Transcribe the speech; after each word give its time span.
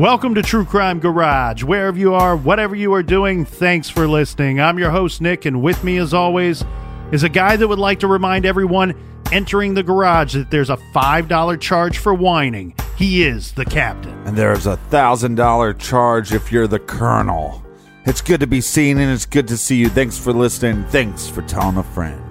Welcome 0.00 0.34
to 0.36 0.42
True 0.42 0.64
Crime 0.64 0.98
Garage. 0.98 1.62
Wherever 1.62 1.98
you 1.98 2.14
are, 2.14 2.34
whatever 2.34 2.74
you 2.74 2.94
are 2.94 3.02
doing, 3.02 3.44
thanks 3.44 3.90
for 3.90 4.08
listening. 4.08 4.58
I'm 4.58 4.78
your 4.78 4.90
host, 4.90 5.20
Nick, 5.20 5.44
and 5.44 5.60
with 5.60 5.84
me, 5.84 5.98
as 5.98 6.14
always, 6.14 6.64
is 7.12 7.22
a 7.22 7.28
guy 7.28 7.56
that 7.56 7.68
would 7.68 7.78
like 7.78 8.00
to 8.00 8.06
remind 8.06 8.46
everyone 8.46 8.94
entering 9.30 9.74
the 9.74 9.82
garage 9.82 10.32
that 10.32 10.50
there's 10.50 10.70
a 10.70 10.78
$5 10.94 11.60
charge 11.60 11.98
for 11.98 12.14
whining. 12.14 12.74
He 12.96 13.24
is 13.24 13.52
the 13.52 13.66
captain. 13.66 14.18
And 14.26 14.38
there's 14.38 14.64
a 14.64 14.78
thousand 14.88 15.34
dollar 15.34 15.74
charge 15.74 16.32
if 16.32 16.50
you're 16.50 16.66
the 16.66 16.78
colonel. 16.78 17.62
It's 18.06 18.22
good 18.22 18.40
to 18.40 18.46
be 18.46 18.62
seen 18.62 18.96
and 18.96 19.12
it's 19.12 19.26
good 19.26 19.48
to 19.48 19.58
see 19.58 19.76
you. 19.76 19.90
Thanks 19.90 20.16
for 20.16 20.32
listening. 20.32 20.82
Thanks 20.84 21.28
for 21.28 21.42
telling 21.42 21.76
a 21.76 21.82
friend. 21.82 22.29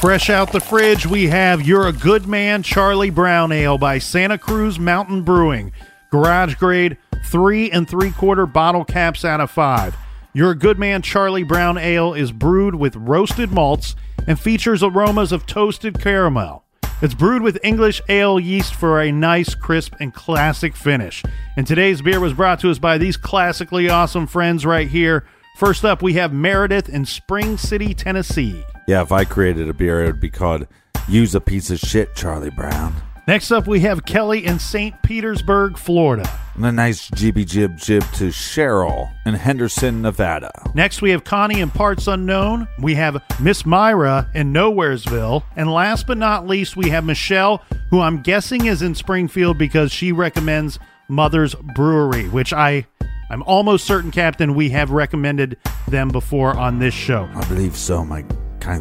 Fresh 0.00 0.30
out 0.30 0.52
the 0.52 0.60
fridge, 0.60 1.06
we 1.06 1.26
have 1.26 1.66
You're 1.66 1.88
a 1.88 1.92
Good 1.92 2.28
Man 2.28 2.62
Charlie 2.62 3.10
Brown 3.10 3.50
Ale 3.50 3.78
by 3.78 3.98
Santa 3.98 4.38
Cruz 4.38 4.78
Mountain 4.78 5.22
Brewing. 5.22 5.72
Garage 6.12 6.54
grade, 6.54 6.96
three 7.24 7.68
and 7.72 7.88
three 7.88 8.12
quarter 8.12 8.46
bottle 8.46 8.84
caps 8.84 9.24
out 9.24 9.40
of 9.40 9.50
five. 9.50 9.96
You're 10.32 10.52
a 10.52 10.56
Good 10.56 10.78
Man 10.78 11.02
Charlie 11.02 11.42
Brown 11.42 11.78
Ale 11.78 12.14
is 12.14 12.30
brewed 12.30 12.76
with 12.76 12.94
roasted 12.94 13.50
malts 13.50 13.96
and 14.28 14.38
features 14.38 14.84
aromas 14.84 15.32
of 15.32 15.46
toasted 15.46 16.00
caramel. 16.00 16.62
It's 17.02 17.14
brewed 17.14 17.42
with 17.42 17.58
English 17.64 18.00
ale 18.08 18.38
yeast 18.38 18.76
for 18.76 19.02
a 19.02 19.10
nice, 19.10 19.56
crisp, 19.56 19.94
and 19.98 20.14
classic 20.14 20.76
finish. 20.76 21.24
And 21.56 21.66
today's 21.66 22.02
beer 22.02 22.20
was 22.20 22.34
brought 22.34 22.60
to 22.60 22.70
us 22.70 22.78
by 22.78 22.98
these 22.98 23.16
classically 23.16 23.90
awesome 23.90 24.28
friends 24.28 24.64
right 24.64 24.86
here. 24.86 25.26
First 25.56 25.84
up, 25.84 26.02
we 26.02 26.12
have 26.12 26.32
Meredith 26.32 26.88
in 26.88 27.04
Spring 27.04 27.58
City, 27.58 27.94
Tennessee. 27.94 28.62
Yeah, 28.88 29.02
if 29.02 29.12
I 29.12 29.26
created 29.26 29.68
a 29.68 29.74
beer, 29.74 30.02
it 30.02 30.06
would 30.06 30.20
be 30.20 30.30
called 30.30 30.66
Use 31.08 31.34
a 31.34 31.42
Piece 31.42 31.68
of 31.68 31.78
Shit, 31.78 32.16
Charlie 32.16 32.48
Brown. 32.48 32.94
Next 33.26 33.50
up, 33.50 33.66
we 33.66 33.80
have 33.80 34.06
Kelly 34.06 34.46
in 34.46 34.58
St. 34.58 34.94
Petersburg, 35.02 35.76
Florida. 35.76 36.26
And 36.54 36.64
a 36.64 36.72
nice 36.72 37.10
jibby 37.10 37.46
jib 37.46 37.76
jib 37.76 38.02
to 38.14 38.28
Cheryl 38.28 39.12
in 39.26 39.34
Henderson, 39.34 40.00
Nevada. 40.00 40.50
Next, 40.74 41.02
we 41.02 41.10
have 41.10 41.22
Connie 41.22 41.60
in 41.60 41.68
Parts 41.68 42.06
Unknown. 42.06 42.66
We 42.78 42.94
have 42.94 43.22
Miss 43.38 43.66
Myra 43.66 44.30
in 44.34 44.54
Nowheresville. 44.54 45.42
And 45.54 45.70
last 45.70 46.06
but 46.06 46.16
not 46.16 46.46
least, 46.46 46.74
we 46.74 46.88
have 46.88 47.04
Michelle, 47.04 47.62
who 47.90 48.00
I'm 48.00 48.22
guessing 48.22 48.64
is 48.64 48.80
in 48.80 48.94
Springfield 48.94 49.58
because 49.58 49.92
she 49.92 50.12
recommends 50.12 50.78
Mother's 51.08 51.54
Brewery, 51.74 52.30
which 52.30 52.54
I. 52.54 52.86
I'm 53.30 53.42
almost 53.42 53.84
certain, 53.84 54.10
Captain, 54.10 54.54
we 54.54 54.70
have 54.70 54.90
recommended 54.90 55.58
them 55.86 56.08
before 56.08 56.56
on 56.56 56.78
this 56.78 56.94
show. 56.94 57.28
I 57.34 57.46
believe 57.48 57.76
so, 57.76 58.02
my 58.02 58.24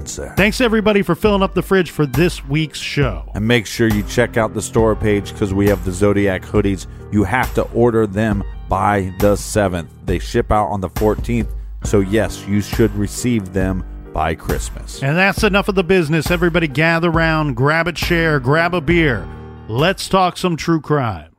sir. 0.05 0.33
Thanks, 0.35 0.61
everybody, 0.61 1.01
for 1.01 1.15
filling 1.15 1.41
up 1.41 1.53
the 1.53 1.61
fridge 1.61 1.91
for 1.91 2.05
this 2.05 2.43
week's 2.45 2.79
show. 2.79 3.29
And 3.33 3.47
make 3.47 3.65
sure 3.65 3.87
you 3.87 4.03
check 4.03 4.37
out 4.37 4.53
the 4.53 4.61
store 4.61 4.95
page 4.95 5.31
because 5.31 5.53
we 5.53 5.67
have 5.67 5.83
the 5.85 5.91
Zodiac 5.91 6.41
hoodies. 6.41 6.87
You 7.11 7.23
have 7.23 7.53
to 7.55 7.63
order 7.71 8.05
them 8.05 8.43
by 8.69 9.13
the 9.19 9.33
7th. 9.33 9.87
They 10.05 10.19
ship 10.19 10.51
out 10.51 10.67
on 10.67 10.81
the 10.81 10.89
14th. 10.89 11.49
So, 11.83 12.01
yes, 12.01 12.45
you 12.47 12.61
should 12.61 12.93
receive 12.95 13.53
them 13.53 13.85
by 14.13 14.35
Christmas. 14.35 15.01
And 15.03 15.15
that's 15.15 15.43
enough 15.43 15.69
of 15.69 15.75
the 15.75 15.83
business. 15.83 16.31
Everybody 16.31 16.67
gather 16.67 17.09
around, 17.09 17.55
grab 17.55 17.87
a 17.87 17.93
chair, 17.93 18.39
grab 18.39 18.73
a 18.73 18.81
beer. 18.81 19.27
Let's 19.69 20.09
talk 20.09 20.37
some 20.37 20.57
true 20.57 20.81
crime. 20.81 21.36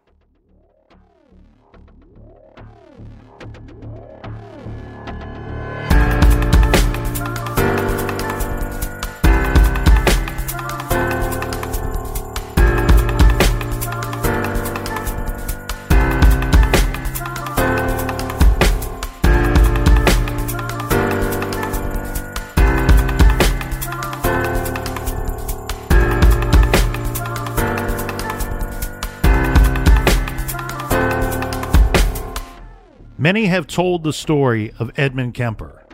Many 33.21 33.47
have 33.47 33.67
told 33.67 34.05
the 34.05 34.12
story 34.12 34.73
of 34.79 34.93
Edmund 34.97 35.34
Kemper, 35.34 35.84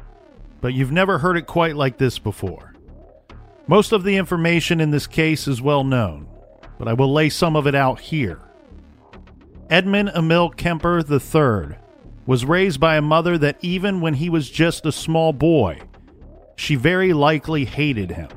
but 0.61 0.75
you've 0.75 0.93
never 0.93 1.17
heard 1.17 1.39
it 1.39 1.47
quite 1.47 1.75
like 1.75 1.97
this 1.97 2.19
before. 2.19 2.75
Most 3.67 3.93
of 3.93 4.05
the 4.05 4.19
information 4.19 4.79
in 4.79 4.91
this 4.91 5.07
case 5.07 5.49
is 5.49 5.63
well 5.63 5.85
known, 5.85 6.29
but 6.79 6.87
I 6.87 6.93
will 6.93 7.11
lay 7.11 7.31
some 7.31 7.57
of 7.57 7.67
it 7.67 7.75
out 7.75 7.99
here. 7.99 8.43
Edmund 9.71 10.11
Emil 10.15 10.51
Kemper 10.51 10.99
III 10.99 11.79
was 12.27 12.45
raised 12.45 12.79
by 12.79 12.97
a 12.97 13.03
mother 13.03 13.39
that 13.39 13.57
even 13.63 14.03
when 14.03 14.15
he 14.15 14.29
was 14.29 14.51
just 14.51 14.85
a 14.85 14.93
small 14.93 15.33
boy, 15.33 15.81
she 16.57 16.75
very 16.75 17.15
likely 17.15 17.65
hated 17.65 18.11
him. 18.11 18.29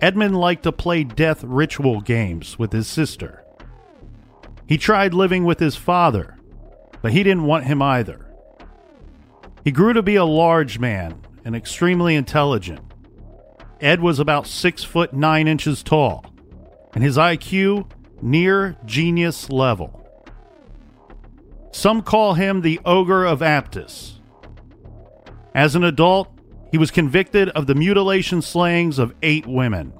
Edmund 0.00 0.36
liked 0.36 0.64
to 0.64 0.72
play 0.72 1.04
death 1.04 1.44
ritual 1.44 2.00
games 2.00 2.58
with 2.58 2.72
his 2.72 2.88
sister. 2.88 3.44
He 4.66 4.76
tried 4.76 5.14
living 5.14 5.44
with 5.44 5.60
his 5.60 5.76
father, 5.76 6.33
but 7.04 7.12
he 7.12 7.22
didn't 7.22 7.44
want 7.44 7.66
him 7.66 7.82
either. 7.82 8.24
He 9.62 9.70
grew 9.70 9.92
to 9.92 10.02
be 10.02 10.16
a 10.16 10.24
large 10.24 10.78
man 10.78 11.20
and 11.44 11.54
extremely 11.54 12.14
intelligent. 12.14 12.80
Ed 13.78 14.00
was 14.00 14.18
about 14.18 14.46
six 14.46 14.84
foot 14.84 15.12
nine 15.12 15.46
inches 15.46 15.82
tall, 15.82 16.24
and 16.94 17.04
his 17.04 17.18
IQ 17.18 17.90
near 18.22 18.78
genius 18.86 19.50
level. 19.50 20.02
Some 21.72 22.00
call 22.00 22.32
him 22.32 22.62
the 22.62 22.80
Ogre 22.86 23.26
of 23.26 23.40
Aptos. 23.40 24.20
As 25.54 25.74
an 25.74 25.84
adult, 25.84 26.30
he 26.70 26.78
was 26.78 26.90
convicted 26.90 27.50
of 27.50 27.66
the 27.66 27.74
mutilation 27.74 28.40
slayings 28.40 28.98
of 28.98 29.14
eight 29.22 29.46
women. 29.46 29.92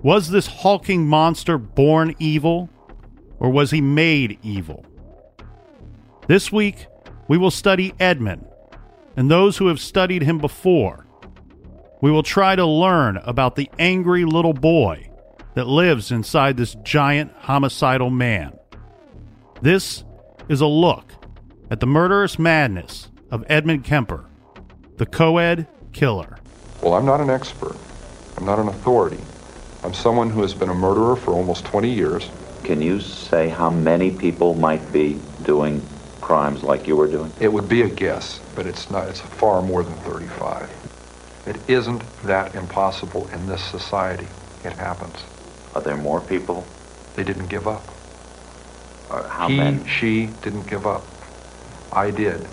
Was 0.00 0.30
this 0.30 0.46
hulking 0.46 1.08
monster 1.08 1.58
born 1.58 2.14
evil, 2.20 2.70
or 3.40 3.50
was 3.50 3.72
he 3.72 3.80
made 3.80 4.38
evil? 4.44 4.86
This 6.30 6.52
week, 6.52 6.86
we 7.26 7.38
will 7.38 7.50
study 7.50 7.92
Edmund 7.98 8.46
and 9.16 9.28
those 9.28 9.56
who 9.56 9.66
have 9.66 9.80
studied 9.80 10.22
him 10.22 10.38
before. 10.38 11.04
We 12.00 12.12
will 12.12 12.22
try 12.22 12.54
to 12.54 12.64
learn 12.64 13.16
about 13.24 13.56
the 13.56 13.68
angry 13.80 14.24
little 14.24 14.52
boy 14.52 15.10
that 15.54 15.66
lives 15.66 16.12
inside 16.12 16.56
this 16.56 16.76
giant 16.84 17.32
homicidal 17.36 18.10
man. 18.10 18.56
This 19.60 20.04
is 20.48 20.60
a 20.60 20.68
look 20.68 21.10
at 21.68 21.80
the 21.80 21.88
murderous 21.88 22.38
madness 22.38 23.08
of 23.32 23.44
Edmund 23.48 23.82
Kemper, 23.82 24.24
the 24.98 25.06
co 25.06 25.38
ed 25.38 25.66
killer. 25.92 26.38
Well, 26.80 26.94
I'm 26.94 27.06
not 27.06 27.20
an 27.20 27.28
expert. 27.28 27.76
I'm 28.36 28.46
not 28.46 28.60
an 28.60 28.68
authority. 28.68 29.18
I'm 29.82 29.94
someone 29.94 30.30
who 30.30 30.42
has 30.42 30.54
been 30.54 30.68
a 30.68 30.74
murderer 30.74 31.16
for 31.16 31.32
almost 31.32 31.64
20 31.64 31.90
years. 31.90 32.30
Can 32.62 32.80
you 32.80 33.00
say 33.00 33.48
how 33.48 33.68
many 33.68 34.12
people 34.12 34.54
might 34.54 34.92
be 34.92 35.18
doing 35.42 35.82
crimes 36.30 36.62
like 36.62 36.86
you 36.86 36.94
were 36.94 37.08
doing? 37.08 37.32
It 37.40 37.52
would 37.52 37.68
be 37.68 37.82
a 37.82 37.88
guess, 37.88 38.38
but 38.54 38.64
it's 38.64 38.88
not. 38.88 39.08
It's 39.08 39.18
far 39.18 39.62
more 39.62 39.82
than 39.82 39.96
35. 39.96 40.70
It 41.44 41.56
isn't 41.66 42.04
that 42.22 42.54
impossible 42.54 43.26
in 43.32 43.48
this 43.48 43.60
society. 43.64 44.28
It 44.64 44.72
happens. 44.74 45.16
Are 45.74 45.82
there 45.82 45.96
more 45.96 46.20
people? 46.20 46.64
They 47.16 47.24
didn't 47.24 47.48
give 47.48 47.66
up. 47.66 47.82
Or 49.10 49.24
how 49.24 49.48
he, 49.48 49.56
many? 49.56 49.88
she 49.88 50.26
didn't 50.42 50.68
give 50.68 50.86
up. 50.86 51.02
I 51.90 52.12
did. 52.12 52.46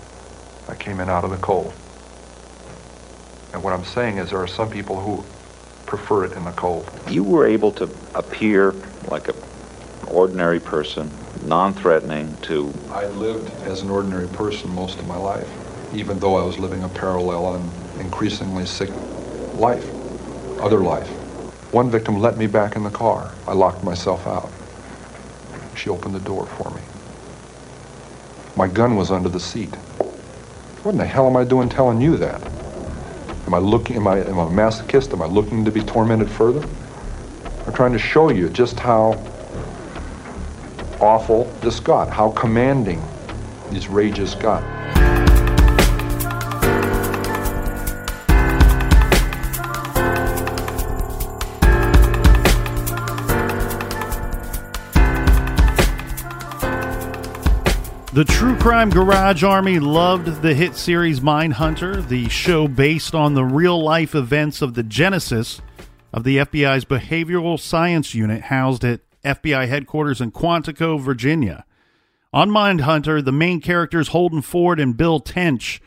I 0.66 0.74
came 0.74 0.98
in 0.98 1.08
out 1.08 1.22
of 1.22 1.30
the 1.30 1.36
cold. 1.36 1.72
And 3.52 3.62
what 3.62 3.74
I'm 3.74 3.84
saying 3.84 4.18
is 4.18 4.30
there 4.30 4.42
are 4.42 4.48
some 4.48 4.70
people 4.70 4.98
who 4.98 5.24
prefer 5.86 6.24
it 6.24 6.32
in 6.32 6.44
the 6.44 6.50
cold. 6.50 6.90
You 7.08 7.22
were 7.22 7.46
able 7.46 7.70
to 7.74 7.88
appear 8.16 8.74
like 9.08 9.28
an 9.28 9.36
ordinary 10.08 10.58
person, 10.58 11.08
non-threatening 11.48 12.36
to 12.42 12.72
I 12.90 13.06
lived 13.06 13.50
as 13.62 13.80
an 13.80 13.88
ordinary 13.88 14.28
person 14.28 14.70
most 14.70 14.98
of 14.98 15.06
my 15.06 15.16
life, 15.16 15.48
even 15.94 16.18
though 16.20 16.36
I 16.36 16.44
was 16.44 16.58
living 16.58 16.84
a 16.84 16.88
parallel 16.90 17.54
and 17.54 17.70
increasingly 18.00 18.66
sick 18.66 18.90
life, 19.56 19.88
other 20.60 20.80
life. 20.80 21.08
One 21.72 21.90
victim 21.90 22.20
let 22.20 22.36
me 22.36 22.46
back 22.46 22.76
in 22.76 22.84
the 22.84 22.90
car. 22.90 23.34
I 23.46 23.54
locked 23.54 23.82
myself 23.82 24.26
out. 24.26 24.50
She 25.74 25.88
opened 25.88 26.14
the 26.14 26.20
door 26.20 26.44
for 26.46 26.70
me. 26.70 26.82
My 28.56 28.68
gun 28.68 28.96
was 28.96 29.10
under 29.10 29.28
the 29.28 29.40
seat. 29.40 29.74
What 30.82 30.92
in 30.92 30.98
the 30.98 31.06
hell 31.06 31.26
am 31.26 31.36
I 31.36 31.44
doing 31.44 31.68
telling 31.68 32.00
you 32.00 32.16
that? 32.18 32.42
Am 33.46 33.54
I 33.54 33.58
looking, 33.58 33.96
am 33.96 34.06
I, 34.06 34.18
am 34.18 34.38
I 34.38 34.44
a 34.44 34.50
masochist? 34.50 35.12
Am 35.12 35.22
I 35.22 35.26
looking 35.26 35.64
to 35.64 35.70
be 35.70 35.80
tormented 35.80 36.30
further? 36.30 36.66
I'm 37.66 37.72
trying 37.72 37.92
to 37.92 37.98
show 37.98 38.30
you 38.30 38.50
just 38.50 38.78
how 38.78 39.12
awful 41.00 41.44
this 41.60 41.80
got, 41.80 42.08
how 42.08 42.30
commanding 42.30 43.02
these 43.70 43.88
rages 43.88 44.34
got. 44.34 44.62
The 58.18 58.24
True 58.24 58.56
Crime 58.56 58.90
Garage 58.90 59.44
Army 59.44 59.78
loved 59.78 60.42
the 60.42 60.52
hit 60.52 60.74
series 60.74 61.20
Mindhunter, 61.20 62.08
the 62.08 62.28
show 62.28 62.66
based 62.66 63.14
on 63.14 63.34
the 63.34 63.44
real 63.44 63.80
life 63.80 64.12
events 64.16 64.60
of 64.60 64.74
the 64.74 64.82
genesis 64.82 65.60
of 66.12 66.24
the 66.24 66.38
FBI's 66.38 66.84
Behavioral 66.84 67.60
Science 67.60 68.14
Unit 68.14 68.42
housed 68.42 68.84
at 68.84 69.07
FBI 69.28 69.68
headquarters 69.68 70.20
in 70.20 70.32
Quantico, 70.32 71.00
Virginia. 71.00 71.64
On 72.32 72.50
Mindhunter, 72.50 73.24
the 73.24 73.32
main 73.32 73.60
characters 73.60 74.08
Holden 74.08 74.42
Ford 74.42 74.80
and 74.80 74.96
Bill 74.96 75.20
Tench 75.20 75.80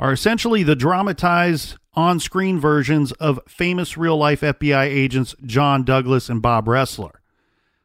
are 0.00 0.12
essentially 0.12 0.62
the 0.62 0.76
dramatized 0.76 1.76
on 1.94 2.18
screen 2.18 2.58
versions 2.58 3.12
of 3.12 3.40
famous 3.46 3.96
real 3.96 4.16
life 4.16 4.40
FBI 4.40 4.84
agents 4.84 5.34
John 5.44 5.84
Douglas 5.84 6.28
and 6.28 6.42
Bob 6.42 6.66
Ressler. 6.66 7.12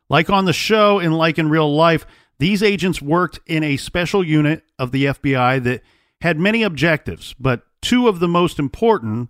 Like 0.10 0.30
on 0.30 0.46
the 0.46 0.54
show 0.54 1.00
and 1.00 1.16
like 1.16 1.38
in 1.38 1.50
real 1.50 1.74
life, 1.74 2.08
these 2.40 2.64
agents 2.64 3.02
worked 3.02 3.40
in 3.46 3.64
a 3.64 3.78
special 3.78 4.24
unit 4.24 4.64
of 4.80 4.92
the 4.92 5.06
FBI 5.06 5.64
that 5.64 5.84
had 6.22 6.40
many 6.40 6.64
objectives, 6.64 7.36
but 7.40 7.64
two 7.82 8.08
of 8.08 8.20
the 8.20 8.28
most 8.28 8.58
important 8.58 9.30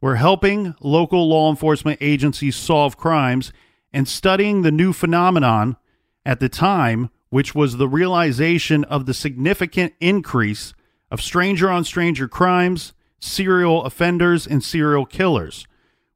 were 0.00 0.16
helping 0.16 0.74
local 0.80 1.28
law 1.28 1.50
enforcement 1.50 1.98
agencies 2.00 2.56
solve 2.56 2.96
crimes 2.96 3.52
and 3.92 4.08
studying 4.08 4.62
the 4.62 4.70
new 4.70 4.92
phenomenon 4.92 5.76
at 6.24 6.40
the 6.40 6.48
time, 6.48 7.10
which 7.30 7.54
was 7.54 7.76
the 7.76 7.88
realization 7.88 8.84
of 8.84 9.06
the 9.06 9.14
significant 9.14 9.92
increase 10.00 10.74
of 11.10 11.20
stranger 11.20 11.70
on 11.70 11.84
stranger 11.84 12.28
crimes, 12.28 12.92
serial 13.18 13.84
offenders, 13.84 14.46
and 14.46 14.64
serial 14.64 15.04
killers, 15.04 15.66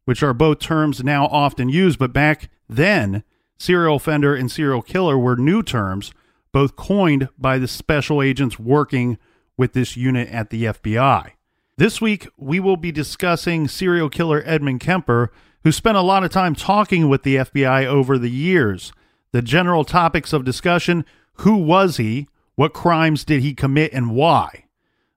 which 0.05 0.23
are 0.23 0.35
both 0.35 0.59
terms 0.59 1.05
now 1.05 1.27
often 1.27 1.69
used, 1.69 1.99
but 1.99 2.13
back 2.13 2.49
then, 2.69 3.23
serial 3.59 3.97
offender 3.97 4.35
and 4.35 4.51
serial 4.51 4.83
killer 4.83 5.19
were 5.19 5.37
new 5.37 5.63
terms 5.63 6.13
both 6.53 6.77
coined 6.77 7.29
by 7.37 7.59
the 7.59 7.69
special 7.69 8.23
agents 8.23 8.59
working 8.59 9.19
with 9.59 9.75
this 9.75 9.95
unit 9.95 10.29
at 10.31 10.49
the 10.49 10.65
FBI. 10.65 11.33
This 11.77 12.01
week, 12.01 12.29
we 12.39 12.59
will 12.59 12.79
be 12.79 12.91
discussing 12.91 13.69
serial 13.69 14.09
killer 14.09 14.43
Edmund 14.47 14.81
Kemper, 14.81 15.31
who 15.67 15.73
spent 15.73 15.97
a 15.97 16.01
lot 16.01 16.23
of 16.23 16.31
time 16.31 16.55
talking 16.55 17.09
with 17.09 17.25
the 17.25 17.35
FBI 17.35 17.85
over 17.87 18.19
the 18.19 18.31
years. 18.31 18.93
The 19.33 19.43
general 19.43 19.83
topics 19.83 20.33
of 20.33 20.45
discussion 20.45 21.05
who 21.39 21.57
was 21.57 21.97
he, 21.97 22.29
what 22.55 22.73
crimes 22.73 23.25
did 23.25 23.41
he 23.43 23.53
commit, 23.53 23.93
and 23.93 24.13
why. 24.13 24.67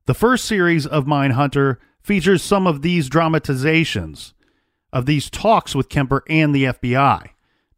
The 0.07 0.15
first 0.15 0.45
series 0.45 0.87
of 0.87 1.05
Mindhunter 1.05 1.77
features 2.01 2.41
some 2.41 2.65
of 2.65 2.81
these 2.81 3.09
dramatizations 3.09 4.33
of 4.91 5.05
these 5.05 5.29
talks 5.29 5.75
with 5.75 5.87
Kemper 5.87 6.23
and 6.27 6.55
the 6.55 6.63
FBI. 6.63 7.27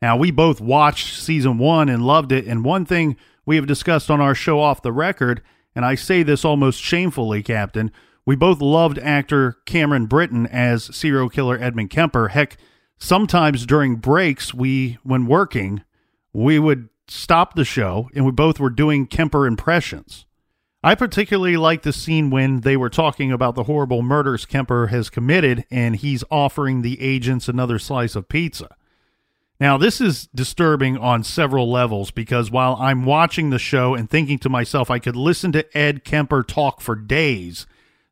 Now, 0.01 0.15
we 0.15 0.31
both 0.31 0.61
watched 0.61 1.19
season 1.21 1.57
one 1.57 1.89
and 1.89 2.07
loved 2.07 2.31
it, 2.31 2.45
and 2.45 2.63
one 2.63 2.85
thing 2.85 3.17
we 3.45 3.57
have 3.57 3.67
discussed 3.67 4.09
on 4.09 4.21
our 4.21 4.33
show 4.33 4.61
off 4.61 4.81
the 4.81 4.93
record, 4.93 5.41
and 5.75 5.83
I 5.83 5.95
say 5.95 6.23
this 6.23 6.45
almost 6.45 6.81
shamefully, 6.81 7.43
Captain. 7.43 7.91
We 8.25 8.35
both 8.35 8.61
loved 8.61 8.99
actor 8.99 9.57
Cameron 9.65 10.05
Britton 10.05 10.47
as 10.47 10.95
serial 10.95 11.29
killer 11.29 11.57
Edmund 11.59 11.89
Kemper. 11.89 12.29
Heck, 12.29 12.57
sometimes 12.97 13.65
during 13.65 13.95
breaks, 13.95 14.53
we, 14.53 14.97
when 15.03 15.25
working, 15.25 15.83
we 16.33 16.59
would 16.59 16.89
stop 17.07 17.55
the 17.55 17.65
show 17.65 18.09
and 18.15 18.25
we 18.25 18.31
both 18.31 18.59
were 18.59 18.69
doing 18.69 19.07
Kemper 19.07 19.45
impressions. 19.45 20.25
I 20.83 20.95
particularly 20.95 21.57
like 21.57 21.83
the 21.83 21.93
scene 21.93 22.31
when 22.31 22.61
they 22.61 22.75
were 22.75 22.89
talking 22.89 23.31
about 23.31 23.53
the 23.53 23.63
horrible 23.63 24.01
murders 24.01 24.45
Kemper 24.45 24.87
has 24.87 25.11
committed 25.11 25.65
and 25.69 25.95
he's 25.95 26.23
offering 26.31 26.81
the 26.81 26.99
agents 27.01 27.47
another 27.47 27.77
slice 27.77 28.15
of 28.15 28.27
pizza. 28.27 28.75
Now, 29.59 29.77
this 29.77 30.01
is 30.01 30.27
disturbing 30.33 30.97
on 30.97 31.23
several 31.23 31.69
levels 31.69 32.09
because 32.09 32.49
while 32.49 32.75
I'm 32.79 33.05
watching 33.05 33.51
the 33.51 33.59
show 33.59 33.93
and 33.93 34.09
thinking 34.09 34.39
to 34.39 34.49
myself, 34.49 34.89
I 34.89 34.97
could 34.97 35.15
listen 35.15 35.51
to 35.51 35.77
Ed 35.77 36.03
Kemper 36.03 36.41
talk 36.41 36.81
for 36.81 36.95
days, 36.95 37.67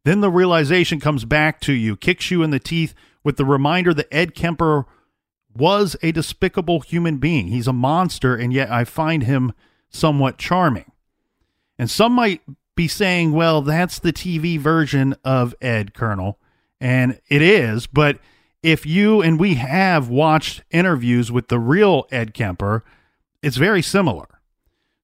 then 0.10 0.22
the 0.22 0.32
realization 0.32 1.00
comes 1.00 1.24
back 1.24 1.62
to 1.62 1.74
you, 1.74 1.96
kicks 1.96 2.32
you 2.32 2.42
in 2.42 2.50
the 2.50 2.60
teeth 2.60 2.96
with 3.24 3.38
the 3.38 3.46
reminder 3.46 3.94
that 3.94 4.12
Ed 4.12 4.34
Kemper 4.34 4.86
was 5.56 5.96
a 6.01 6.12
despicable 6.12 6.80
human 6.80 7.18
being. 7.18 7.48
He's 7.48 7.68
a 7.68 7.74
monster, 7.74 8.36
and 8.36 8.51
yet 8.51 8.72
I 8.72 8.86
find 8.86 9.24
him 9.24 9.54
somewhat 9.89 10.39
charming. 10.39 10.92
And 11.78 11.92
some 11.92 12.13
might 12.13 12.42
be 12.75 12.88
saying, 12.88 13.34
well, 13.34 13.62
that's 13.62 14.00
the 14.00 14.12
TV 14.12 14.58
version 14.58 15.16
of 15.24 15.54
Ed, 15.62 15.94
Colonel. 15.94 16.39
And 16.82 17.20
it 17.28 17.42
is, 17.42 17.86
but 17.86 18.20
if 18.63 18.86
you 18.86 19.22
and 19.22 19.39
we 19.39 19.56
have 19.56 20.10
watched 20.10 20.63
interviews 20.72 21.32
with 21.32 21.50
the 21.50 21.60
real 21.60 22.08
Ed 22.12 22.34
Kemper, 22.34 22.84
it's 23.44 23.58
very 23.58 23.82
similar. 23.82 24.39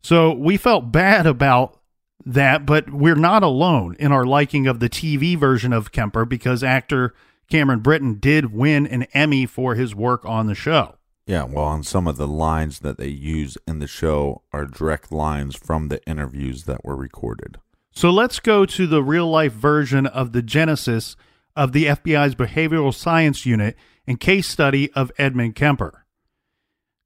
So 0.01 0.31
we 0.33 0.57
felt 0.57 0.91
bad 0.91 1.25
about 1.25 1.79
that, 2.25 2.65
but 2.65 2.89
we're 2.91 3.15
not 3.15 3.43
alone 3.43 3.95
in 3.99 4.11
our 4.11 4.25
liking 4.25 4.67
of 4.67 4.79
the 4.79 4.89
TV 4.89 5.37
version 5.37 5.71
of 5.73 5.91
Kemper 5.91 6.25
because 6.25 6.63
actor 6.63 7.13
Cameron 7.49 7.79
Britton 7.79 8.15
did 8.15 8.53
win 8.53 8.87
an 8.87 9.03
Emmy 9.13 9.45
for 9.45 9.75
his 9.75 9.93
work 9.93 10.25
on 10.25 10.47
the 10.47 10.55
show. 10.55 10.95
Yeah, 11.27 11.43
well, 11.43 11.71
and 11.73 11.85
some 11.85 12.07
of 12.07 12.17
the 12.17 12.27
lines 12.27 12.79
that 12.79 12.97
they 12.97 13.07
use 13.07 13.57
in 13.67 13.79
the 13.79 13.87
show 13.87 14.43
are 14.53 14.65
direct 14.65 15.11
lines 15.11 15.55
from 15.55 15.87
the 15.87 16.03
interviews 16.05 16.65
that 16.65 16.85
were 16.85 16.95
recorded. 16.95 17.57
So 17.91 18.11
let's 18.11 18.39
go 18.39 18.65
to 18.65 18.87
the 18.87 19.01
real 19.01 19.27
life 19.27 19.53
version 19.53 20.05
of 20.05 20.33
the 20.33 20.41
genesis 20.41 21.15
of 21.55 21.71
the 21.71 21.85
FBI's 21.85 22.35
Behavioral 22.35 22.93
Science 22.93 23.45
Unit 23.45 23.75
and 24.05 24.19
case 24.19 24.47
study 24.47 24.91
of 24.93 25.11
Edmund 25.17 25.55
Kemper. 25.55 26.04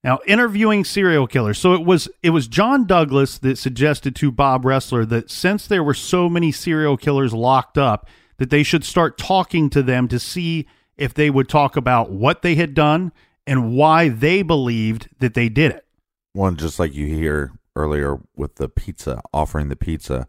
Now, 0.03 0.20
interviewing 0.25 0.86
serial 0.86 1.27
killers. 1.27 1.58
So 1.58 1.74
it 1.74 1.86
was 1.86 2.08
it 2.24 2.29
was 2.29 2.48
John 2.48 2.88
Douglas 2.88 3.38
that 3.39 3.58
suggested 3.58 4.15
to 4.18 4.32
Bob 4.32 4.63
Ressler 4.63 5.08
that 5.10 5.29
since 5.29 5.68
there 5.68 5.84
were 5.84 5.94
so 5.94 6.29
many 6.29 6.51
serial 6.51 6.96
killers 6.96 7.34
locked 7.34 7.77
up, 7.77 8.08
that 8.38 8.50
they 8.50 8.63
should 8.63 8.84
start 8.84 9.18
talking 9.18 9.70
to 9.70 9.84
them 9.84 10.08
to 10.08 10.18
see 10.18 10.65
if 10.98 11.13
they 11.13 11.29
would 11.29 11.48
talk 11.48 11.75
about 11.75 12.10
what 12.10 12.41
they 12.41 12.56
had 12.56 12.74
done 12.74 13.12
and 13.46 13.75
why 13.75 14.10
they 14.10 14.41
believed 14.41 15.10
that 15.20 15.34
they 15.34 15.50
did 15.50 15.72
it. 15.72 15.86
One, 16.34 16.56
just 16.56 16.79
like 16.79 16.94
you 16.94 17.08
hear 17.08 17.51
earlier 17.75 18.20
with 18.36 18.56
the 18.56 18.70
pizza, 18.70 19.22
offering 19.34 19.70
the 19.70 19.75
pizza, 19.75 20.27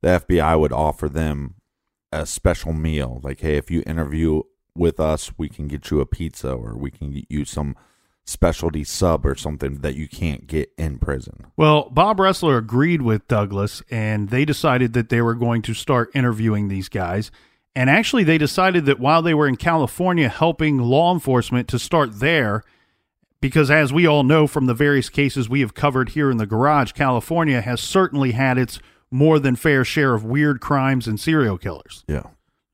the 0.00 0.20
FBI 0.20 0.58
would 0.58 0.72
offer 0.72 1.08
them 1.08 1.54
a 2.12 2.26
special 2.26 2.72
meal. 2.72 3.20
Like, 3.22 3.40
hey, 3.40 3.56
if 3.56 3.70
you 3.70 3.82
interview 3.86 4.42
with 4.76 5.00
us, 5.00 5.32
we 5.36 5.48
can 5.48 5.68
get 5.68 5.90
you 5.90 6.00
a 6.00 6.06
pizza 6.06 6.52
or 6.52 6.76
we 6.76 6.90
can 6.90 7.10
get 7.10 7.26
you 7.28 7.44
some 7.44 7.76
specialty 8.24 8.84
sub 8.84 9.26
or 9.26 9.34
something 9.34 9.76
that 9.78 9.96
you 9.96 10.08
can't 10.08 10.46
get 10.46 10.70
in 10.78 10.98
prison. 10.98 11.46
Well, 11.56 11.90
Bob 11.90 12.18
Ressler 12.18 12.58
agreed 12.58 13.02
with 13.02 13.26
Douglas, 13.28 13.82
and 13.90 14.28
they 14.28 14.44
decided 14.44 14.92
that 14.92 15.08
they 15.08 15.20
were 15.20 15.34
going 15.34 15.62
to 15.62 15.74
start 15.74 16.10
interviewing 16.14 16.68
these 16.68 16.88
guys. 16.88 17.30
And 17.74 17.88
actually, 17.88 18.24
they 18.24 18.38
decided 18.38 18.84
that 18.86 19.00
while 19.00 19.22
they 19.22 19.34
were 19.34 19.46
in 19.48 19.56
California 19.56 20.28
helping 20.28 20.78
law 20.78 21.12
enforcement 21.12 21.68
to 21.68 21.78
start 21.78 22.20
there, 22.20 22.62
because 23.40 23.70
as 23.70 23.92
we 23.92 24.06
all 24.06 24.22
know 24.22 24.46
from 24.46 24.66
the 24.66 24.74
various 24.74 25.08
cases 25.08 25.48
we 25.48 25.60
have 25.60 25.74
covered 25.74 26.10
here 26.10 26.30
in 26.30 26.36
the 26.36 26.46
garage, 26.46 26.92
California 26.92 27.60
has 27.60 27.80
certainly 27.80 28.32
had 28.32 28.58
its 28.58 28.80
more 29.10 29.38
than 29.38 29.56
fair 29.56 29.84
share 29.84 30.14
of 30.14 30.24
weird 30.24 30.60
crimes 30.60 31.08
and 31.08 31.18
serial 31.18 31.58
killers. 31.58 32.04
Yeah. 32.06 32.24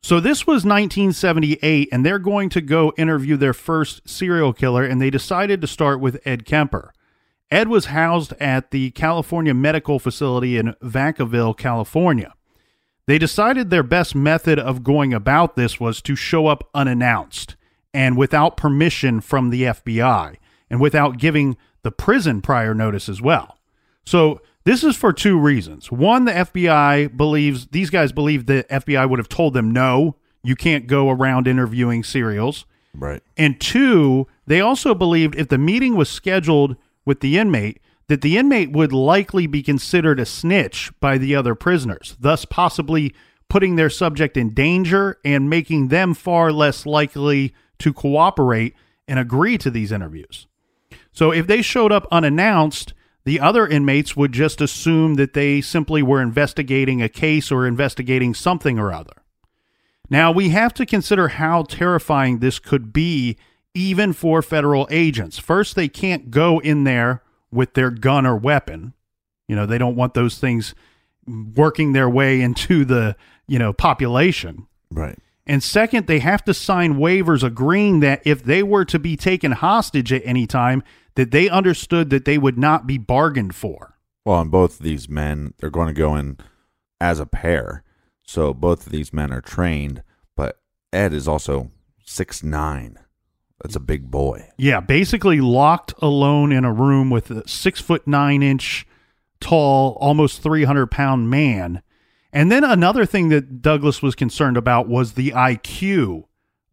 So 0.06 0.20
this 0.20 0.46
was 0.46 0.64
1978, 0.64 1.88
and 1.90 2.06
they're 2.06 2.20
going 2.20 2.48
to 2.50 2.60
go 2.60 2.92
interview 2.96 3.36
their 3.36 3.52
first 3.52 4.08
serial 4.08 4.52
killer, 4.52 4.84
and 4.84 5.02
they 5.02 5.10
decided 5.10 5.60
to 5.60 5.66
start 5.66 5.98
with 5.98 6.20
Ed 6.24 6.44
Kemper. 6.44 6.92
Ed 7.50 7.66
was 7.66 7.86
housed 7.86 8.32
at 8.34 8.70
the 8.70 8.92
California 8.92 9.52
Medical 9.52 9.98
Facility 9.98 10.58
in 10.58 10.76
Vacaville, 10.80 11.56
California. 11.56 12.32
They 13.08 13.18
decided 13.18 13.70
their 13.70 13.82
best 13.82 14.14
method 14.14 14.60
of 14.60 14.84
going 14.84 15.12
about 15.12 15.56
this 15.56 15.80
was 15.80 16.00
to 16.02 16.14
show 16.14 16.46
up 16.46 16.70
unannounced 16.72 17.56
and 17.92 18.16
without 18.16 18.56
permission 18.56 19.20
from 19.20 19.50
the 19.50 19.62
FBI 19.62 20.36
and 20.70 20.80
without 20.80 21.18
giving 21.18 21.56
the 21.82 21.90
prison 21.90 22.42
prior 22.42 22.74
notice 22.74 23.08
as 23.08 23.20
well. 23.20 23.58
So 24.04 24.40
this 24.66 24.82
is 24.82 24.96
for 24.96 25.12
two 25.12 25.38
reasons. 25.38 25.92
One, 25.92 26.24
the 26.24 26.32
FBI 26.32 27.16
believes 27.16 27.68
these 27.68 27.88
guys 27.88 28.10
believe 28.10 28.46
the 28.46 28.66
FBI 28.68 29.08
would 29.08 29.20
have 29.20 29.28
told 29.28 29.54
them 29.54 29.70
no, 29.70 30.16
you 30.42 30.56
can't 30.56 30.88
go 30.88 31.08
around 31.08 31.46
interviewing 31.46 32.02
serials. 32.02 32.66
Right. 32.92 33.22
And 33.36 33.60
two, 33.60 34.26
they 34.44 34.60
also 34.60 34.92
believed 34.92 35.36
if 35.36 35.46
the 35.46 35.56
meeting 35.56 35.96
was 35.96 36.08
scheduled 36.08 36.74
with 37.04 37.20
the 37.20 37.38
inmate, 37.38 37.80
that 38.08 38.22
the 38.22 38.36
inmate 38.36 38.72
would 38.72 38.92
likely 38.92 39.46
be 39.46 39.62
considered 39.62 40.18
a 40.18 40.26
snitch 40.26 40.90
by 40.98 41.16
the 41.16 41.36
other 41.36 41.54
prisoners, 41.54 42.16
thus 42.18 42.44
possibly 42.44 43.14
putting 43.48 43.76
their 43.76 43.88
subject 43.88 44.36
in 44.36 44.52
danger 44.52 45.18
and 45.24 45.48
making 45.48 45.88
them 45.88 46.12
far 46.12 46.50
less 46.50 46.84
likely 46.84 47.54
to 47.78 47.92
cooperate 47.92 48.74
and 49.06 49.20
agree 49.20 49.56
to 49.58 49.70
these 49.70 49.92
interviews. 49.92 50.48
So 51.12 51.30
if 51.30 51.46
they 51.46 51.62
showed 51.62 51.92
up 51.92 52.08
unannounced, 52.10 52.94
the 53.26 53.40
other 53.40 53.66
inmates 53.66 54.16
would 54.16 54.30
just 54.30 54.60
assume 54.60 55.14
that 55.14 55.34
they 55.34 55.60
simply 55.60 56.00
were 56.00 56.22
investigating 56.22 57.02
a 57.02 57.08
case 57.08 57.50
or 57.50 57.66
investigating 57.66 58.34
something 58.34 58.78
or 58.78 58.92
other. 58.92 59.24
Now, 60.08 60.30
we 60.30 60.50
have 60.50 60.72
to 60.74 60.86
consider 60.86 61.26
how 61.26 61.64
terrifying 61.64 62.38
this 62.38 62.60
could 62.60 62.92
be 62.92 63.36
even 63.74 64.12
for 64.12 64.42
federal 64.42 64.86
agents. 64.92 65.40
First, 65.40 65.74
they 65.74 65.88
can't 65.88 66.30
go 66.30 66.60
in 66.60 66.84
there 66.84 67.24
with 67.50 67.74
their 67.74 67.90
gun 67.90 68.26
or 68.26 68.36
weapon. 68.36 68.94
You 69.48 69.56
know, 69.56 69.66
they 69.66 69.78
don't 69.78 69.96
want 69.96 70.14
those 70.14 70.38
things 70.38 70.76
working 71.26 71.94
their 71.94 72.08
way 72.08 72.40
into 72.42 72.84
the, 72.84 73.16
you 73.48 73.58
know, 73.58 73.72
population. 73.72 74.68
Right. 74.88 75.18
And 75.46 75.62
second, 75.62 76.06
they 76.06 76.18
have 76.18 76.44
to 76.44 76.54
sign 76.54 76.94
waivers 76.94 77.42
agreeing 77.42 78.00
that 78.00 78.22
if 78.24 78.42
they 78.42 78.62
were 78.62 78.84
to 78.86 78.98
be 78.98 79.16
taken 79.16 79.52
hostage 79.52 80.12
at 80.12 80.22
any 80.24 80.46
time, 80.46 80.82
that 81.14 81.30
they 81.30 81.48
understood 81.48 82.10
that 82.10 82.24
they 82.24 82.36
would 82.36 82.58
not 82.58 82.86
be 82.86 82.98
bargained 82.98 83.54
for. 83.54 83.96
Well, 84.24 84.40
and 84.40 84.50
both 84.50 84.80
of 84.80 84.84
these 84.84 85.08
men, 85.08 85.54
they're 85.58 85.70
going 85.70 85.88
to 85.88 85.94
go 85.94 86.16
in 86.16 86.38
as 87.00 87.20
a 87.20 87.26
pair. 87.26 87.84
So 88.24 88.52
both 88.52 88.86
of 88.86 88.92
these 88.92 89.12
men 89.12 89.32
are 89.32 89.40
trained, 89.40 90.02
but 90.36 90.58
Ed 90.92 91.12
is 91.12 91.28
also 91.28 91.70
six 92.04 92.42
nine. 92.42 92.98
That's 93.62 93.76
a 93.76 93.80
big 93.80 94.10
boy. 94.10 94.48
Yeah, 94.58 94.80
basically 94.80 95.40
locked 95.40 95.94
alone 96.02 96.52
in 96.52 96.64
a 96.64 96.72
room 96.72 97.08
with 97.08 97.30
a 97.30 97.48
six 97.48 97.80
foot 97.80 98.06
nine 98.06 98.42
inch 98.42 98.86
tall, 99.40 99.96
almost 100.00 100.42
300 100.42 100.90
pound 100.90 101.30
man. 101.30 101.82
And 102.36 102.52
then 102.52 102.64
another 102.64 103.06
thing 103.06 103.30
that 103.30 103.62
Douglas 103.62 104.02
was 104.02 104.14
concerned 104.14 104.58
about 104.58 104.88
was 104.88 105.14
the 105.14 105.30
IQ 105.30 106.24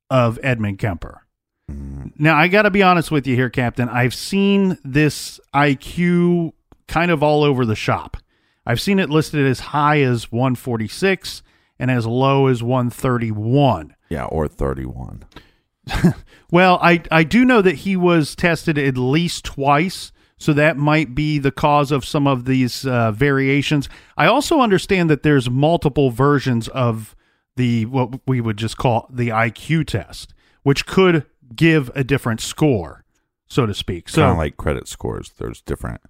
of 0.09 0.37
Edmund 0.43 0.77
Kemper. 0.77 1.21
Now, 1.69 2.35
I 2.35 2.49
got 2.49 2.63
to 2.63 2.69
be 2.69 2.83
honest 2.83 3.11
with 3.11 3.25
you 3.25 3.35
here, 3.37 3.49
Captain. 3.49 3.87
I've 3.87 4.13
seen 4.13 4.77
this 4.83 5.39
IQ 5.55 6.51
kind 6.89 7.11
of 7.11 7.23
all 7.23 7.45
over 7.45 7.65
the 7.65 7.77
shop. 7.77 8.17
I've 8.65 8.81
seen 8.81 8.99
it 8.99 9.09
listed 9.09 9.47
as 9.47 9.61
high 9.61 10.01
as 10.01 10.33
146 10.33 11.41
and 11.79 11.89
as 11.89 12.05
low 12.05 12.47
as 12.47 12.61
131. 12.61 13.95
Yeah, 14.09 14.25
or 14.25 14.49
31. 14.49 15.23
Well, 16.51 16.77
I, 16.83 17.01
I 17.09 17.23
do 17.23 17.45
know 17.45 17.63
that 17.63 17.77
he 17.77 17.95
was 17.95 18.35
tested 18.35 18.77
at 18.77 18.95
least 18.95 19.43
twice, 19.43 20.11
so 20.43 20.51
that 20.51 20.75
might 20.75 21.15
be 21.15 21.39
the 21.39 21.51
cause 21.51 21.89
of 21.89 22.03
some 22.03 22.27
of 22.27 22.43
these 22.43 22.85
uh, 22.85 23.13
variations. 23.13 23.87
I 24.17 24.27
also 24.27 24.59
understand 24.59 25.09
that 25.09 25.23
there's 25.23 25.49
multiple 25.49 26.11
versions 26.11 26.67
of 26.67 27.15
the 27.55 27.85
what 27.85 28.19
we 28.27 28.41
would 28.41 28.57
just 28.57 28.77
call 28.77 29.07
the 29.09 29.29
IQ 29.29 29.87
test, 29.87 30.33
which 30.63 30.85
could 30.85 31.25
give 31.55 31.89
a 31.95 32.03
different 32.03 32.41
score, 32.41 33.05
so 33.47 33.65
to 33.65 33.73
speak. 33.73 34.09
So 34.09 34.21
kind 34.21 34.33
of 34.33 34.37
like 34.37 34.57
credit 34.57 34.89
scores. 34.89 35.31
There's 35.37 35.61
different 35.61 36.01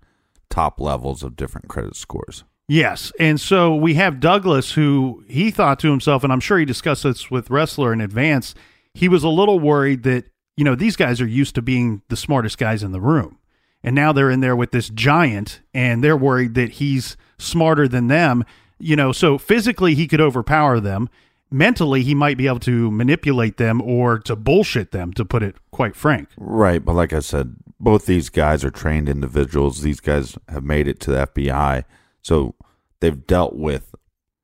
top 0.49 0.79
levels 0.79 1.21
of 1.21 1.35
different 1.35 1.67
credit 1.67 1.95
scores. 1.95 2.43
Yes. 2.67 3.11
And 3.19 3.39
so 3.39 3.75
we 3.75 3.93
have 3.95 4.19
Douglas, 4.19 4.71
who 4.71 5.23
he 5.27 5.51
thought 5.51 5.77
to 5.81 5.91
himself, 5.91 6.23
and 6.23 6.33
I'm 6.33 6.39
sure 6.39 6.57
he 6.57 6.65
discussed 6.65 7.03
this 7.03 7.29
with 7.29 7.49
Ressler 7.49 7.93
in 7.93 8.01
advance. 8.01 8.55
He 8.95 9.07
was 9.07 9.23
a 9.23 9.29
little 9.29 9.59
worried 9.59 10.01
that, 10.03 10.25
you 10.57 10.63
know, 10.63 10.73
these 10.73 10.95
guys 10.95 11.21
are 11.21 11.27
used 11.27 11.53
to 11.53 11.61
being 11.61 12.01
the 12.09 12.17
smartest 12.17 12.57
guys 12.57 12.81
in 12.81 12.93
the 12.93 13.01
room. 13.01 13.37
And 13.83 13.95
now 13.95 14.13
they're 14.13 14.29
in 14.31 14.39
there 14.39 14.55
with 14.55 14.71
this 14.71 14.89
giant, 14.89 15.61
and 15.73 16.03
they're 16.03 16.15
worried 16.17 16.53
that 16.55 16.71
he's 16.73 17.17
smarter 17.37 17.87
than 17.87 18.07
them. 18.07 18.45
You 18.79 18.95
know, 18.95 19.11
so 19.11 19.37
physically 19.37 19.93
he 19.95 20.07
could 20.07 20.21
overpower 20.21 20.79
them. 20.79 21.09
Mentally, 21.51 22.01
he 22.01 22.15
might 22.15 22.37
be 22.37 22.47
able 22.47 22.59
to 22.61 22.89
manipulate 22.89 23.57
them 23.57 23.81
or 23.81 24.17
to 24.19 24.35
bullshit 24.35 24.91
them, 24.91 25.13
to 25.13 25.23
put 25.23 25.43
it 25.43 25.55
quite 25.71 25.95
frank. 25.95 26.29
Right, 26.37 26.83
but 26.83 26.93
like 26.93 27.13
I 27.13 27.19
said, 27.19 27.55
both 27.79 28.05
these 28.07 28.29
guys 28.29 28.63
are 28.63 28.71
trained 28.71 29.07
individuals. 29.07 29.81
These 29.81 29.99
guys 29.99 30.37
have 30.49 30.63
made 30.63 30.87
it 30.87 30.99
to 31.01 31.11
the 31.11 31.27
FBI, 31.27 31.83
so 32.23 32.55
they've 33.01 33.27
dealt 33.27 33.55
with 33.55 33.93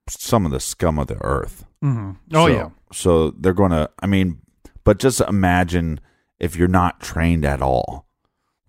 some 0.07 0.45
of 0.45 0.51
the 0.51 0.59
scum 0.59 0.99
of 0.99 1.07
the 1.07 1.17
earth. 1.23 1.65
Mm-hmm. 1.83 2.11
Oh, 2.35 2.47
So- 2.47 2.53
yeah. 2.53 2.69
So 2.91 3.31
they're 3.31 3.53
going 3.53 3.71
to, 3.71 3.89
I 4.01 4.07
mean, 4.07 4.39
but 4.83 4.97
just 4.99 5.21
imagine 5.21 5.99
if 6.39 6.55
you're 6.55 6.67
not 6.67 6.99
trained 6.99 7.45
at 7.45 7.61
all, 7.61 8.07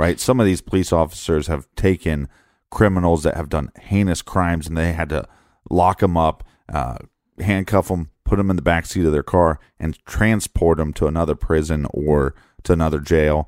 right? 0.00 0.18
Some 0.18 0.40
of 0.40 0.46
these 0.46 0.62
police 0.62 0.94
officers 0.94 1.48
have 1.48 1.68
taken 1.76 2.26
criminals 2.70 3.22
that 3.22 3.36
have 3.36 3.50
done 3.50 3.70
heinous 3.78 4.22
crimes 4.22 4.66
and 4.66 4.74
they 4.74 4.94
had 4.94 5.10
to 5.10 5.28
lock 5.68 5.98
them 5.98 6.16
up, 6.16 6.42
uh, 6.72 6.96
handcuff 7.38 7.88
them, 7.88 8.08
put 8.24 8.36
them 8.36 8.48
in 8.48 8.56
the 8.56 8.62
back 8.62 8.86
seat 8.86 9.04
of 9.04 9.12
their 9.12 9.22
car, 9.22 9.60
and 9.78 10.02
transport 10.06 10.78
them 10.78 10.94
to 10.94 11.06
another 11.06 11.34
prison 11.34 11.86
or 11.92 12.34
to 12.62 12.72
another 12.72 12.98
jail 12.98 13.46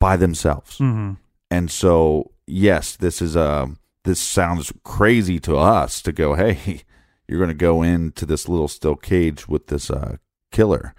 by 0.00 0.16
themselves. 0.16 0.78
Mm-hmm. 0.78 1.12
And 1.50 1.70
so, 1.70 2.30
yes, 2.46 2.96
this 2.96 3.20
is 3.20 3.36
a 3.36 3.68
this 4.04 4.20
sounds 4.20 4.72
crazy 4.84 5.38
to 5.40 5.58
us 5.58 6.00
to 6.00 6.12
go, 6.12 6.32
hey, 6.32 6.80
you're 7.28 7.38
going 7.38 7.48
to 7.48 7.54
go 7.54 7.82
into 7.82 8.24
this 8.24 8.48
little 8.48 8.68
steel 8.68 8.96
cage 8.96 9.46
with 9.46 9.66
this 9.66 9.90
uh, 9.90 10.16
killer, 10.50 10.94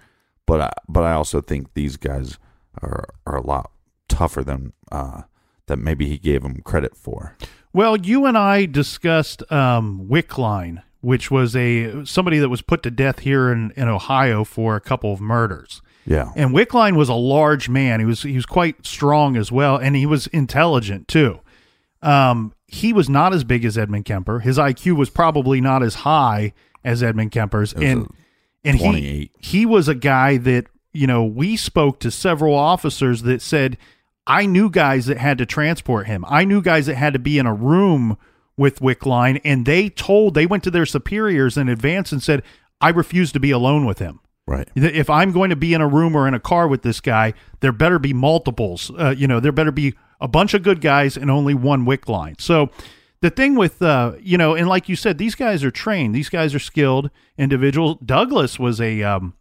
but 0.46 0.60
I, 0.60 0.72
but 0.88 1.02
I 1.02 1.14
also 1.14 1.40
think 1.40 1.74
these 1.74 1.96
guys 1.96 2.38
are 2.80 3.08
are 3.26 3.36
a 3.36 3.44
lot 3.44 3.72
tougher 4.08 4.42
than 4.42 4.72
uh, 4.90 5.22
that 5.66 5.78
maybe 5.78 6.08
he 6.08 6.18
gave 6.18 6.42
them 6.42 6.60
credit 6.62 6.96
for. 6.96 7.36
Well, 7.72 7.96
you 7.96 8.26
and 8.26 8.36
I 8.36 8.66
discussed 8.66 9.50
um, 9.52 10.08
Wickline, 10.10 10.82
which 11.00 11.30
was 11.30 11.54
a 11.54 12.04
somebody 12.04 12.38
that 12.38 12.48
was 12.48 12.62
put 12.62 12.82
to 12.84 12.90
death 12.90 13.20
here 13.20 13.52
in, 13.52 13.72
in 13.76 13.88
Ohio 13.88 14.44
for 14.44 14.74
a 14.76 14.80
couple 14.80 15.12
of 15.12 15.20
murders. 15.20 15.82
Yeah, 16.06 16.32
And 16.36 16.52
Wickline 16.52 16.96
was 16.96 17.10
a 17.10 17.14
large 17.14 17.68
man. 17.68 18.00
He 18.00 18.06
was 18.06 18.22
he 18.22 18.34
was 18.34 18.46
quite 18.46 18.86
strong 18.86 19.36
as 19.36 19.52
well, 19.52 19.76
and 19.76 19.94
he 19.94 20.06
was 20.06 20.26
intelligent 20.28 21.06
too. 21.06 21.40
Um, 22.00 22.54
he 22.66 22.94
was 22.94 23.10
not 23.10 23.34
as 23.34 23.44
big 23.44 23.64
as 23.66 23.76
Edmund 23.76 24.06
Kemper. 24.06 24.40
His 24.40 24.56
IQ 24.56 24.96
was 24.96 25.10
probably 25.10 25.60
not 25.60 25.82
as 25.82 25.96
high 25.96 26.54
as 26.82 27.02
Edmund 27.02 27.32
Kemper's, 27.32 27.74
and 27.74 28.08
and 28.64 28.78
he 28.78 29.30
he 29.38 29.66
was 29.66 29.86
a 29.86 29.94
guy 29.94 30.38
that 30.38 30.66
you 30.92 31.06
know 31.06 31.24
we 31.24 31.56
spoke 31.56 32.00
to 32.00 32.10
several 32.10 32.54
officers 32.54 33.22
that 33.22 33.42
said 33.42 33.76
I 34.28 34.46
knew 34.46 34.68
guys 34.70 35.06
that 35.06 35.16
had 35.16 35.38
to 35.38 35.46
transport 35.46 36.06
him. 36.06 36.24
I 36.28 36.44
knew 36.44 36.60
guys 36.60 36.86
that 36.86 36.96
had 36.96 37.14
to 37.14 37.18
be 37.18 37.38
in 37.38 37.46
a 37.46 37.54
room 37.54 38.18
with 38.56 38.80
Wickline, 38.80 39.40
and 39.44 39.64
they 39.64 39.88
told 39.88 40.34
they 40.34 40.46
went 40.46 40.62
to 40.64 40.70
their 40.70 40.86
superiors 40.86 41.56
in 41.56 41.68
advance 41.68 42.12
and 42.12 42.22
said 42.22 42.42
I 42.80 42.90
refuse 42.90 43.32
to 43.32 43.40
be 43.40 43.50
alone 43.50 43.86
with 43.86 43.98
him. 43.98 44.20
right. 44.46 44.68
If 44.76 45.08
I'm 45.10 45.32
going 45.32 45.50
to 45.50 45.56
be 45.56 45.74
in 45.74 45.80
a 45.80 45.88
room 45.88 46.14
or 46.14 46.28
in 46.28 46.34
a 46.34 46.40
car 46.40 46.68
with 46.68 46.82
this 46.82 47.00
guy, 47.00 47.34
there 47.60 47.72
better 47.72 47.98
be 47.98 48.12
multiples. 48.12 48.90
Uh, 48.96 49.14
you 49.16 49.26
know, 49.26 49.40
there 49.40 49.52
better 49.52 49.72
be 49.72 49.94
a 50.20 50.28
bunch 50.28 50.54
of 50.54 50.62
good 50.62 50.80
guys 50.80 51.16
and 51.16 51.30
only 51.30 51.54
one 51.54 51.86
Wickline. 51.86 52.40
So 52.40 52.70
the 53.20 53.30
thing 53.30 53.54
with 53.54 53.80
uh, 53.82 54.12
you 54.20 54.36
know, 54.36 54.54
and 54.54 54.68
like 54.68 54.88
you 54.88 54.96
said, 54.96 55.18
these 55.18 55.34
guys 55.34 55.64
are 55.64 55.70
trained. 55.70 56.14
These 56.14 56.28
guys 56.28 56.54
are 56.54 56.60
skilled 56.60 57.10
individuals. 57.36 57.98
Douglas 58.04 58.58
was 58.58 58.80
a, 58.80 59.02
um, 59.02 59.34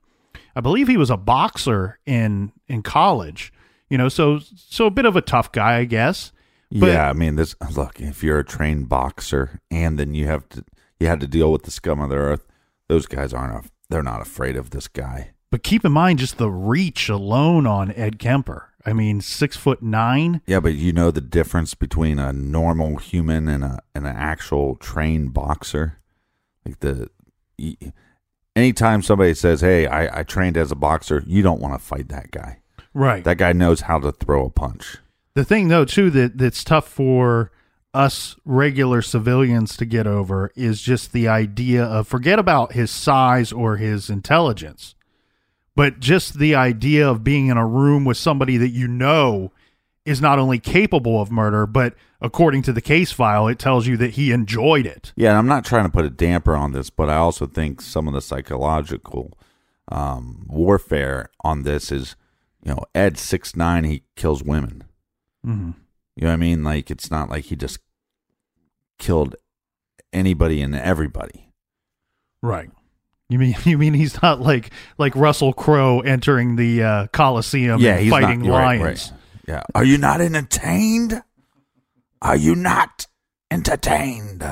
I 0.55 0.61
believe 0.61 0.87
he 0.87 0.97
was 0.97 1.09
a 1.09 1.17
boxer 1.17 1.99
in 2.05 2.51
in 2.67 2.81
college. 2.83 3.51
You 3.89 3.97
know, 3.97 4.09
so 4.09 4.39
so 4.39 4.85
a 4.85 4.91
bit 4.91 5.05
of 5.05 5.15
a 5.15 5.21
tough 5.21 5.51
guy, 5.51 5.77
I 5.77 5.85
guess. 5.85 6.31
But- 6.71 6.87
yeah, 6.87 7.09
I 7.09 7.13
mean, 7.13 7.35
this 7.35 7.55
look. 7.75 8.01
If 8.01 8.23
you're 8.23 8.39
a 8.39 8.45
trained 8.45 8.89
boxer, 8.89 9.61
and 9.71 9.97
then 9.97 10.13
you 10.13 10.27
have 10.27 10.47
to 10.49 10.63
you 10.99 11.07
had 11.07 11.19
to 11.21 11.27
deal 11.27 11.51
with 11.51 11.63
the 11.63 11.71
scum 11.71 12.01
of 12.01 12.09
the 12.09 12.15
earth, 12.15 12.45
those 12.87 13.05
guys 13.05 13.33
aren't. 13.33 13.65
A, 13.65 13.69
they're 13.89 14.03
not 14.03 14.21
afraid 14.21 14.57
of 14.57 14.71
this 14.71 14.87
guy. 14.87 15.31
But 15.49 15.63
keep 15.63 15.85
in 15.85 15.93
mind 15.93 16.19
just 16.19 16.37
the 16.37 16.49
reach 16.49 17.07
alone 17.07 17.65
on 17.65 17.93
Ed 17.93 18.19
Kemper. 18.19 18.69
I 18.85 18.93
mean, 18.93 19.21
six 19.21 19.55
foot 19.55 19.81
nine. 19.81 20.41
Yeah, 20.45 20.59
but 20.59 20.75
you 20.75 20.91
know 20.91 21.11
the 21.11 21.21
difference 21.21 21.73
between 21.73 22.19
a 22.19 22.33
normal 22.33 22.97
human 22.97 23.47
and 23.47 23.63
a 23.63 23.79
and 23.95 24.05
an 24.05 24.15
actual 24.15 24.75
trained 24.75 25.33
boxer. 25.33 25.99
Like 26.65 26.79
the, 26.81 27.09
anytime 28.55 29.01
somebody 29.01 29.33
says, 29.33 29.61
"Hey, 29.61 29.87
I, 29.87 30.19
I 30.19 30.23
trained 30.23 30.57
as 30.57 30.71
a 30.71 30.75
boxer," 30.75 31.23
you 31.25 31.41
don't 31.41 31.61
want 31.61 31.73
to 31.73 31.85
fight 31.85 32.09
that 32.09 32.31
guy. 32.31 32.59
Right. 32.97 33.23
That 33.23 33.37
guy 33.37 33.53
knows 33.53 33.81
how 33.81 33.99
to 33.99 34.11
throw 34.11 34.47
a 34.47 34.49
punch. 34.49 34.97
The 35.35 35.45
thing 35.45 35.67
though 35.67 35.85
too 35.85 36.09
that 36.09 36.37
that's 36.37 36.63
tough 36.63 36.87
for 36.87 37.51
us 37.93 38.35
regular 38.43 39.03
civilians 39.03 39.77
to 39.77 39.85
get 39.85 40.07
over 40.07 40.51
is 40.55 40.81
just 40.81 41.13
the 41.13 41.27
idea 41.27 41.83
of 41.83 42.07
forget 42.07 42.39
about 42.39 42.73
his 42.73 42.89
size 42.89 43.51
or 43.51 43.77
his 43.77 44.09
intelligence. 44.09 44.95
But 45.75 45.99
just 45.99 46.39
the 46.39 46.55
idea 46.55 47.07
of 47.07 47.23
being 47.23 47.47
in 47.47 47.57
a 47.57 47.67
room 47.67 48.03
with 48.03 48.17
somebody 48.17 48.57
that 48.57 48.69
you 48.69 48.87
know 48.87 49.51
is 50.03 50.19
not 50.19 50.39
only 50.39 50.57
capable 50.57 51.21
of 51.21 51.31
murder, 51.31 51.67
but 51.67 51.93
according 52.19 52.63
to 52.63 52.73
the 52.73 52.81
case 52.81 53.11
file, 53.11 53.47
it 53.47 53.59
tells 53.59 53.85
you 53.85 53.95
that 53.97 54.11
he 54.11 54.31
enjoyed 54.31 54.87
it. 54.87 55.13
Yeah, 55.15 55.29
and 55.29 55.37
I'm 55.37 55.47
not 55.47 55.65
trying 55.65 55.85
to 55.85 55.91
put 55.91 56.05
a 56.05 56.09
damper 56.09 56.55
on 56.55 56.71
this, 56.71 56.89
but 56.89 57.09
I 57.09 57.17
also 57.17 57.45
think 57.45 57.79
some 57.81 58.07
of 58.07 58.15
the 58.15 58.21
psychological 58.21 59.37
um, 59.89 60.45
warfare 60.47 61.29
on 61.41 61.61
this 61.61 61.91
is, 61.91 62.15
you 62.67 62.73
know, 62.73 62.83
Ed 62.93 63.17
six 63.17 63.55
nine, 63.55 63.85
he 63.85 64.03
kills 64.17 64.43
women. 64.43 64.83
Mm-hmm. 65.45 65.71
You 66.17 66.21
know 66.21 66.27
what 66.27 66.33
I 66.33 66.37
mean? 66.37 66.63
Like 66.65 66.91
it's 66.91 67.09
not 67.09 67.29
like 67.29 67.45
he 67.45 67.55
just 67.55 67.79
killed 68.99 69.37
anybody 70.11 70.61
and 70.61 70.75
everybody. 70.75 71.53
Right. 72.41 72.69
You 73.29 73.39
mean 73.39 73.55
you 73.63 73.77
mean 73.77 73.93
he's 73.93 74.21
not 74.21 74.41
like 74.41 74.71
like 74.97 75.15
Russell 75.15 75.53
Crowe 75.53 76.01
entering 76.01 76.57
the 76.57 76.83
uh, 76.83 77.07
Coliseum 77.07 77.79
yeah, 77.79 77.93
and 77.93 78.01
he's 78.01 78.11
fighting 78.11 78.39
not, 78.39 78.45
you're 78.45 78.55
right, 78.55 78.81
lions? 78.81 79.11
right. 79.11 79.19
Yeah. 79.47 79.63
Are 79.73 79.85
you 79.85 79.97
not 79.97 80.19
entertained? 80.19 81.23
Are 82.21 82.35
you 82.35 82.53
not 82.53 83.07
entertained? 83.49 84.45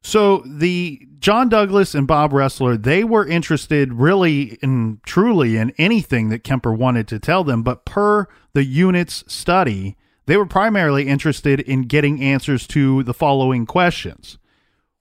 So 0.00 0.44
the 0.46 1.07
John 1.18 1.48
Douglas 1.48 1.94
and 1.94 2.06
Bob 2.06 2.30
Ressler, 2.30 2.80
they 2.80 3.02
were 3.02 3.26
interested 3.26 3.94
really 3.94 4.58
and 4.62 5.02
truly 5.02 5.56
in 5.56 5.72
anything 5.76 6.28
that 6.28 6.44
Kemper 6.44 6.72
wanted 6.72 7.08
to 7.08 7.18
tell 7.18 7.42
them, 7.42 7.62
but 7.62 7.84
per 7.84 8.26
the 8.52 8.64
unit's 8.64 9.24
study, 9.26 9.96
they 10.26 10.36
were 10.36 10.46
primarily 10.46 11.08
interested 11.08 11.60
in 11.60 11.82
getting 11.82 12.22
answers 12.22 12.66
to 12.68 13.02
the 13.02 13.14
following 13.14 13.66
questions. 13.66 14.38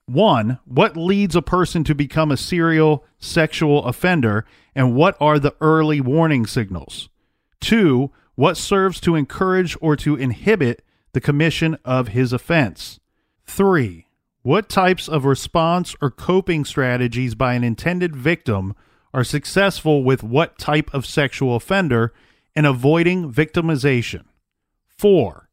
One, 0.08 0.60
what 0.66 0.98
leads 0.98 1.36
a 1.36 1.42
person 1.42 1.84
to 1.84 1.94
become 1.94 2.32
a 2.32 2.38
serial 2.38 3.06
sexual 3.20 3.86
offender, 3.86 4.46
and 4.74 4.96
what 4.96 5.18
are 5.20 5.38
the 5.38 5.56
early 5.60 6.02
warning 6.02 6.48
signals? 6.48 7.10
Two, 7.60 8.12
what 8.36 8.58
serves 8.58 9.00
to 9.02 9.16
encourage 9.16 9.78
or 9.82 9.96
to 9.98 10.16
inhibit 10.16 10.84
the 11.12 11.22
commission 11.22 11.78
of 11.84 12.10
his 12.10 12.32
offense? 12.32 13.00
Three, 13.46 14.07
what 14.48 14.70
types 14.70 15.10
of 15.10 15.26
response 15.26 15.94
or 16.02 16.10
coping 16.10 16.64
strategies 16.64 17.36
by 17.36 17.54
an 17.54 17.66
intended 17.66 18.16
victim 18.16 18.74
are 19.14 19.26
successful 19.26 20.06
with 20.06 20.24
what 20.24 20.58
type 20.58 20.90
of 20.94 21.06
sexual 21.06 21.58
offender 21.58 22.14
in 22.56 22.64
avoiding 22.64 23.30
victimization? 23.30 24.24
Four, 24.88 25.50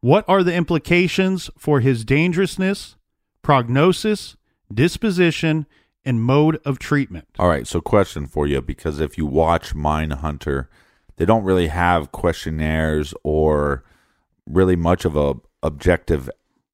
what 0.00 0.24
are 0.26 0.42
the 0.42 0.52
implications 0.52 1.50
for 1.56 1.78
his 1.78 2.04
dangerousness, 2.04 2.96
prognosis, 3.42 4.36
disposition, 4.74 5.64
and 6.04 6.20
mode 6.20 6.60
of 6.64 6.80
treatment? 6.80 7.28
All 7.38 7.48
right, 7.48 7.64
so 7.64 7.80
question 7.80 8.26
for 8.26 8.48
you 8.48 8.60
because 8.60 8.98
if 8.98 9.16
you 9.16 9.24
watch 9.24 9.72
Mindhunter, 9.72 10.66
they 11.14 11.24
don't 11.24 11.44
really 11.44 11.68
have 11.68 12.10
questionnaires 12.10 13.14
or 13.22 13.84
really 14.48 14.74
much 14.74 15.04
of 15.04 15.14
a 15.14 15.36
objective 15.62 16.28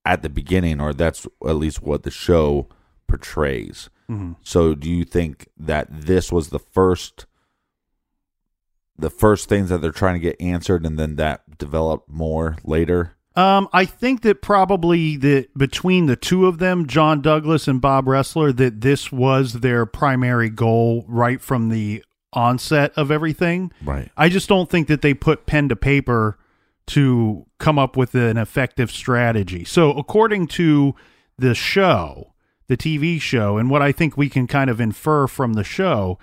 at 0.09 0.23
the 0.23 0.31
beginning, 0.31 0.81
or 0.81 0.95
that's 0.95 1.27
at 1.47 1.57
least 1.57 1.83
what 1.83 2.03
the 2.03 2.11
show 2.11 2.67
portrays. 3.07 3.91
So, 4.43 4.75
do 4.75 4.91
you 4.91 5.05
think 5.05 5.49
that 5.59 5.87
this 5.91 6.33
was 6.33 6.49
the 6.49 6.59
first, 6.59 7.27
the 8.97 9.11
first 9.11 9.51
things 9.51 9.69
that 9.69 9.83
they're 9.83 9.91
trying 9.93 10.15
to 10.15 10.19
get 10.19 10.41
answered, 10.41 10.87
and 10.87 10.99
then 10.99 11.17
that 11.17 11.59
developed 11.59 12.09
more 12.09 12.57
later? 12.65 13.17
Um, 13.37 13.69
I 13.75 13.85
think 13.85 14.23
that 14.23 14.41
probably 14.41 15.19
that 15.19 15.53
between 15.59 16.07
the 16.07 16.17
two 16.17 16.47
of 16.47 16.57
them, 16.57 16.87
John 16.87 17.21
Douglas 17.21 17.69
and 17.69 17.83
Bob 17.83 18.07
Ressler, 18.07 18.57
that 18.57 18.81
this 18.81 19.13
was 19.13 19.61
their 19.61 19.85
primary 19.85 20.49
goal 20.49 21.05
right 21.07 21.39
from 21.39 21.69
the 21.69 22.03
onset 22.33 22.93
of 22.97 23.11
everything. 23.11 23.71
Right. 23.85 24.11
I 24.17 24.31
just 24.31 24.49
don't 24.49 24.71
think 24.71 24.89
that 24.89 25.03
they 25.03 25.13
put 25.13 25.45
pen 25.45 25.69
to 25.69 25.77
paper 25.77 26.39
to 26.89 27.47
come 27.59 27.79
up 27.79 27.97
with 27.97 28.15
an 28.15 28.37
effective 28.37 28.91
strategy. 28.91 29.65
So, 29.65 29.93
according 29.93 30.49
to 30.49 30.95
the 31.39 31.55
show, 31.55 32.35
the 32.67 32.77
TV 32.77 33.21
show, 33.21 33.59
and 33.59 33.71
what 33.71 33.83
I 33.83 33.93
think 33.93 34.17
we 34.17 34.29
can 34.29 34.47
kind 34.47 34.69
of 34.71 34.81
infer 34.81 35.27
from 35.27 35.55
the 35.55 35.65
show 35.65 36.19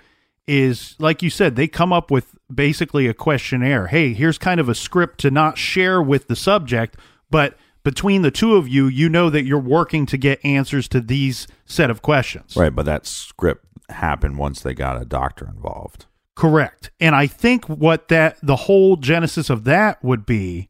is, 0.46 0.94
like 0.98 1.22
you 1.22 1.30
said, 1.30 1.56
they 1.56 1.66
come 1.68 1.92
up 1.92 2.10
with 2.10 2.36
basically 2.52 3.06
a 3.08 3.14
questionnaire. 3.14 3.88
Hey, 3.88 4.12
here's 4.12 4.38
kind 4.38 4.60
of 4.60 4.68
a 4.68 4.74
script 4.74 5.18
to 5.20 5.30
not 5.30 5.58
share 5.58 6.00
with 6.00 6.28
the 6.28 6.36
subject, 6.36 6.96
but 7.30 7.56
between 7.82 8.22
the 8.22 8.30
two 8.30 8.56
of 8.56 8.68
you, 8.68 8.86
you 8.86 9.08
know 9.08 9.30
that 9.30 9.44
you're 9.44 9.58
working 9.58 10.06
to 10.06 10.16
get 10.16 10.44
answers 10.44 10.88
to 10.88 11.00
these 11.00 11.46
set 11.64 11.90
of 11.90 12.02
questions. 12.02 12.56
Right, 12.56 12.74
but 12.74 12.86
that 12.86 13.06
script 13.06 13.64
happened 13.88 14.38
once 14.38 14.60
they 14.60 14.74
got 14.74 15.00
a 15.00 15.04
doctor 15.04 15.46
involved. 15.46 16.06
Correct. 16.36 16.90
And 17.00 17.14
I 17.16 17.26
think 17.26 17.64
what 17.64 18.08
that 18.08 18.36
the 18.42 18.56
whole 18.56 18.96
genesis 18.96 19.50
of 19.50 19.64
that 19.64 20.04
would 20.04 20.26
be 20.26 20.68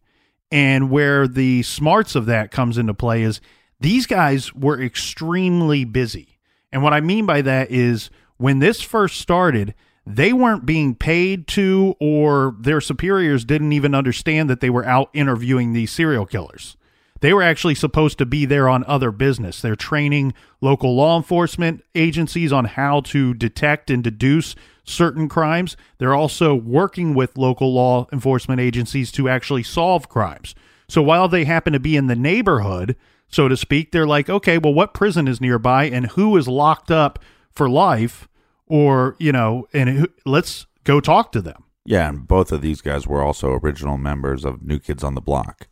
and 0.50 0.90
where 0.90 1.26
the 1.26 1.64
smarts 1.64 2.14
of 2.14 2.26
that 2.26 2.52
comes 2.52 2.78
into 2.78 2.94
play 2.94 3.22
is 3.22 3.40
these 3.80 4.06
guys 4.06 4.54
were 4.54 4.80
extremely 4.80 5.84
busy. 5.84 6.38
And 6.72 6.84
what 6.84 6.94
I 6.94 7.00
mean 7.00 7.26
by 7.26 7.42
that 7.42 7.70
is 7.70 8.10
when 8.36 8.60
this 8.60 8.80
first 8.80 9.20
started, 9.20 9.74
they 10.06 10.32
weren't 10.32 10.66
being 10.66 10.94
paid 10.94 11.48
to 11.48 11.96
or 11.98 12.54
their 12.60 12.80
superiors 12.80 13.44
didn't 13.44 13.72
even 13.72 13.92
understand 13.92 14.48
that 14.48 14.60
they 14.60 14.70
were 14.70 14.86
out 14.86 15.10
interviewing 15.12 15.72
these 15.72 15.90
serial 15.90 16.26
killers. 16.26 16.76
They 17.20 17.32
were 17.32 17.42
actually 17.42 17.74
supposed 17.74 18.18
to 18.18 18.26
be 18.26 18.44
there 18.44 18.68
on 18.68 18.84
other 18.84 19.10
business. 19.10 19.60
They're 19.60 19.74
training 19.74 20.32
local 20.60 20.94
law 20.94 21.16
enforcement 21.16 21.82
agencies 21.96 22.52
on 22.52 22.66
how 22.66 23.00
to 23.00 23.34
detect 23.34 23.90
and 23.90 24.04
deduce 24.04 24.54
certain 24.86 25.28
crimes. 25.28 25.76
They're 25.98 26.14
also 26.14 26.54
working 26.54 27.14
with 27.14 27.36
local 27.36 27.74
law 27.74 28.06
enforcement 28.12 28.60
agencies 28.60 29.12
to 29.12 29.28
actually 29.28 29.62
solve 29.62 30.08
crimes. 30.08 30.54
So 30.88 31.02
while 31.02 31.28
they 31.28 31.44
happen 31.44 31.72
to 31.72 31.80
be 31.80 31.96
in 31.96 32.06
the 32.06 32.16
neighborhood, 32.16 32.96
so 33.28 33.48
to 33.48 33.56
speak, 33.56 33.90
they're 33.90 34.06
like, 34.06 34.30
okay, 34.30 34.56
well, 34.56 34.72
what 34.72 34.94
prison 34.94 35.26
is 35.26 35.40
nearby 35.40 35.84
and 35.84 36.06
who 36.06 36.36
is 36.36 36.46
locked 36.46 36.90
up 36.90 37.18
for 37.50 37.68
life? 37.68 38.28
Or, 38.68 39.14
you 39.18 39.30
know, 39.32 39.68
and 39.72 39.88
who, 39.88 40.08
let's 40.24 40.66
go 40.84 41.00
talk 41.00 41.30
to 41.32 41.40
them. 41.40 41.64
Yeah, 41.84 42.08
and 42.08 42.26
both 42.26 42.50
of 42.50 42.62
these 42.62 42.80
guys 42.80 43.06
were 43.06 43.22
also 43.22 43.52
original 43.52 43.96
members 43.96 44.44
of 44.44 44.62
New 44.62 44.80
Kids 44.80 45.04
on 45.04 45.14
the 45.14 45.20
Block. 45.20 45.68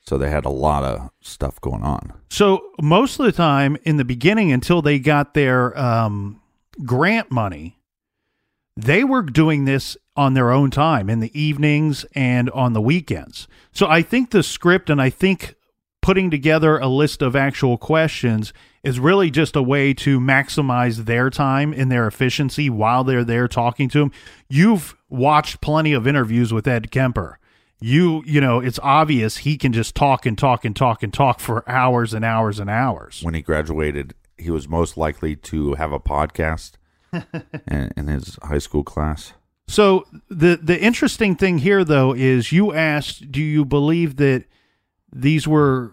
So 0.00 0.16
they 0.16 0.30
had 0.30 0.46
a 0.46 0.50
lot 0.50 0.84
of 0.84 1.10
stuff 1.20 1.60
going 1.60 1.82
on. 1.82 2.14
So 2.30 2.70
most 2.80 3.20
of 3.20 3.26
the 3.26 3.32
time 3.32 3.76
in 3.82 3.98
the 3.98 4.04
beginning, 4.04 4.50
until 4.50 4.80
they 4.80 4.98
got 4.98 5.34
their 5.34 5.78
um, 5.78 6.40
grant 6.86 7.30
money, 7.30 7.77
they 8.78 9.02
were 9.02 9.22
doing 9.22 9.64
this 9.64 9.96
on 10.16 10.34
their 10.34 10.52
own 10.52 10.70
time 10.70 11.10
in 11.10 11.18
the 11.18 11.36
evenings 11.38 12.06
and 12.14 12.48
on 12.50 12.74
the 12.74 12.80
weekends. 12.80 13.48
So 13.72 13.88
I 13.88 14.02
think 14.02 14.30
the 14.30 14.44
script 14.44 14.88
and 14.88 15.02
I 15.02 15.10
think 15.10 15.56
putting 16.00 16.30
together 16.30 16.78
a 16.78 16.86
list 16.86 17.20
of 17.20 17.34
actual 17.34 17.76
questions 17.76 18.52
is 18.84 19.00
really 19.00 19.32
just 19.32 19.56
a 19.56 19.62
way 19.62 19.92
to 19.94 20.20
maximize 20.20 21.06
their 21.06 21.28
time 21.28 21.74
and 21.76 21.90
their 21.90 22.06
efficiency 22.06 22.70
while 22.70 23.02
they're 23.02 23.24
there 23.24 23.48
talking 23.48 23.88
to 23.88 24.00
him. 24.00 24.12
You've 24.48 24.94
watched 25.08 25.60
plenty 25.60 25.92
of 25.92 26.06
interviews 26.06 26.52
with 26.52 26.68
Ed 26.68 26.92
Kemper. 26.92 27.40
You, 27.80 28.22
you 28.26 28.40
know, 28.40 28.60
it's 28.60 28.78
obvious 28.80 29.38
he 29.38 29.58
can 29.58 29.72
just 29.72 29.96
talk 29.96 30.24
and 30.24 30.38
talk 30.38 30.64
and 30.64 30.74
talk 30.74 31.02
and 31.02 31.12
talk 31.12 31.40
for 31.40 31.68
hours 31.68 32.14
and 32.14 32.24
hours 32.24 32.60
and 32.60 32.70
hours. 32.70 33.22
When 33.24 33.34
he 33.34 33.42
graduated, 33.42 34.14
he 34.36 34.50
was 34.50 34.68
most 34.68 34.96
likely 34.96 35.34
to 35.34 35.74
have 35.74 35.90
a 35.90 35.98
podcast 35.98 36.77
in, 37.68 37.92
in 37.96 38.06
his 38.08 38.38
high 38.42 38.58
school 38.58 38.84
class. 38.84 39.32
So 39.66 40.06
the 40.28 40.58
the 40.62 40.80
interesting 40.80 41.36
thing 41.36 41.58
here 41.58 41.84
though 41.84 42.14
is 42.14 42.52
you 42.52 42.72
asked 42.72 43.30
do 43.30 43.42
you 43.42 43.64
believe 43.64 44.16
that 44.16 44.44
these 45.12 45.46
were 45.46 45.92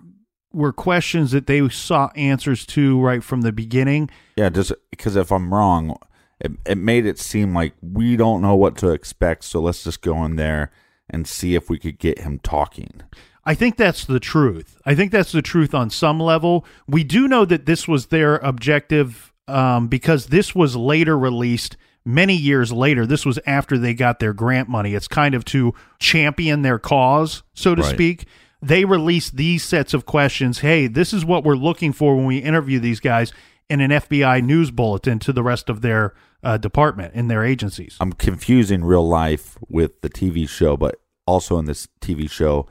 were 0.55 0.71
questions 0.71 1.31
that 1.31 1.47
they 1.47 1.67
sought 1.67 2.17
answers 2.17 2.65
to 2.65 2.99
right 3.01 3.21
from 3.23 3.41
the 3.41 3.51
beginning. 3.51 4.09
Yeah, 4.37 4.49
just 4.49 4.71
because 4.89 5.17
if 5.17 5.31
I'm 5.31 5.53
wrong, 5.53 5.97
it, 6.39 6.53
it 6.65 6.77
made 6.77 7.05
it 7.05 7.19
seem 7.19 7.53
like 7.53 7.73
we 7.81 8.15
don't 8.15 8.41
know 8.41 8.55
what 8.55 8.77
to 8.77 8.89
expect, 8.89 9.43
so 9.43 9.59
let's 9.59 9.83
just 9.83 10.01
go 10.01 10.23
in 10.23 10.37
there 10.37 10.71
and 11.09 11.27
see 11.27 11.55
if 11.55 11.69
we 11.69 11.77
could 11.77 11.99
get 11.99 12.19
him 12.19 12.39
talking. 12.39 13.01
I 13.43 13.53
think 13.53 13.75
that's 13.75 14.05
the 14.05 14.19
truth. 14.19 14.77
I 14.85 14.95
think 14.95 15.11
that's 15.11 15.31
the 15.31 15.41
truth 15.41 15.75
on 15.75 15.89
some 15.89 16.19
level. 16.19 16.65
We 16.87 17.03
do 17.03 17.27
know 17.27 17.45
that 17.45 17.65
this 17.65 17.87
was 17.87 18.07
their 18.07 18.37
objective 18.37 19.33
um, 19.47 19.87
because 19.87 20.27
this 20.27 20.53
was 20.55 20.75
later 20.75 21.17
released 21.17 21.77
many 22.05 22.35
years 22.35 22.71
later. 22.71 23.05
This 23.05 23.25
was 23.25 23.39
after 23.45 23.77
they 23.77 23.93
got 23.93 24.19
their 24.19 24.33
grant 24.33 24.69
money. 24.69 24.93
It's 24.93 25.07
kind 25.07 25.35
of 25.35 25.43
to 25.45 25.73
champion 25.99 26.61
their 26.61 26.79
cause, 26.79 27.43
so 27.53 27.75
to 27.75 27.81
Right. 27.81 27.93
speak. 27.93 28.25
They 28.61 28.85
released 28.85 29.35
these 29.37 29.63
sets 29.63 29.93
of 29.93 30.05
questions. 30.05 30.59
Hey, 30.59 30.87
this 30.87 31.13
is 31.13 31.23
what 31.25 31.43
we're 31.43 31.55
looking 31.55 31.93
for 31.93 32.15
when 32.15 32.25
we 32.25 32.37
interview 32.37 32.79
these 32.79 32.99
guys 32.99 33.31
in 33.69 33.81
an 33.81 33.91
FBI 33.91 34.41
news 34.43 34.71
bulletin 34.71 35.19
to 35.19 35.33
the 35.33 35.43
rest 35.43 35.69
of 35.69 35.81
their 35.81 36.13
uh, 36.43 36.57
department 36.57 37.13
in 37.15 37.27
their 37.27 37.43
agencies. 37.43 37.97
I'm 37.99 38.13
confusing 38.13 38.83
real 38.83 39.07
life 39.07 39.57
with 39.67 40.01
the 40.01 40.09
TV 40.09 40.47
show, 40.47 40.77
but 40.77 40.95
also 41.25 41.57
in 41.57 41.65
this 41.65 41.87
TV 42.01 42.29
show, 42.29 42.67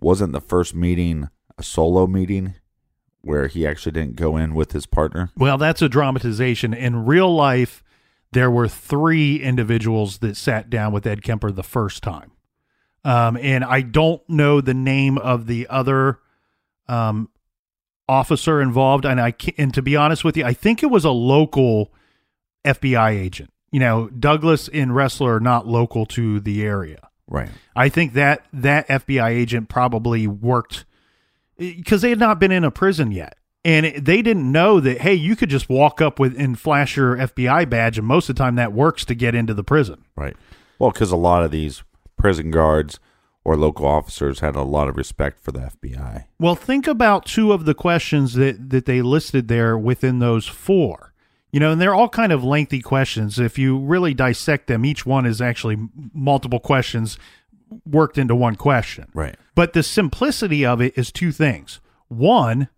wasn't 0.00 0.32
the 0.32 0.40
first 0.40 0.74
meeting 0.74 1.28
a 1.58 1.62
solo 1.62 2.06
meeting 2.06 2.54
where 3.22 3.46
he 3.46 3.66
actually 3.66 3.92
didn't 3.92 4.16
go 4.16 4.36
in 4.36 4.54
with 4.54 4.72
his 4.72 4.86
partner? 4.86 5.30
Well, 5.36 5.58
that's 5.58 5.82
a 5.82 5.88
dramatization. 5.88 6.72
In 6.72 7.04
real 7.04 7.34
life, 7.34 7.82
there 8.32 8.50
were 8.50 8.68
three 8.68 9.36
individuals 9.36 10.18
that 10.18 10.36
sat 10.36 10.70
down 10.70 10.92
with 10.92 11.06
Ed 11.06 11.22
Kemper 11.22 11.50
the 11.50 11.62
first 11.62 12.02
time. 12.02 12.32
Um, 13.04 13.36
and 13.38 13.64
I 13.64 13.80
don't 13.80 14.22
know 14.28 14.60
the 14.60 14.74
name 14.74 15.18
of 15.18 15.46
the 15.46 15.66
other 15.68 16.18
um, 16.86 17.30
officer 18.08 18.60
involved. 18.60 19.04
And 19.04 19.20
I 19.20 19.30
can 19.30 19.54
and 19.56 19.74
to 19.74 19.82
be 19.82 19.96
honest 19.96 20.24
with 20.24 20.36
you, 20.36 20.44
I 20.44 20.52
think 20.52 20.82
it 20.82 20.90
was 20.90 21.04
a 21.04 21.10
local 21.10 21.92
FBI 22.64 23.10
agent. 23.10 23.52
You 23.70 23.80
know, 23.80 24.08
Douglas 24.08 24.68
and 24.68 24.90
Ressler 24.90 25.36
are 25.36 25.40
not 25.40 25.66
local 25.66 26.04
to 26.06 26.40
the 26.40 26.62
area. 26.64 27.08
Right. 27.28 27.48
I 27.76 27.88
think 27.88 28.14
that 28.14 28.44
that 28.52 28.88
FBI 28.88 29.30
agent 29.30 29.68
probably 29.68 30.26
worked 30.26 30.84
because 31.60 32.02
they 32.02 32.10
had 32.10 32.18
not 32.18 32.40
been 32.40 32.50
in 32.50 32.64
a 32.64 32.70
prison 32.70 33.12
yet. 33.12 33.36
And 33.64 33.84
it- 33.86 34.04
they 34.06 34.22
didn't 34.22 34.50
know 34.50 34.80
that, 34.80 35.02
hey, 35.02 35.14
you 35.14 35.36
could 35.36 35.50
just 35.50 35.68
walk 35.68 36.00
up 36.00 36.18
with 36.18 36.34
and 36.40 36.58
flash 36.58 36.96
your 36.96 37.16
FBI 37.16 37.66
badge, 37.68 37.98
and 37.98 38.06
most 38.06 38.28
of 38.28 38.34
the 38.36 38.42
time 38.42 38.54
that 38.56 38.72
works 38.72 39.04
to 39.04 39.14
get 39.14 39.34
into 39.34 39.52
the 39.54 39.62
prison. 39.64 39.98
Right. 40.16 40.34
Well, 40.78 40.90
because 40.90 41.12
a 41.12 41.16
lot 41.16 41.44
of 41.44 41.50
these 41.50 41.82
prison 42.16 42.50
guards 42.50 42.98
or 43.44 43.56
local 43.56 43.86
officers 43.86 44.40
had 44.40 44.56
a 44.56 44.62
lot 44.62 44.88
of 44.88 44.96
respect 44.96 45.40
for 45.42 45.52
the 45.52 45.60
FBI. 45.60 46.24
Well, 46.38 46.54
think 46.54 46.86
about 46.86 47.26
two 47.26 47.52
of 47.52 47.64
the 47.66 47.74
questions 47.74 48.34
that, 48.34 48.70
that 48.70 48.86
they 48.86 49.02
listed 49.02 49.48
there 49.48 49.76
within 49.78 50.18
those 50.18 50.46
four. 50.46 51.12
You 51.52 51.58
know, 51.58 51.72
and 51.72 51.80
they're 51.80 51.94
all 51.94 52.08
kind 52.08 52.30
of 52.32 52.44
lengthy 52.44 52.80
questions. 52.80 53.38
If 53.40 53.58
you 53.58 53.76
really 53.76 54.14
dissect 54.14 54.68
them, 54.68 54.84
each 54.84 55.04
one 55.04 55.26
is 55.26 55.40
actually 55.40 55.76
multiple 56.14 56.60
questions 56.60 57.18
worked 57.84 58.18
into 58.18 58.34
one 58.34 58.56
question. 58.56 59.10
Right. 59.14 59.36
But 59.54 59.72
the 59.72 59.82
simplicity 59.82 60.64
of 60.64 60.80
it 60.80 60.96
is 60.96 61.12
two 61.12 61.32
things. 61.32 61.80
One, 62.08 62.68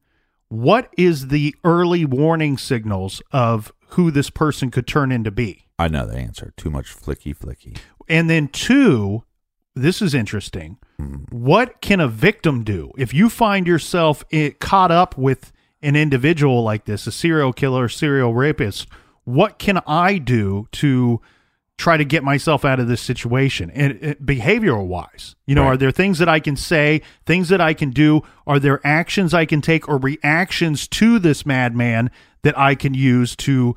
what 0.48 0.92
is 0.98 1.28
the 1.28 1.54
early 1.64 2.04
warning 2.04 2.58
signals 2.58 3.22
of 3.32 3.72
who 3.88 4.10
this 4.10 4.30
person 4.30 4.70
could 4.70 4.86
turn 4.86 5.12
into 5.12 5.30
be? 5.30 5.66
I 5.78 5.88
know 5.88 6.06
the 6.06 6.18
answer. 6.18 6.52
Too 6.56 6.70
much 6.70 6.94
flicky 6.94 7.36
flicky. 7.36 7.78
And 8.08 8.28
then 8.28 8.48
two, 8.48 9.24
this 9.74 10.02
is 10.02 10.14
interesting. 10.14 10.78
Mm-hmm. 11.00 11.36
What 11.36 11.80
can 11.80 12.00
a 12.00 12.08
victim 12.08 12.64
do 12.64 12.92
if 12.98 13.14
you 13.14 13.28
find 13.30 13.66
yourself 13.66 14.24
i 14.32 14.54
caught 14.60 14.90
up 14.90 15.16
with 15.16 15.52
an 15.80 15.96
individual 15.96 16.62
like 16.62 16.84
this, 16.84 17.06
a 17.06 17.12
serial 17.12 17.52
killer, 17.52 17.88
serial 17.88 18.34
rapist? 18.34 18.88
What 19.24 19.58
can 19.58 19.80
I 19.86 20.18
do 20.18 20.68
to 20.72 21.20
try 21.82 21.96
to 21.96 22.04
get 22.04 22.22
myself 22.22 22.64
out 22.64 22.78
of 22.78 22.86
this 22.86 23.00
situation 23.00 23.68
and 23.72 23.92
uh, 24.04 24.14
behavioral 24.22 24.86
wise 24.86 25.34
you 25.46 25.54
know 25.56 25.62
Right. 25.64 25.72
are 25.72 25.76
there 25.76 25.90
things 25.90 26.18
that 26.20 26.28
i 26.28 26.38
can 26.38 26.54
say 26.56 27.02
things 27.26 27.48
that 27.48 27.60
i 27.60 27.74
can 27.74 27.90
do 27.90 28.22
are 28.46 28.60
there 28.60 28.80
actions 28.84 29.34
i 29.34 29.44
can 29.44 29.60
take 29.60 29.88
or 29.88 29.98
reactions 29.98 30.86
to 30.88 31.18
this 31.18 31.44
madman 31.44 32.10
that 32.42 32.56
i 32.56 32.74
can 32.76 32.94
use 32.94 33.34
to 33.36 33.74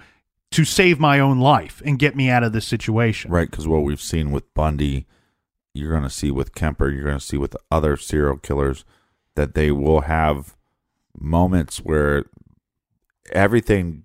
to 0.52 0.64
save 0.64 1.00
my 1.00 1.20
own 1.20 1.40
life 1.40 1.82
and 1.84 1.98
get 1.98 2.16
me 2.16 2.30
out 2.30 2.44
of 2.44 2.54
this 2.54 2.68
situation 2.68 3.32
Right. 3.32 3.50
Because 3.50 3.68
what 3.68 3.82
we've 3.84 4.00
seen 4.14 4.32
with 4.32 4.46
Bundy, 4.54 5.06
you're 5.74 5.92
going 5.92 6.04
to 6.04 6.10
see 6.22 6.32
with 6.32 6.54
Kemper, 6.56 6.90
you're 6.90 7.04
going 7.04 7.20
to 7.20 7.26
see 7.26 7.38
with 7.38 7.58
other 7.72 7.98
serial 7.98 8.38
killers 8.38 8.86
that 9.36 9.54
they 9.56 9.72
will 9.72 10.02
have 10.02 10.56
moments 11.20 11.80
where 11.80 12.24
everything, 13.32 14.04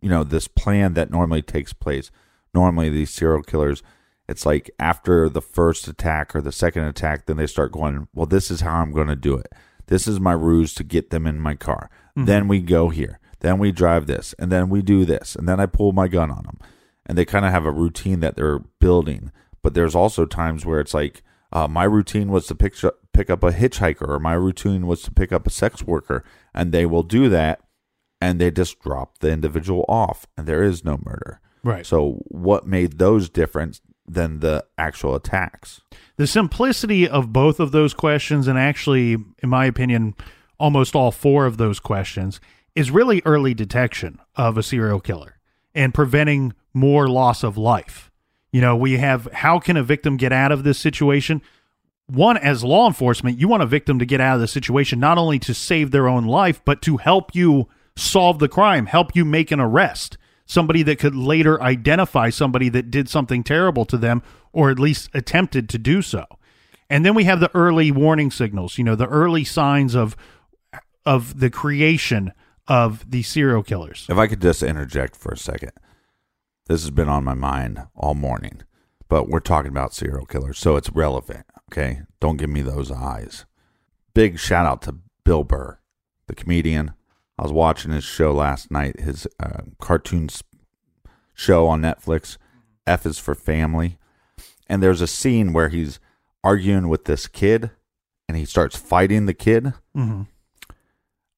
you 0.00 0.08
know, 0.08 0.24
this 0.24 0.48
plan 0.48 0.94
that 0.94 1.10
normally 1.10 1.42
takes 1.42 1.72
place, 1.72 2.10
normally 2.54 2.90
these 2.90 3.10
serial 3.10 3.42
killers, 3.42 3.82
it's 4.28 4.46
like 4.46 4.70
after 4.78 5.28
the 5.28 5.42
first 5.42 5.86
attack 5.88 6.34
or 6.34 6.40
the 6.40 6.52
second 6.52 6.84
attack, 6.84 7.26
then 7.26 7.36
they 7.36 7.46
start 7.46 7.72
going, 7.72 8.08
well, 8.14 8.26
this 8.26 8.50
is 8.50 8.62
how 8.62 8.76
I'm 8.76 8.92
going 8.92 9.08
to 9.08 9.16
do 9.16 9.36
it. 9.36 9.52
This 9.86 10.08
is 10.08 10.18
my 10.18 10.32
ruse 10.32 10.72
to 10.74 10.84
get 10.84 11.10
them 11.10 11.26
in 11.26 11.38
my 11.38 11.54
car. 11.54 11.90
Then 12.16 12.48
we 12.48 12.60
go 12.60 12.88
here. 12.88 13.18
Then 13.40 13.58
we 13.58 13.72
drive 13.72 14.06
this. 14.06 14.34
And 14.38 14.50
then 14.50 14.70
we 14.70 14.80
do 14.80 15.04
this. 15.04 15.34
And 15.36 15.48
then 15.48 15.60
I 15.60 15.66
pull 15.66 15.92
my 15.92 16.08
gun 16.08 16.30
on 16.30 16.44
them. 16.44 16.58
And 17.04 17.18
they 17.18 17.26
kind 17.26 17.44
of 17.44 17.52
have 17.52 17.66
a 17.66 17.70
routine 17.70 18.20
that 18.20 18.36
they're 18.36 18.60
building. 18.80 19.30
But 19.62 19.74
there's 19.74 19.94
also 19.94 20.24
times 20.24 20.64
where 20.64 20.80
it's 20.80 20.94
like, 20.94 21.22
uh, 21.52 21.68
my 21.68 21.84
routine 21.84 22.30
was 22.30 22.46
to 22.46 22.54
pick, 22.54 22.74
pick 23.12 23.28
up 23.28 23.42
a 23.42 23.50
hitchhiker, 23.50 24.08
or 24.08 24.18
my 24.18 24.32
routine 24.32 24.86
was 24.86 25.02
to 25.02 25.10
pick 25.10 25.32
up 25.32 25.46
a 25.46 25.50
sex 25.50 25.82
worker. 25.82 26.24
And 26.54 26.72
they 26.72 26.86
will 26.86 27.02
do 27.02 27.28
that. 27.28 27.60
And 28.20 28.40
they 28.40 28.50
just 28.50 28.80
drop 28.80 29.18
the 29.18 29.30
individual 29.30 29.84
off. 29.86 30.26
And 30.38 30.46
there 30.46 30.62
is 30.62 30.84
no 30.84 30.98
murder. 31.04 31.40
Right. 31.64 31.84
So, 31.84 32.22
what 32.28 32.66
made 32.66 32.98
those 32.98 33.28
different 33.28 33.80
than 34.06 34.40
the 34.40 34.64
actual 34.78 35.14
attacks? 35.14 35.80
the 36.16 36.26
simplicity 36.26 37.08
of 37.08 37.32
both 37.32 37.60
of 37.60 37.72
those 37.72 37.94
questions 37.94 38.46
and 38.46 38.58
actually 38.58 39.12
in 39.42 39.48
my 39.48 39.66
opinion 39.66 40.14
almost 40.58 40.94
all 40.94 41.10
four 41.10 41.46
of 41.46 41.56
those 41.56 41.80
questions 41.80 42.40
is 42.74 42.90
really 42.90 43.22
early 43.24 43.54
detection 43.54 44.20
of 44.36 44.56
a 44.56 44.62
serial 44.62 45.00
killer 45.00 45.38
and 45.74 45.94
preventing 45.94 46.52
more 46.72 47.08
loss 47.08 47.42
of 47.42 47.56
life. 47.56 48.10
You 48.52 48.60
know 48.60 48.76
we 48.76 48.98
have 48.98 49.28
how 49.32 49.58
can 49.58 49.76
a 49.76 49.82
victim 49.82 50.16
get 50.16 50.32
out 50.32 50.52
of 50.52 50.64
this 50.64 50.78
situation? 50.78 51.42
One 52.06 52.36
as 52.36 52.62
law 52.62 52.86
enforcement 52.86 53.38
you 53.38 53.48
want 53.48 53.62
a 53.62 53.66
victim 53.66 53.98
to 53.98 54.06
get 54.06 54.20
out 54.20 54.36
of 54.36 54.40
the 54.40 54.48
situation 54.48 55.00
not 55.00 55.18
only 55.18 55.38
to 55.40 55.54
save 55.54 55.90
their 55.90 56.08
own 56.08 56.24
life 56.24 56.60
but 56.64 56.82
to 56.82 56.98
help 56.98 57.34
you 57.34 57.68
solve 57.96 58.38
the 58.38 58.48
crime 58.48 58.86
help 58.86 59.14
you 59.14 59.24
make 59.24 59.50
an 59.50 59.60
arrest 59.60 60.18
somebody 60.46 60.82
that 60.82 60.98
could 60.98 61.14
later 61.14 61.60
identify 61.62 62.30
somebody 62.30 62.68
that 62.68 62.90
did 62.90 63.08
something 63.08 63.42
terrible 63.42 63.84
to 63.84 63.96
them 63.96 64.22
or 64.52 64.70
at 64.70 64.78
least 64.78 65.08
attempted 65.14 65.68
to 65.68 65.78
do 65.78 66.02
so 66.02 66.24
and 66.90 67.04
then 67.04 67.14
we 67.14 67.24
have 67.24 67.40
the 67.40 67.54
early 67.54 67.90
warning 67.90 68.30
signals 68.30 68.78
you 68.78 68.84
know 68.84 68.94
the 68.94 69.08
early 69.08 69.44
signs 69.44 69.94
of 69.94 70.16
of 71.06 71.40
the 71.40 71.50
creation 71.50 72.32
of 72.66 73.10
the 73.10 73.22
serial 73.22 73.62
killers 73.62 74.06
If 74.08 74.16
I 74.18 74.26
could 74.26 74.40
just 74.40 74.62
interject 74.62 75.16
for 75.16 75.32
a 75.32 75.36
second, 75.36 75.72
this 76.66 76.80
has 76.80 76.90
been 76.90 77.08
on 77.10 77.24
my 77.24 77.34
mind 77.34 77.86
all 77.94 78.14
morning, 78.14 78.62
but 79.08 79.28
we're 79.28 79.40
talking 79.40 79.70
about 79.70 79.92
serial 79.92 80.24
killers, 80.24 80.58
so 80.58 80.76
it's 80.76 80.88
relevant. 80.90 81.44
Okay, 81.70 82.00
don't 82.20 82.38
give 82.38 82.48
me 82.48 82.62
those 82.62 82.90
eyes. 82.90 83.44
Big 84.14 84.38
shout 84.38 84.64
out 84.64 84.80
to 84.82 84.96
Bill 85.24 85.44
Burr, 85.44 85.78
the 86.26 86.34
comedian. 86.34 86.92
I 87.38 87.42
was 87.42 87.52
watching 87.52 87.90
his 87.92 88.04
show 88.04 88.32
last 88.32 88.70
night, 88.70 89.00
his 89.00 89.26
uh, 89.40 89.62
cartoons 89.80 90.42
show 91.34 91.66
on 91.66 91.82
Netflix. 91.82 92.36
F 92.86 93.06
is 93.06 93.18
for 93.18 93.34
family, 93.34 93.98
and 94.68 94.82
there's 94.82 95.00
a 95.00 95.06
scene 95.06 95.52
where 95.52 95.70
he's 95.70 95.98
arguing 96.42 96.88
with 96.88 97.06
this 97.06 97.26
kid, 97.26 97.70
and 98.28 98.36
he 98.36 98.44
starts 98.44 98.76
fighting 98.76 99.26
the 99.26 99.34
kid. 99.34 99.72
mm-hmm. 99.96 100.22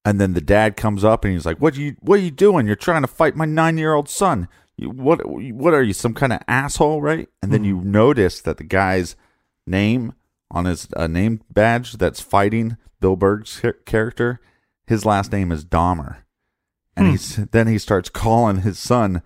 And 0.05 0.21
then 0.21 0.35
the 0.35 0.41
dad 0.41 0.77
comes 0.77 1.03
up 1.03 1.25
and 1.25 1.35
he's 1.35 1.45
like, 1.47 1.59
"What 1.61 1.77
are 1.77 1.81
you? 1.81 1.97
What 2.01 2.21
are 2.21 2.23
you 2.23 2.31
doing? 2.31 2.67
You're 2.67 2.77
trying 2.77 3.03
to 3.03 3.09
fight 3.09 3.35
my 3.35 3.45
nine 3.45 3.77
year 3.77 3.93
old 3.93 4.09
son. 4.09 4.47
You, 4.77 4.91
what? 4.91 5.27
What 5.27 5.75
are 5.75 5.83
you? 5.83 5.93
Some 5.93 6.15
kind 6.15 6.33
of 6.33 6.41
asshole, 6.47 7.03
right?" 7.03 7.29
And 7.43 7.53
then 7.53 7.65
you 7.65 7.81
notice 7.81 8.41
that 8.43 8.59
the 8.59 8.65
guy's 8.65 9.17
name 9.67 10.15
on 10.49 10.65
his 10.65 10.87
uh, 10.97 11.09
name 11.09 11.43
badge 11.53 11.95
that's 11.95 12.21
fighting 12.21 12.77
Bill 13.01 13.17
Burr's 13.17 13.61
character, 13.85 14.41
his 14.87 15.05
last 15.05 15.33
name 15.33 15.53
is 15.53 15.65
Dahmer, 15.65 16.19
and 16.97 17.07
hmm. 17.07 17.13
he's 17.13 17.37
then 17.37 17.67
he 17.67 17.79
starts 17.79 18.09
calling 18.09 18.59
his 18.59 18.79
son 18.79 19.23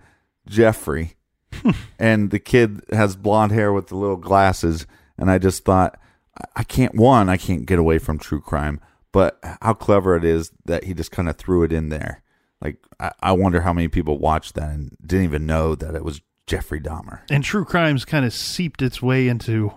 Jeffrey, 0.47 1.15
hmm. 1.53 1.71
and 1.99 2.31
the 2.31 2.39
kid 2.39 2.81
has 2.91 3.15
blonde 3.15 3.51
hair 3.51 3.71
with 3.71 3.87
the 3.87 3.95
little 3.95 4.17
glasses, 4.17 4.85
and 5.17 5.29
I 5.29 5.37
just 5.37 5.63
thought, 5.63 5.99
I- 6.37 6.61
I 6.61 6.63
can't 6.63 6.95
one, 6.95 7.29
I 7.29 7.37
can't 7.37 7.65
get 7.65 7.79
away 7.79 7.99
from 7.99 8.17
true 8.17 8.41
crime, 8.41 8.79
but 9.11 9.39
how 9.61 9.73
clever 9.73 10.15
it 10.15 10.23
is 10.23 10.51
that 10.65 10.85
he 10.85 10.93
just 10.93 11.11
kind 11.11 11.29
of 11.29 11.37
threw 11.37 11.63
it 11.63 11.71
in 11.71 11.89
there. 11.89 12.23
Like 12.61 12.77
I, 12.99 13.11
I 13.21 13.31
wonder 13.33 13.61
how 13.61 13.73
many 13.73 13.87
people 13.87 14.17
watched 14.17 14.55
that 14.55 14.71
and 14.71 14.95
didn't 15.05 15.25
even 15.25 15.45
know 15.45 15.75
that 15.75 15.95
it 15.95 16.03
was 16.03 16.21
Jeffrey 16.47 16.81
Dahmer. 16.81 17.21
and 17.29 17.43
true 17.43 17.63
crimes 17.63 18.03
kind 18.03 18.25
of 18.25 18.33
seeped 18.33 18.81
its 18.81 19.01
way 19.01 19.27
into 19.27 19.73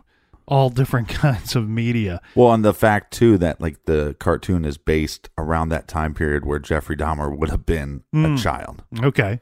all 0.47 0.71
different 0.71 1.09
kinds 1.09 1.57
of 1.57 1.69
media. 1.69 2.21
Well, 2.35 2.53
and 2.53 2.65
the 2.65 2.75
fact 2.75 3.13
too 3.13 3.39
that 3.39 3.61
like 3.61 3.85
the 3.85 4.17
cartoon 4.19 4.65
is 4.65 4.77
based 4.79 5.29
around 5.39 5.69
that 5.71 5.89
time 5.89 6.15
period 6.15 6.45
where 6.45 6.59
Jeffrey 6.59 6.97
Dahmer 6.97 7.37
would 7.37 7.51
have 7.51 7.67
been 7.67 8.05
a 8.15 8.37
child. 8.37 8.83
Okay. 9.03 9.41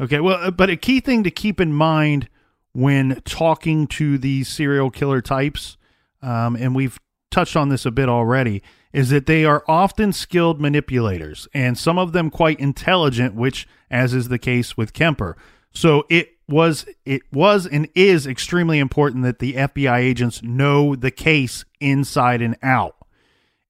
Okay. 0.00 0.20
Well, 0.20 0.38
uh, 0.40 0.50
but 0.50 0.70
a 0.70 0.76
key 0.76 1.00
thing 1.00 1.22
to 1.24 1.30
keep 1.30 1.60
in 1.60 1.72
mind 1.72 2.28
when 2.72 3.20
talking 3.24 3.86
to 3.88 4.18
these 4.18 4.48
serial 4.48 4.90
killer 4.90 5.20
types, 5.20 5.76
um, 6.22 6.56
and 6.56 6.74
we've 6.74 6.98
touched 7.30 7.56
on 7.56 7.68
this 7.68 7.84
a 7.86 7.90
bit 7.90 8.08
already, 8.08 8.62
is 8.92 9.10
that 9.10 9.26
they 9.26 9.44
are 9.44 9.64
often 9.68 10.12
skilled 10.12 10.60
manipulators 10.60 11.46
and 11.54 11.78
some 11.78 11.98
of 11.98 12.12
them 12.12 12.30
quite 12.30 12.58
intelligent, 12.58 13.34
which, 13.34 13.68
as 13.90 14.14
is 14.14 14.28
the 14.28 14.38
case 14.38 14.76
with 14.76 14.92
Kemper. 14.92 15.36
So 15.72 16.04
it 16.08 16.30
was 16.50 16.86
it 17.04 17.22
was 17.32 17.66
and 17.66 17.88
is 17.94 18.26
extremely 18.26 18.78
important 18.78 19.22
that 19.24 19.38
the 19.38 19.54
FBI 19.54 19.98
agents 19.98 20.42
know 20.42 20.94
the 20.96 21.10
case 21.10 21.64
inside 21.80 22.42
and 22.42 22.56
out 22.62 22.96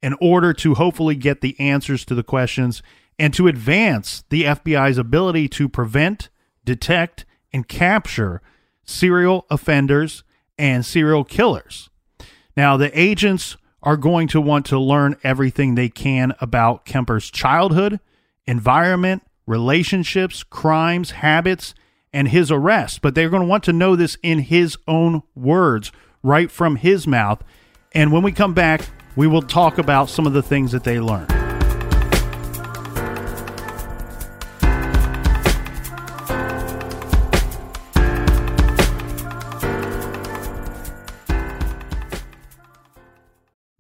in 0.03 0.14
order 0.21 0.53
to 0.55 0.75
hopefully 0.75 1.14
get 1.14 1.40
the 1.40 1.59
answers 1.61 2.05
to 2.07 2.14
the 2.14 2.23
questions 2.23 2.83
and 3.19 3.35
to 3.35 3.49
advance 3.49 4.25
the 4.31 4.45
FBI's 4.45 4.97
ability 4.97 5.47
to 5.47 5.69
prevent, 5.69 6.31
detect, 6.64 7.27
and 7.53 7.69
capture 7.69 8.40
serial 8.85 9.47
offenders 9.51 10.25
and 10.59 10.85
serial 10.87 11.25
killers. 11.25 11.90
Now, 12.57 12.77
the 12.77 12.99
agents 12.99 13.57
are 13.83 13.97
going 13.97 14.29
to 14.29 14.40
want 14.40 14.66
to 14.66 14.79
learn 14.79 15.16
everything 15.23 15.75
they 15.75 15.88
can 15.88 16.35
about 16.40 16.85
Kemper's 16.85 17.31
childhood, 17.31 18.01
environment, 18.47 19.23
relationships, 19.47 20.43
crimes, 20.43 21.12
habits, 21.12 21.75
and 22.12 22.29
his 22.29 22.51
arrest. 22.51 23.03
But 23.03 23.14
they're 23.14 23.31
going 23.31 23.42
to 23.42 23.49
want 23.49 23.64
to 23.64 23.73
know 23.73 23.96
this 23.96 24.16
in 24.23 24.40
his 24.40 24.77
own 24.87 25.23
words, 25.35 25.92
right 26.23 26.51
from 26.51 26.77
his 26.77 27.07
mouth. 27.07 27.42
And 27.92 28.12
when 28.12 28.23
we 28.23 28.33
come 28.33 28.55
back, 28.55 28.83
we 29.16 29.27
will 29.27 29.42
talk 29.42 29.79
about 29.79 30.09
some 30.09 30.27
of 30.27 30.33
the 30.33 30.42
things 30.42 30.73
that 30.73 30.85
they 30.85 31.01
learned. 31.01 31.29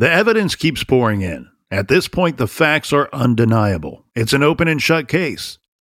The 0.00 0.10
evidence 0.10 0.54
keeps 0.54 0.82
pouring 0.82 1.20
in. 1.20 1.50
At 1.70 1.88
this 1.88 2.08
point, 2.08 2.38
the 2.38 2.48
facts 2.48 2.90
are 2.90 3.10
undeniable. 3.12 4.06
It's 4.16 4.32
an 4.32 4.42
open 4.42 4.66
and 4.66 4.80
shut 4.80 5.08
case. 5.08 5.59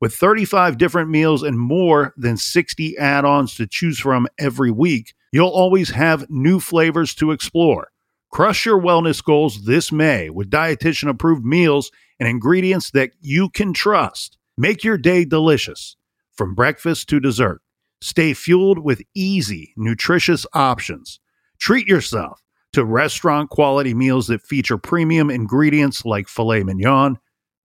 With 0.00 0.14
35 0.14 0.76
different 0.76 1.10
meals 1.10 1.42
and 1.42 1.58
more 1.58 2.12
than 2.16 2.36
60 2.36 2.98
add 2.98 3.24
ons 3.24 3.54
to 3.54 3.66
choose 3.66 3.98
from 3.98 4.26
every 4.38 4.70
week, 4.70 5.14
you'll 5.32 5.48
always 5.48 5.90
have 5.90 6.28
new 6.28 6.60
flavors 6.60 7.14
to 7.16 7.30
explore. 7.30 7.88
Crush 8.30 8.66
your 8.66 8.80
wellness 8.80 9.22
goals 9.22 9.64
this 9.64 9.92
May 9.92 10.28
with 10.28 10.50
dietitian 10.50 11.08
approved 11.08 11.44
meals 11.44 11.90
and 12.18 12.28
ingredients 12.28 12.90
that 12.90 13.12
you 13.20 13.48
can 13.48 13.72
trust. 13.72 14.36
Make 14.58 14.82
your 14.82 14.98
day 14.98 15.24
delicious 15.24 15.96
from 16.32 16.54
breakfast 16.54 17.08
to 17.10 17.20
dessert. 17.20 17.62
Stay 18.00 18.34
fueled 18.34 18.80
with 18.80 19.02
easy, 19.14 19.72
nutritious 19.76 20.44
options. 20.52 21.20
Treat 21.58 21.86
yourself 21.86 22.42
to 22.72 22.84
restaurant 22.84 23.50
quality 23.50 23.94
meals 23.94 24.26
that 24.26 24.42
feature 24.42 24.76
premium 24.76 25.30
ingredients 25.30 26.04
like 26.04 26.28
filet 26.28 26.64
mignon, 26.64 27.18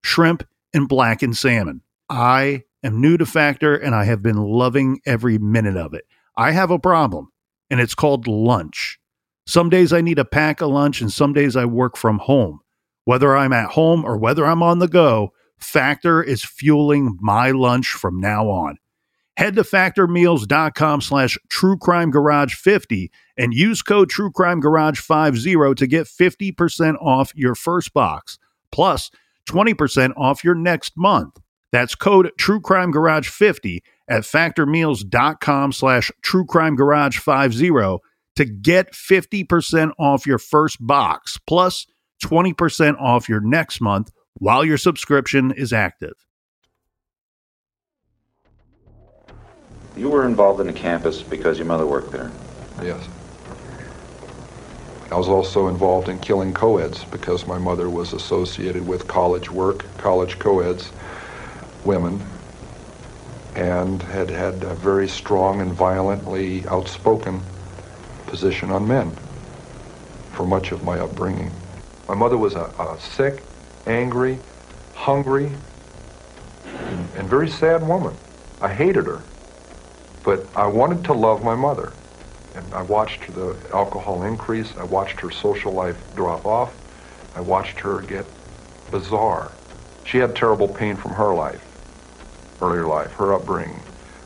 shrimp, 0.04 0.48
and 0.74 0.88
blackened 0.88 1.36
salmon. 1.36 1.82
I 2.10 2.64
am 2.84 3.02
new 3.02 3.18
to 3.18 3.26
Factor 3.26 3.76
and 3.76 3.94
I 3.94 4.06
have 4.06 4.22
been 4.22 4.38
loving 4.38 5.00
every 5.06 5.38
minute 5.38 5.78
of 5.78 5.94
it. 5.94 6.06
I 6.36 6.52
have 6.52 6.72
a 6.72 6.80
problem, 6.80 7.32
and 7.70 7.80
it's 7.80 7.96
called 7.96 8.28
lunch. 8.28 8.98
Some 9.46 9.70
days 9.70 9.92
I 9.92 10.02
need 10.02 10.20
a 10.20 10.26
pack 10.26 10.62
of 10.62 10.70
lunch, 10.70 11.02
and 11.02 11.12
some 11.12 11.34
days 11.34 11.56
I 11.56 11.66
work 11.66 11.98
from 11.98 12.20
home. 12.20 12.60
Whether 13.06 13.36
I'm 13.36 13.54
at 13.54 13.72
home 13.72 14.06
or 14.06 14.18
whether 14.18 14.46
I'm 14.46 14.64
on 14.64 14.80
the 14.80 14.88
go, 14.88 15.34
Factor 15.58 16.24
is 16.24 16.44
fueling 16.44 17.18
my 17.20 17.52
lunch 17.52 17.90
from 17.90 18.20
now 18.20 18.48
on. 18.50 18.78
Head 19.36 19.56
to 19.56 19.64
factormeals.com 19.64 21.02
slash 21.02 21.38
truecrimegarage50 21.52 23.10
and 23.38 23.54
use 23.54 23.82
code 23.82 24.10
truecrimegarage50 24.10 25.76
to 25.78 25.88
get 25.88 26.08
50% 26.08 26.96
off 27.02 27.32
your 27.36 27.56
first 27.56 27.94
box, 27.94 28.38
plus 28.72 29.10
20% 29.48 30.14
off 30.16 30.44
your 30.44 30.56
next 30.56 30.94
month. 30.96 31.40
That's 31.72 31.96
code 31.96 32.32
truecrimegarage50 32.40 33.80
at 34.10 34.24
factormeals.com 34.24 35.72
slash 35.72 36.12
truecrimegarage50 36.26 38.00
to 38.36 38.46
get 38.46 38.94
50% 38.94 39.92
off 40.00 40.26
your 40.26 40.38
first 40.38 40.78
box, 40.80 41.38
plus 41.46 41.86
20% 42.24 43.00
off 43.00 43.30
your 43.30 43.42
next 43.42 43.82
month 43.82 44.12
while 44.36 44.64
your 44.64 44.78
subscription 44.78 45.52
is 45.52 45.74
active. 45.74 46.14
You 49.96 50.10
were 50.10 50.26
involved 50.26 50.62
in 50.62 50.68
the 50.68 50.74
campus 50.74 51.22
because 51.22 51.58
your 51.58 51.68
mother 51.68 51.86
worked 51.86 52.12
there. 52.12 52.32
Yes. 52.82 53.06
I 55.12 55.18
was 55.18 55.28
also 55.28 55.68
involved 55.68 56.08
in 56.08 56.20
killing 56.20 56.54
co-eds 56.54 57.04
because 57.06 57.48
my 57.48 57.58
mother 57.58 57.90
was 57.90 58.14
associated 58.14 58.88
with 58.88 59.08
college 59.08 59.50
work, 59.52 59.86
college 59.98 60.40
co-eds, 60.40 60.92
women, 61.86 62.22
and 63.56 64.02
had 64.04 64.30
had 64.30 64.64
a 64.64 64.74
very 64.76 65.08
strong 65.08 65.62
and 65.62 65.74
violently 65.74 66.66
outspoken 66.68 67.42
position 68.28 68.72
on 68.72 68.88
men 68.88 69.12
for 70.34 70.46
much 70.46 70.72
of 70.72 70.84
my 70.84 71.00
upbringing. 71.00 71.52
My 72.08 72.16
mother 72.16 72.38
was 72.38 72.56
a, 72.56 72.72
a 72.80 72.98
sick, 73.00 73.44
angry, 73.86 74.40
hungry, 74.94 75.52
and, 76.66 77.08
and 77.18 77.30
very 77.30 77.50
sad 77.50 77.86
woman. 77.86 78.16
I 78.62 78.74
hated 78.74 79.06
her, 79.06 79.22
but 80.24 80.46
I 80.56 80.68
wanted 80.68 81.04
to 81.06 81.14
love 81.14 81.44
my 81.44 81.56
mother. 81.56 81.94
And 82.56 82.74
I 82.74 82.82
watched 82.82 83.34
the 83.34 83.56
alcohol 83.74 84.24
increase. 84.24 84.74
I 84.78 84.84
watched 84.84 85.20
her 85.22 85.32
social 85.32 85.72
life 85.72 85.98
drop 86.16 86.46
off. 86.46 86.74
I 87.36 87.42
watched 87.42 87.80
her 87.80 88.02
get 88.02 88.26
bizarre. 88.92 89.52
She 90.04 90.18
had 90.18 90.36
terrible 90.36 90.68
pain 90.68 90.96
from 90.98 91.12
her 91.12 91.34
life, 91.36 91.64
earlier 92.62 92.88
life, 92.88 93.12
her 93.14 93.34
upbringing, 93.34 93.82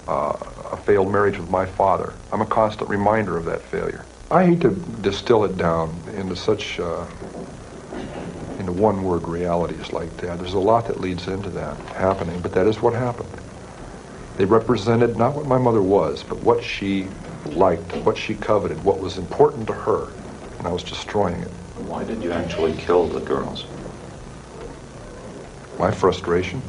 uh, 0.08 0.34
a 0.72 0.78
failed 0.78 1.12
marriage 1.12 1.38
with 1.38 1.50
my 1.50 1.65
father. 1.65 2.13
I'm 2.32 2.41
a 2.41 2.46
constant 2.46 2.89
reminder 2.89 3.38
of 3.38 3.46
that 3.46 3.62
failure. 3.63 4.06
I 4.32 4.46
hate 4.46 4.62
to 4.62 4.72
distill 5.02 5.43
it 5.46 5.58
down 5.58 6.02
into 6.15 6.36
such 6.36 6.80
uh, 6.80 7.06
into 8.60 8.72
one 8.72 9.04
word 9.04 9.28
realities 9.28 9.91
like 9.91 10.15
that. 10.17 10.39
There's 10.39 10.54
a 10.54 10.60
lot 10.60 10.88
that 10.88 11.00
leads 11.00 11.28
into 11.28 11.50
that 11.52 11.78
happening, 11.96 12.39
but 12.41 12.54
that 12.54 12.67
is 12.67 12.82
what 12.82 12.93
happened. 12.93 13.30
They 14.38 14.46
represented 14.46 15.17
not 15.17 15.36
what 15.36 15.46
my 15.46 15.58
mother 15.58 15.82
was, 15.82 16.24
but 16.24 16.39
what 16.39 16.63
she 16.63 17.08
liked, 17.46 17.96
what 17.98 18.17
she 18.17 18.34
coveted, 18.36 18.84
what 18.84 19.00
was 19.00 19.17
important 19.17 19.67
to 19.67 19.74
her, 19.74 20.12
and 20.58 20.67
I 20.67 20.72
was 20.72 20.84
destroying 20.84 21.41
it. 21.41 21.50
Why 21.78 22.04
did 22.04 22.24
you 22.24 22.32
actually 22.32 22.74
kill 22.74 23.08
the 23.08 23.19
girls? 23.19 23.65
My 25.78 25.91
frustration, 25.91 26.63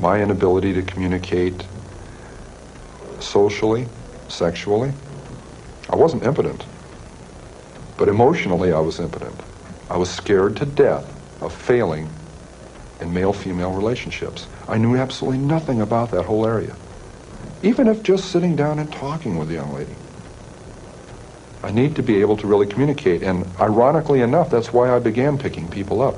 my 0.00 0.20
inability 0.20 0.72
to 0.74 0.82
communicate 0.82 1.64
socially, 3.20 3.86
sexually. 4.28 4.92
I 5.90 5.96
wasn't 5.96 6.24
impotent, 6.24 6.64
but 7.96 8.08
emotionally 8.08 8.72
I 8.72 8.80
was 8.80 9.00
impotent. 9.00 9.40
I 9.90 9.96
was 9.96 10.10
scared 10.10 10.56
to 10.56 10.66
death 10.66 11.10
of 11.42 11.52
failing 11.54 12.08
in 13.00 13.12
male-female 13.12 13.72
relationships. 13.72 14.46
I 14.66 14.78
knew 14.78 14.96
absolutely 14.96 15.40
nothing 15.40 15.80
about 15.80 16.10
that 16.12 16.24
whole 16.24 16.46
area. 16.46 16.74
Even 17.62 17.86
if 17.86 18.02
just 18.02 18.30
sitting 18.30 18.56
down 18.56 18.78
and 18.78 18.92
talking 18.92 19.36
with 19.38 19.50
a 19.50 19.54
young 19.54 19.72
lady. 19.72 19.94
I 21.62 21.70
need 21.70 21.96
to 21.96 22.02
be 22.02 22.20
able 22.20 22.36
to 22.38 22.46
really 22.46 22.66
communicate. 22.66 23.22
And 23.22 23.46
ironically 23.58 24.20
enough, 24.20 24.50
that's 24.50 24.72
why 24.72 24.94
I 24.94 24.98
began 24.98 25.38
picking 25.38 25.68
people 25.68 26.02
up. 26.02 26.16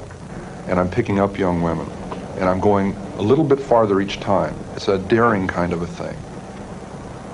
And 0.67 0.81
I'm 0.81 0.91
picking 0.91 1.21
up 1.21 1.39
young 1.39 1.63
women. 1.63 1.89
And 2.37 2.45
I'm 2.45 2.61
going 2.61 2.95
a 3.17 3.23
little 3.23 3.45
bit 3.45 3.61
farther 3.61 4.01
each 4.01 4.21
time. 4.21 4.55
It's 4.75 4.89
a 4.89 4.99
daring 4.99 5.47
kind 5.47 5.73
of 5.73 5.83
a 5.83 5.87
thing. 5.87 6.17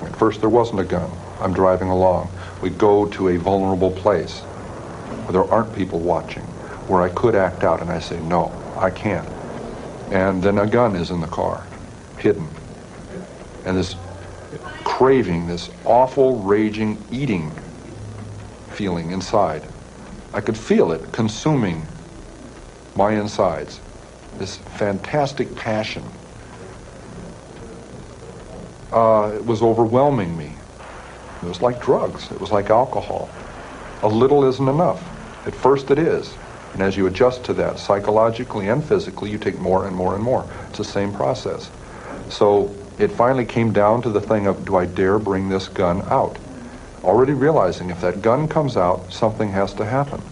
At 0.06 0.16
first, 0.16 0.40
there 0.40 0.48
wasn't 0.48 0.80
a 0.80 0.84
gun. 0.84 1.10
I'm 1.40 1.52
driving 1.52 1.88
along. 1.88 2.30
We 2.62 2.70
go 2.70 3.06
to 3.06 3.28
a 3.28 3.36
vulnerable 3.36 3.90
place 3.90 4.40
where 4.40 5.32
there 5.32 5.52
aren't 5.52 5.74
people 5.74 5.98
watching, 5.98 6.44
where 6.86 7.02
I 7.02 7.08
could 7.08 7.34
act 7.34 7.64
out, 7.64 7.80
and 7.80 7.90
I 7.90 7.98
say, 7.98 8.20
no, 8.20 8.52
I 8.76 8.90
can't. 8.90 9.28
And 10.12 10.42
then 10.42 10.58
a 10.58 10.66
gun 10.66 10.94
is 10.94 11.10
in 11.10 11.20
the 11.20 11.26
car, 11.26 11.66
hidden. 12.18 12.48
And 13.64 13.76
this 13.76 13.96
craving, 14.84 15.46
this 15.46 15.70
awful, 15.84 16.38
raging, 16.42 17.02
eating 17.10 17.50
feeling 18.70 19.10
inside. 19.10 19.62
I 20.32 20.40
could 20.40 20.56
feel 20.56 20.92
it 20.92 21.12
consuming 21.12 21.86
my 22.94 23.12
insides. 23.12 23.80
This 24.38 24.56
fantastic 24.56 25.54
passion. 25.54 26.04
Uh, 28.92 29.32
it 29.34 29.44
was 29.44 29.62
overwhelming 29.62 30.36
me. 30.36 30.52
It 31.42 31.46
was 31.46 31.62
like 31.62 31.82
drugs. 31.82 32.30
It 32.30 32.40
was 32.40 32.50
like 32.50 32.70
alcohol. 32.70 33.30
A 34.02 34.08
little 34.08 34.44
isn't 34.44 34.68
enough. 34.68 35.02
At 35.46 35.54
first 35.54 35.90
it 35.90 35.98
is. 35.98 36.32
And 36.72 36.82
as 36.82 36.96
you 36.96 37.06
adjust 37.06 37.44
to 37.44 37.54
that 37.54 37.78
psychologically 37.78 38.68
and 38.68 38.82
physically, 38.82 39.30
you 39.30 39.38
take 39.38 39.58
more 39.58 39.86
and 39.86 39.94
more 39.94 40.14
and 40.14 40.22
more. 40.22 40.46
It's 40.68 40.78
the 40.78 40.84
same 40.84 41.12
process. 41.12 41.70
So 42.28 42.74
it 42.98 43.08
finally 43.08 43.44
came 43.44 43.72
down 43.72 44.02
to 44.02 44.10
the 44.10 44.20
thing 44.20 44.46
of 44.46 44.64
do 44.64 44.76
I 44.76 44.86
dare 44.86 45.18
bring 45.18 45.48
this 45.48 45.68
gun 45.68 46.02
out? 46.02 46.38
Already 47.04 47.32
realizing 47.32 47.90
if 47.90 48.00
that 48.00 48.22
gun 48.22 48.48
comes 48.48 48.76
out, 48.76 49.12
something 49.12 49.50
has 49.50 49.74
to 49.74 49.84
happen. 49.84 50.22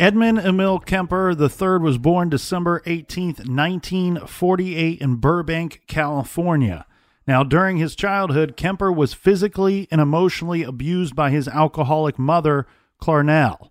Edmund 0.00 0.38
Emil 0.38 0.78
Kemper 0.78 1.32
III 1.38 1.78
was 1.78 1.98
born 1.98 2.30
December 2.30 2.80
18, 2.86 3.34
1948, 3.44 4.98
in 4.98 5.16
Burbank, 5.16 5.82
California. 5.88 6.86
Now, 7.26 7.42
during 7.42 7.76
his 7.76 7.94
childhood, 7.94 8.56
Kemper 8.56 8.90
was 8.90 9.12
physically 9.12 9.86
and 9.90 10.00
emotionally 10.00 10.62
abused 10.62 11.14
by 11.14 11.28
his 11.28 11.48
alcoholic 11.48 12.18
mother, 12.18 12.66
Clarnell, 12.98 13.68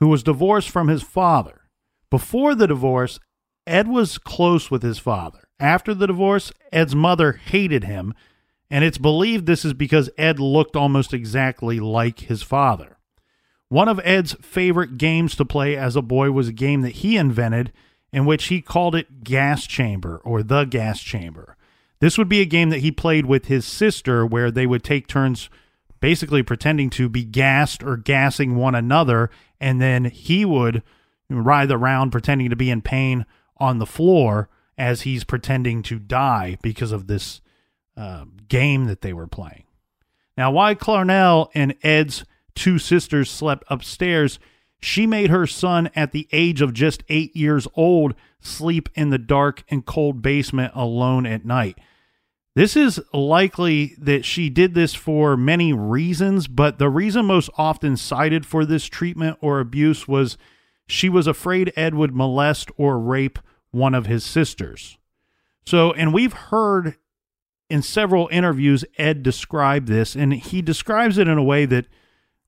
who 0.00 0.08
was 0.08 0.24
divorced 0.24 0.68
from 0.68 0.88
his 0.88 1.04
father. 1.04 1.60
Before 2.10 2.56
the 2.56 2.66
divorce, 2.66 3.20
Ed 3.64 3.86
was 3.86 4.18
close 4.18 4.68
with 4.68 4.82
his 4.82 4.98
father. 4.98 5.44
After 5.60 5.94
the 5.94 6.08
divorce, 6.08 6.50
Ed's 6.72 6.96
mother 6.96 7.34
hated 7.34 7.84
him 7.84 8.14
and 8.68 8.84
it's 8.84 8.96
believed 8.96 9.44
this 9.44 9.66
is 9.66 9.74
because 9.74 10.08
Ed 10.16 10.40
looked 10.40 10.76
almost 10.76 11.12
exactly 11.12 11.78
like 11.78 12.20
his 12.20 12.42
father. 12.42 12.91
One 13.72 13.88
of 13.88 14.02
Ed's 14.04 14.34
favorite 14.42 14.98
games 14.98 15.34
to 15.36 15.46
play 15.46 15.78
as 15.78 15.96
a 15.96 16.02
boy 16.02 16.30
was 16.30 16.46
a 16.46 16.52
game 16.52 16.82
that 16.82 16.96
he 16.96 17.16
invented 17.16 17.72
in 18.12 18.26
which 18.26 18.48
he 18.48 18.60
called 18.60 18.94
it 18.94 19.24
Gas 19.24 19.66
Chamber 19.66 20.20
or 20.24 20.42
The 20.42 20.66
Gas 20.66 21.00
Chamber. 21.00 21.56
This 21.98 22.18
would 22.18 22.28
be 22.28 22.42
a 22.42 22.44
game 22.44 22.68
that 22.68 22.80
he 22.80 22.92
played 22.92 23.24
with 23.24 23.46
his 23.46 23.64
sister 23.64 24.26
where 24.26 24.50
they 24.50 24.66
would 24.66 24.84
take 24.84 25.06
turns 25.06 25.48
basically 26.00 26.42
pretending 26.42 26.90
to 26.90 27.08
be 27.08 27.24
gassed 27.24 27.82
or 27.82 27.96
gassing 27.96 28.56
one 28.56 28.74
another, 28.74 29.30
and 29.58 29.80
then 29.80 30.04
he 30.04 30.44
would 30.44 30.82
writhe 31.30 31.70
around 31.70 32.10
pretending 32.10 32.50
to 32.50 32.56
be 32.56 32.68
in 32.68 32.82
pain 32.82 33.24
on 33.56 33.78
the 33.78 33.86
floor 33.86 34.50
as 34.76 35.00
he's 35.00 35.24
pretending 35.24 35.82
to 35.84 35.98
die 35.98 36.58
because 36.60 36.92
of 36.92 37.06
this 37.06 37.40
uh, 37.96 38.26
game 38.48 38.84
that 38.84 39.00
they 39.00 39.14
were 39.14 39.26
playing. 39.26 39.64
Now, 40.36 40.50
why 40.50 40.74
Clarnell 40.74 41.48
and 41.54 41.74
Ed's 41.82 42.26
two 42.54 42.78
sisters 42.78 43.30
slept 43.30 43.64
upstairs, 43.68 44.38
she 44.80 45.06
made 45.06 45.30
her 45.30 45.46
son 45.46 45.90
at 45.94 46.12
the 46.12 46.28
age 46.32 46.60
of 46.60 46.74
just 46.74 47.04
eight 47.08 47.34
years 47.36 47.68
old 47.74 48.14
sleep 48.40 48.88
in 48.94 49.10
the 49.10 49.18
dark 49.18 49.62
and 49.68 49.86
cold 49.86 50.22
basement 50.22 50.72
alone 50.74 51.24
at 51.24 51.44
night. 51.44 51.78
This 52.54 52.76
is 52.76 53.00
likely 53.14 53.94
that 53.98 54.24
she 54.24 54.50
did 54.50 54.74
this 54.74 54.92
for 54.94 55.36
many 55.36 55.72
reasons, 55.72 56.48
but 56.48 56.78
the 56.78 56.90
reason 56.90 57.24
most 57.24 57.48
often 57.56 57.96
cited 57.96 58.44
for 58.44 58.66
this 58.66 58.84
treatment 58.84 59.38
or 59.40 59.58
abuse 59.60 60.06
was 60.06 60.36
she 60.86 61.08
was 61.08 61.26
afraid 61.26 61.72
Ed 61.76 61.94
would 61.94 62.14
molest 62.14 62.70
or 62.76 62.98
rape 62.98 63.38
one 63.70 63.94
of 63.94 64.06
his 64.06 64.24
sisters. 64.24 64.98
So, 65.64 65.92
and 65.92 66.12
we've 66.12 66.34
heard 66.34 66.96
in 67.70 67.80
several 67.80 68.28
interviews 68.30 68.84
Ed 68.98 69.22
describe 69.22 69.86
this, 69.86 70.14
and 70.14 70.34
he 70.34 70.60
describes 70.60 71.16
it 71.16 71.28
in 71.28 71.38
a 71.38 71.42
way 71.42 71.64
that 71.64 71.86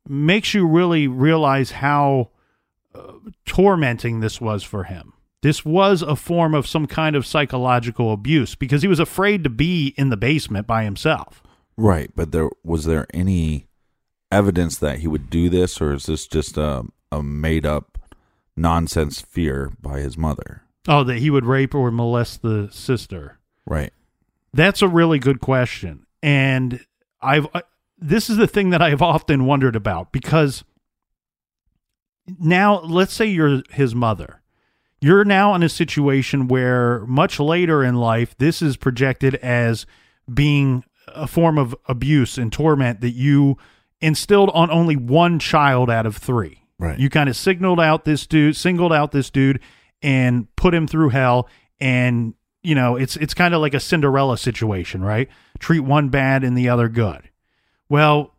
makes 0.08 0.54
you 0.54 0.66
really 0.66 1.08
realize 1.08 1.72
how 1.72 2.30
uh, 2.94 3.12
tormenting 3.44 4.20
this 4.20 4.40
was 4.40 4.62
for 4.62 4.84
him. 4.84 5.12
This 5.42 5.64
was 5.64 6.00
a 6.00 6.16
form 6.16 6.54
of 6.54 6.66
some 6.66 6.86
kind 6.86 7.14
of 7.14 7.26
psychological 7.26 8.12
abuse 8.12 8.54
because 8.54 8.80
he 8.80 8.88
was 8.88 9.00
afraid 9.00 9.44
to 9.44 9.50
be 9.50 9.94
in 9.98 10.08
the 10.08 10.16
basement 10.16 10.66
by 10.66 10.84
himself. 10.84 11.42
Right, 11.76 12.10
but 12.14 12.32
there 12.32 12.48
was 12.62 12.84
there 12.84 13.06
any 13.12 13.66
evidence 14.30 14.78
that 14.78 15.00
he 15.00 15.06
would 15.06 15.28
do 15.28 15.50
this, 15.50 15.80
or 15.80 15.92
is 15.92 16.06
this 16.06 16.26
just 16.26 16.56
a, 16.56 16.84
a 17.12 17.22
made 17.22 17.66
up 17.66 17.98
nonsense 18.56 19.20
fear 19.20 19.72
by 19.80 20.00
his 20.00 20.16
mother? 20.16 20.62
Oh, 20.88 21.04
that 21.04 21.18
he 21.18 21.30
would 21.30 21.44
rape 21.44 21.74
or 21.74 21.90
molest 21.90 22.42
the 22.42 22.68
sister. 22.70 23.38
Right. 23.66 23.92
That's 24.52 24.82
a 24.82 24.88
really 24.88 25.18
good 25.18 25.40
question, 25.40 26.06
and 26.22 26.80
I've 27.20 27.48
this 28.08 28.28
is 28.30 28.36
the 28.36 28.46
thing 28.46 28.70
that 28.70 28.82
I've 28.82 29.02
often 29.02 29.46
wondered 29.46 29.76
about 29.76 30.12
because 30.12 30.64
now 32.38 32.80
let's 32.80 33.12
say 33.12 33.26
you're 33.26 33.62
his 33.70 33.94
mother 33.94 34.42
you're 35.04 35.26
now 35.26 35.54
in 35.54 35.62
a 35.62 35.68
situation 35.68 36.48
where 36.48 37.00
much 37.00 37.38
later 37.38 37.84
in 37.84 37.94
life, 37.96 38.34
this 38.38 38.62
is 38.62 38.78
projected 38.78 39.34
as 39.34 39.84
being 40.32 40.82
a 41.08 41.26
form 41.26 41.58
of 41.58 41.76
abuse 41.86 42.38
and 42.38 42.50
torment 42.50 43.02
that 43.02 43.10
you 43.10 43.58
instilled 44.00 44.48
on 44.54 44.70
only 44.70 44.96
one 44.96 45.38
child 45.38 45.90
out 45.90 46.06
of 46.06 46.16
three. 46.16 46.62
Right. 46.78 46.98
You 46.98 47.10
kind 47.10 47.28
of 47.28 47.36
signaled 47.36 47.80
out 47.80 48.06
this 48.06 48.26
dude, 48.26 48.56
singled 48.56 48.94
out 48.94 49.12
this 49.12 49.28
dude, 49.28 49.60
and 50.00 50.48
put 50.56 50.72
him 50.72 50.86
through 50.86 51.10
hell. 51.10 51.50
And 51.78 52.32
you 52.62 52.74
know, 52.74 52.96
it's 52.96 53.16
it's 53.16 53.34
kind 53.34 53.52
of 53.52 53.60
like 53.60 53.74
a 53.74 53.80
Cinderella 53.80 54.38
situation, 54.38 55.04
right? 55.04 55.28
Treat 55.58 55.80
one 55.80 56.08
bad 56.08 56.42
and 56.42 56.56
the 56.56 56.70
other 56.70 56.88
good. 56.88 57.28
Well, 57.94 58.34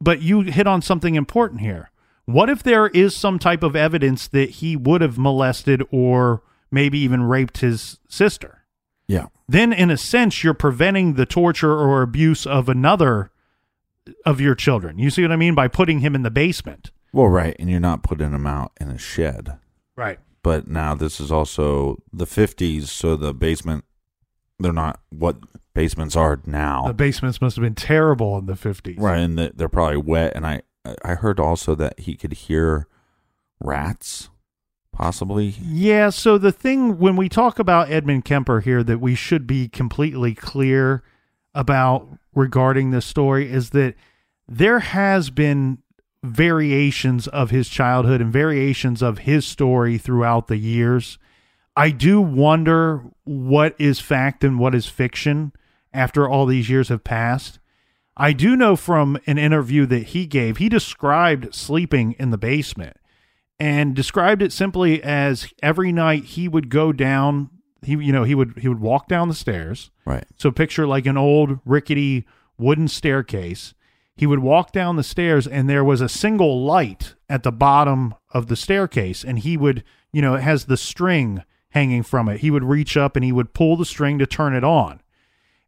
but 0.00 0.20
you 0.20 0.40
hit 0.40 0.66
on 0.66 0.82
something 0.82 1.14
important 1.14 1.60
here. 1.60 1.92
What 2.24 2.50
if 2.50 2.60
there 2.60 2.88
is 2.88 3.14
some 3.14 3.38
type 3.38 3.62
of 3.62 3.76
evidence 3.76 4.26
that 4.26 4.50
he 4.50 4.74
would 4.74 5.00
have 5.00 5.16
molested 5.16 5.84
or 5.92 6.42
maybe 6.72 6.98
even 6.98 7.22
raped 7.22 7.58
his 7.58 8.00
sister? 8.08 8.64
Yeah. 9.06 9.26
Then, 9.48 9.72
in 9.72 9.90
a 9.90 9.96
sense, 9.96 10.42
you're 10.42 10.54
preventing 10.54 11.14
the 11.14 11.24
torture 11.24 11.72
or 11.72 12.02
abuse 12.02 12.46
of 12.46 12.68
another 12.68 13.30
of 14.26 14.40
your 14.40 14.56
children. 14.56 14.98
You 14.98 15.10
see 15.10 15.22
what 15.22 15.30
I 15.30 15.36
mean? 15.36 15.54
By 15.54 15.68
putting 15.68 16.00
him 16.00 16.16
in 16.16 16.24
the 16.24 16.28
basement. 16.32 16.90
Well, 17.12 17.28
right. 17.28 17.54
And 17.60 17.70
you're 17.70 17.78
not 17.78 18.02
putting 18.02 18.32
him 18.32 18.44
out 18.44 18.72
in 18.80 18.90
a 18.90 18.98
shed. 18.98 19.56
Right. 19.94 20.18
But 20.42 20.66
now 20.66 20.96
this 20.96 21.20
is 21.20 21.30
also 21.30 22.02
the 22.12 22.26
50s, 22.26 22.88
so 22.88 23.14
the 23.14 23.32
basement, 23.32 23.84
they're 24.60 24.72
not 24.72 25.00
what 25.10 25.36
basements 25.74 26.16
are 26.16 26.40
now. 26.46 26.86
The 26.86 26.94
basements 26.94 27.40
must 27.40 27.56
have 27.56 27.62
been 27.62 27.74
terrible 27.74 28.38
in 28.38 28.46
the 28.46 28.54
50s. 28.54 28.98
Right. 28.98 29.18
And 29.18 29.38
they're 29.38 29.68
probably 29.68 29.96
wet. 29.98 30.32
And 30.34 30.46
I, 30.46 30.62
I 31.04 31.14
heard 31.14 31.40
also 31.40 31.74
that 31.76 32.00
he 32.00 32.16
could 32.16 32.32
hear 32.32 32.86
rats, 33.60 34.30
possibly. 34.92 35.54
Yeah. 35.60 36.10
So 36.10 36.38
the 36.38 36.52
thing 36.52 36.98
when 36.98 37.16
we 37.16 37.28
talk 37.28 37.58
about 37.58 37.90
Edmund 37.90 38.24
Kemper 38.24 38.60
here 38.60 38.82
that 38.82 38.98
we 38.98 39.14
should 39.14 39.46
be 39.46 39.68
completely 39.68 40.34
clear 40.34 41.02
about 41.54 42.08
regarding 42.34 42.90
this 42.90 43.06
story 43.06 43.50
is 43.50 43.70
that 43.70 43.94
there 44.48 44.80
has 44.80 45.30
been 45.30 45.78
variations 46.22 47.26
of 47.28 47.50
his 47.50 47.68
childhood 47.68 48.20
and 48.20 48.32
variations 48.32 49.02
of 49.02 49.18
his 49.18 49.46
story 49.46 49.96
throughout 49.96 50.48
the 50.48 50.58
years. 50.58 51.18
I 51.80 51.88
do 51.92 52.20
wonder 52.20 53.04
what 53.24 53.74
is 53.78 54.00
fact 54.00 54.44
and 54.44 54.58
what 54.58 54.74
is 54.74 54.84
fiction 54.84 55.52
after 55.94 56.28
all 56.28 56.44
these 56.44 56.68
years 56.68 56.90
have 56.90 57.04
passed. 57.04 57.58
I 58.18 58.34
do 58.34 58.54
know 58.54 58.76
from 58.76 59.18
an 59.26 59.38
interview 59.38 59.86
that 59.86 60.08
he 60.08 60.26
gave, 60.26 60.58
he 60.58 60.68
described 60.68 61.54
sleeping 61.54 62.16
in 62.18 62.28
the 62.28 62.36
basement 62.36 62.98
and 63.58 63.96
described 63.96 64.42
it 64.42 64.52
simply 64.52 65.02
as 65.02 65.54
every 65.62 65.90
night 65.90 66.24
he 66.24 66.48
would 66.48 66.68
go 66.68 66.92
down 66.92 67.48
he 67.82 67.92
you 67.92 68.12
know 68.12 68.24
he 68.24 68.34
would 68.34 68.58
he 68.58 68.68
would 68.68 68.80
walk 68.80 69.08
down 69.08 69.28
the 69.28 69.34
stairs. 69.34 69.90
Right. 70.04 70.26
So 70.36 70.50
picture 70.50 70.86
like 70.86 71.06
an 71.06 71.16
old 71.16 71.60
rickety 71.64 72.26
wooden 72.58 72.88
staircase. 72.88 73.72
He 74.14 74.26
would 74.26 74.40
walk 74.40 74.72
down 74.72 74.96
the 74.96 75.02
stairs 75.02 75.46
and 75.46 75.66
there 75.66 75.82
was 75.82 76.02
a 76.02 76.10
single 76.10 76.62
light 76.62 77.14
at 77.30 77.42
the 77.42 77.52
bottom 77.52 78.14
of 78.34 78.48
the 78.48 78.56
staircase 78.56 79.24
and 79.24 79.38
he 79.38 79.56
would, 79.56 79.82
you 80.12 80.20
know, 80.20 80.34
it 80.34 80.42
has 80.42 80.66
the 80.66 80.76
string 80.76 81.42
hanging 81.70 82.02
from 82.02 82.28
it. 82.28 82.40
He 82.40 82.50
would 82.50 82.64
reach 82.64 82.96
up 82.96 83.16
and 83.16 83.24
he 83.24 83.32
would 83.32 83.54
pull 83.54 83.76
the 83.76 83.84
string 83.84 84.18
to 84.18 84.26
turn 84.26 84.54
it 84.54 84.64
on. 84.64 85.00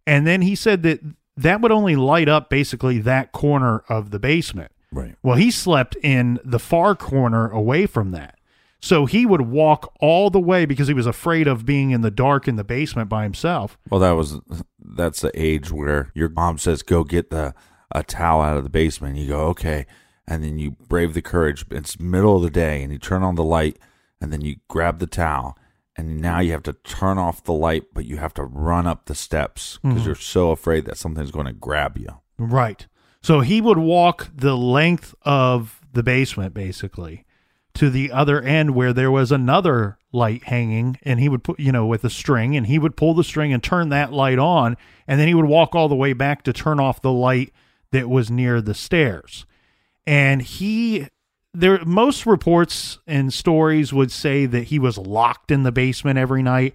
And 0.06 0.26
then 0.26 0.42
he 0.42 0.54
said 0.54 0.82
that 0.82 1.00
that 1.36 1.60
would 1.60 1.72
only 1.72 1.96
light 1.96 2.28
up 2.28 2.50
basically 2.50 2.98
that 3.00 3.32
corner 3.32 3.84
of 3.88 4.10
the 4.10 4.18
basement. 4.18 4.72
Right. 4.90 5.16
Well, 5.22 5.36
he 5.36 5.50
slept 5.50 5.96
in 6.02 6.38
the 6.44 6.58
far 6.58 6.94
corner 6.94 7.48
away 7.48 7.86
from 7.86 8.10
that. 8.10 8.38
So 8.80 9.06
he 9.06 9.24
would 9.24 9.42
walk 9.42 9.92
all 10.00 10.28
the 10.28 10.40
way 10.40 10.66
because 10.66 10.88
he 10.88 10.94
was 10.94 11.06
afraid 11.06 11.46
of 11.46 11.64
being 11.64 11.92
in 11.92 12.00
the 12.00 12.10
dark 12.10 12.48
in 12.48 12.56
the 12.56 12.64
basement 12.64 13.08
by 13.08 13.22
himself. 13.22 13.78
Well, 13.88 14.00
that 14.00 14.10
was 14.12 14.40
that's 14.84 15.20
the 15.20 15.30
age 15.40 15.70
where 15.70 16.10
your 16.14 16.28
mom 16.28 16.58
says, 16.58 16.82
"Go 16.82 17.04
get 17.04 17.30
the 17.30 17.54
a 17.92 18.02
towel 18.02 18.42
out 18.42 18.56
of 18.56 18.64
the 18.64 18.70
basement." 18.70 19.16
You 19.18 19.28
go, 19.28 19.40
"Okay," 19.50 19.86
and 20.26 20.42
then 20.42 20.58
you 20.58 20.72
brave 20.72 21.14
the 21.14 21.22
courage. 21.22 21.64
It's 21.70 22.00
middle 22.00 22.36
of 22.36 22.42
the 22.42 22.50
day, 22.50 22.82
and 22.82 22.92
you 22.92 22.98
turn 22.98 23.22
on 23.22 23.36
the 23.36 23.44
light, 23.44 23.78
and 24.20 24.32
then 24.32 24.40
you 24.40 24.56
grab 24.66 24.98
the 24.98 25.06
towel, 25.06 25.56
and 25.96 26.20
now 26.20 26.40
you 26.40 26.52
have 26.52 26.62
to 26.64 26.72
turn 26.72 27.18
off 27.18 27.44
the 27.44 27.52
light, 27.52 27.84
but 27.92 28.06
you 28.06 28.16
have 28.16 28.34
to 28.34 28.44
run 28.44 28.86
up 28.86 29.06
the 29.06 29.14
steps 29.14 29.78
because 29.82 29.98
mm-hmm. 29.98 30.06
you're 30.06 30.14
so 30.14 30.50
afraid 30.50 30.84
that 30.86 30.96
something's 30.96 31.30
going 31.30 31.46
to 31.46 31.52
grab 31.52 31.98
you. 31.98 32.20
Right. 32.38 32.86
So 33.22 33.40
he 33.40 33.60
would 33.60 33.78
walk 33.78 34.28
the 34.34 34.56
length 34.56 35.14
of 35.22 35.80
the 35.92 36.02
basement 36.02 36.54
basically 36.54 37.24
to 37.74 37.88
the 37.88 38.10
other 38.10 38.40
end 38.40 38.74
where 38.74 38.92
there 38.92 39.10
was 39.10 39.30
another 39.30 39.98
light 40.12 40.44
hanging 40.44 40.98
and 41.02 41.20
he 41.20 41.28
would 41.28 41.42
put 41.42 41.58
you 41.58 41.72
know 41.72 41.86
with 41.86 42.04
a 42.04 42.10
string 42.10 42.54
and 42.54 42.66
he 42.66 42.78
would 42.78 42.96
pull 42.96 43.14
the 43.14 43.24
string 43.24 43.50
and 43.52 43.62
turn 43.62 43.88
that 43.88 44.12
light 44.12 44.38
on 44.38 44.76
and 45.06 45.18
then 45.18 45.26
he 45.26 45.32
would 45.32 45.46
walk 45.46 45.74
all 45.74 45.88
the 45.88 45.94
way 45.94 46.12
back 46.12 46.42
to 46.42 46.52
turn 46.52 46.78
off 46.78 47.00
the 47.00 47.12
light 47.12 47.52
that 47.92 48.08
was 48.08 48.30
near 48.30 48.60
the 48.60 48.74
stairs. 48.74 49.46
And 50.06 50.42
he 50.42 51.06
there 51.54 51.84
most 51.84 52.26
reports 52.26 52.98
and 53.06 53.32
stories 53.32 53.92
would 53.92 54.10
say 54.10 54.46
that 54.46 54.64
he 54.64 54.78
was 54.78 54.96
locked 54.98 55.50
in 55.50 55.62
the 55.62 55.72
basement 55.72 56.18
every 56.18 56.42
night. 56.42 56.74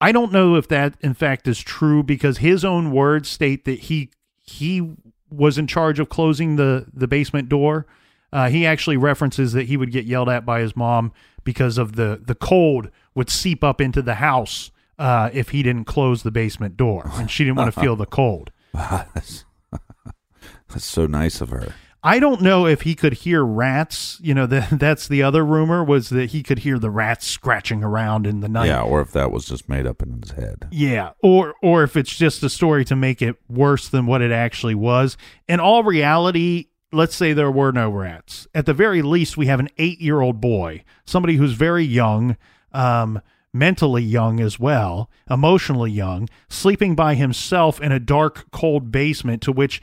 I 0.00 0.12
don't 0.12 0.32
know 0.32 0.56
if 0.56 0.68
that 0.68 0.94
in 1.00 1.14
fact 1.14 1.46
is 1.48 1.60
true 1.60 2.02
because 2.02 2.38
his 2.38 2.64
own 2.64 2.90
words 2.92 3.28
state 3.28 3.64
that 3.64 3.80
he 3.80 4.10
he 4.42 4.94
was 5.30 5.58
in 5.58 5.66
charge 5.66 5.98
of 5.98 6.08
closing 6.08 6.56
the 6.56 6.86
the 6.92 7.08
basement 7.08 7.48
door. 7.48 7.86
Uh, 8.32 8.48
he 8.48 8.64
actually 8.64 8.96
references 8.96 9.52
that 9.52 9.66
he 9.66 9.76
would 9.76 9.92
get 9.92 10.06
yelled 10.06 10.28
at 10.28 10.46
by 10.46 10.60
his 10.60 10.74
mom 10.74 11.12
because 11.44 11.78
of 11.78 11.96
the 11.96 12.20
the 12.24 12.34
cold 12.34 12.90
would 13.14 13.28
seep 13.28 13.62
up 13.62 13.80
into 13.80 14.02
the 14.02 14.14
house 14.14 14.70
uh, 14.98 15.30
if 15.32 15.50
he 15.50 15.62
didn't 15.62 15.84
close 15.84 16.22
the 16.22 16.30
basement 16.30 16.76
door, 16.76 17.10
and 17.14 17.30
she 17.30 17.44
didn't 17.44 17.56
want 17.56 17.74
to 17.74 17.80
feel 17.80 17.96
the 17.96 18.06
cold. 18.06 18.50
that's, 18.72 19.44
that's 20.68 20.84
so 20.84 21.06
nice 21.06 21.40
of 21.40 21.50
her. 21.50 21.74
I 22.04 22.18
don't 22.18 22.42
know 22.42 22.66
if 22.66 22.82
he 22.82 22.94
could 22.94 23.12
hear 23.12 23.44
rats. 23.44 24.18
You 24.22 24.34
know, 24.34 24.46
that 24.46 24.70
that's 24.78 25.06
the 25.06 25.22
other 25.22 25.44
rumor 25.44 25.84
was 25.84 26.08
that 26.10 26.30
he 26.30 26.42
could 26.42 26.60
hear 26.60 26.78
the 26.78 26.90
rats 26.90 27.26
scratching 27.26 27.84
around 27.84 28.26
in 28.26 28.40
the 28.40 28.48
night. 28.48 28.66
Yeah, 28.66 28.82
or 28.82 29.00
if 29.00 29.12
that 29.12 29.30
was 29.30 29.44
just 29.44 29.68
made 29.68 29.86
up 29.86 30.02
in 30.02 30.20
his 30.20 30.32
head. 30.32 30.68
Yeah, 30.70 31.12
or 31.22 31.54
or 31.62 31.84
if 31.84 31.96
it's 31.96 32.14
just 32.14 32.42
a 32.42 32.50
story 32.50 32.84
to 32.86 32.96
make 32.96 33.22
it 33.22 33.36
worse 33.48 33.88
than 33.88 34.06
what 34.06 34.22
it 34.22 34.32
actually 34.32 34.74
was. 34.74 35.16
In 35.48 35.60
all 35.60 35.84
reality, 35.84 36.66
let's 36.92 37.14
say 37.14 37.32
there 37.32 37.50
were 37.50 37.72
no 37.72 37.90
rats. 37.90 38.46
At 38.54 38.66
the 38.66 38.74
very 38.74 39.02
least, 39.02 39.36
we 39.36 39.46
have 39.46 39.60
an 39.60 39.68
eight-year-old 39.78 40.40
boy, 40.40 40.84
somebody 41.04 41.36
who's 41.36 41.52
very 41.52 41.84
young, 41.84 42.36
um, 42.72 43.20
mentally 43.52 44.02
young 44.02 44.40
as 44.40 44.58
well, 44.58 45.10
emotionally 45.30 45.90
young, 45.90 46.28
sleeping 46.48 46.94
by 46.94 47.14
himself 47.14 47.80
in 47.80 47.92
a 47.92 48.00
dark, 48.00 48.50
cold 48.50 48.90
basement 48.90 49.42
to 49.42 49.52
which 49.52 49.80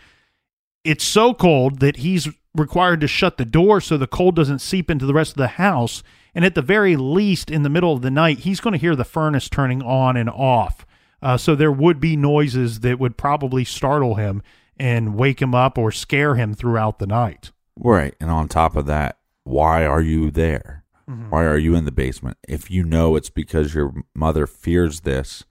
it's 0.83 1.03
so 1.03 1.33
cold 1.33 1.79
that 1.79 1.97
he's 1.97 2.27
required 2.55 3.01
to 3.01 3.07
shut 3.07 3.37
the 3.37 3.45
door 3.45 3.79
so 3.81 3.97
the 3.97 4.07
cold 4.07 4.35
doesn't 4.35 4.59
seep 4.59 4.89
into 4.89 5.05
the 5.05 5.13
rest 5.13 5.31
of 5.31 5.37
the 5.37 5.47
house. 5.47 6.03
And 6.35 6.45
at 6.45 6.55
the 6.55 6.61
very 6.61 6.95
least, 6.95 7.49
in 7.49 7.63
the 7.63 7.69
middle 7.69 7.93
of 7.93 8.01
the 8.01 8.11
night, 8.11 8.39
he's 8.39 8.59
going 8.59 8.73
to 8.73 8.79
hear 8.79 8.95
the 8.95 9.03
furnace 9.03 9.49
turning 9.49 9.81
on 9.81 10.15
and 10.15 10.29
off. 10.29 10.85
Uh, 11.21 11.37
so 11.37 11.55
there 11.55 11.71
would 11.71 11.99
be 11.99 12.15
noises 12.15 12.79
that 12.81 12.99
would 12.99 13.17
probably 13.17 13.65
startle 13.65 14.15
him 14.15 14.41
and 14.77 15.15
wake 15.15 15.41
him 15.41 15.53
up 15.53 15.77
or 15.77 15.91
scare 15.91 16.35
him 16.35 16.53
throughout 16.53 16.99
the 16.99 17.07
night. 17.07 17.51
Right. 17.77 18.15
And 18.21 18.29
on 18.29 18.47
top 18.47 18.75
of 18.75 18.85
that, 18.85 19.17
why 19.43 19.85
are 19.85 20.01
you 20.01 20.31
there? 20.31 20.85
Mm-hmm. 21.09 21.29
Why 21.29 21.43
are 21.45 21.57
you 21.57 21.75
in 21.75 21.85
the 21.85 21.91
basement? 21.91 22.37
If 22.47 22.69
you 22.69 22.83
know 22.83 23.15
it's 23.15 23.29
because 23.29 23.73
your 23.73 23.93
mother 24.13 24.47
fears 24.47 25.01
this, 25.01 25.43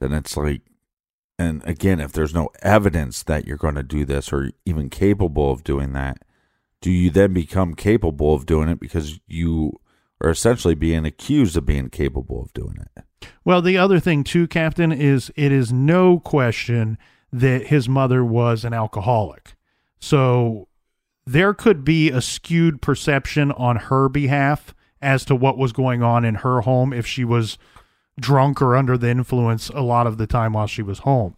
then 0.00 0.12
it's 0.12 0.36
like, 0.36 0.62
and 1.38 1.62
again, 1.64 2.00
if 2.00 2.12
there's 2.12 2.34
no 2.34 2.48
evidence 2.62 3.22
that 3.24 3.46
you're 3.46 3.56
going 3.56 3.74
to 3.74 3.82
do 3.82 4.04
this 4.04 4.32
or 4.32 4.52
even 4.64 4.88
capable 4.90 5.50
of 5.50 5.64
doing 5.64 5.92
that, 5.92 6.18
do 6.80 6.90
you 6.90 7.10
then 7.10 7.32
become 7.32 7.74
capable 7.74 8.34
of 8.34 8.46
doing 8.46 8.68
it 8.68 8.78
because 8.78 9.18
you 9.26 9.72
are 10.20 10.30
essentially 10.30 10.74
being 10.74 11.04
accused 11.04 11.56
of 11.56 11.66
being 11.66 11.90
capable 11.90 12.42
of 12.42 12.52
doing 12.52 12.76
it? 12.96 13.04
Well, 13.44 13.62
the 13.62 13.78
other 13.78 14.00
thing 14.00 14.22
too, 14.22 14.46
Captain, 14.46 14.92
is 14.92 15.32
it 15.34 15.50
is 15.50 15.72
no 15.72 16.20
question 16.20 16.98
that 17.32 17.66
his 17.66 17.88
mother 17.88 18.24
was 18.24 18.64
an 18.64 18.72
alcoholic. 18.72 19.56
So 19.98 20.68
there 21.26 21.54
could 21.54 21.84
be 21.84 22.10
a 22.10 22.20
skewed 22.20 22.80
perception 22.80 23.50
on 23.52 23.76
her 23.76 24.08
behalf 24.08 24.74
as 25.02 25.24
to 25.24 25.34
what 25.34 25.58
was 25.58 25.72
going 25.72 26.02
on 26.02 26.24
in 26.24 26.36
her 26.36 26.60
home 26.60 26.92
if 26.92 27.06
she 27.06 27.24
was 27.24 27.58
drunk 28.18 28.62
or 28.62 28.76
under 28.76 28.96
the 28.96 29.08
influence 29.08 29.68
a 29.70 29.80
lot 29.80 30.06
of 30.06 30.18
the 30.18 30.26
time 30.26 30.52
while 30.52 30.66
she 30.66 30.82
was 30.82 31.00
home. 31.00 31.34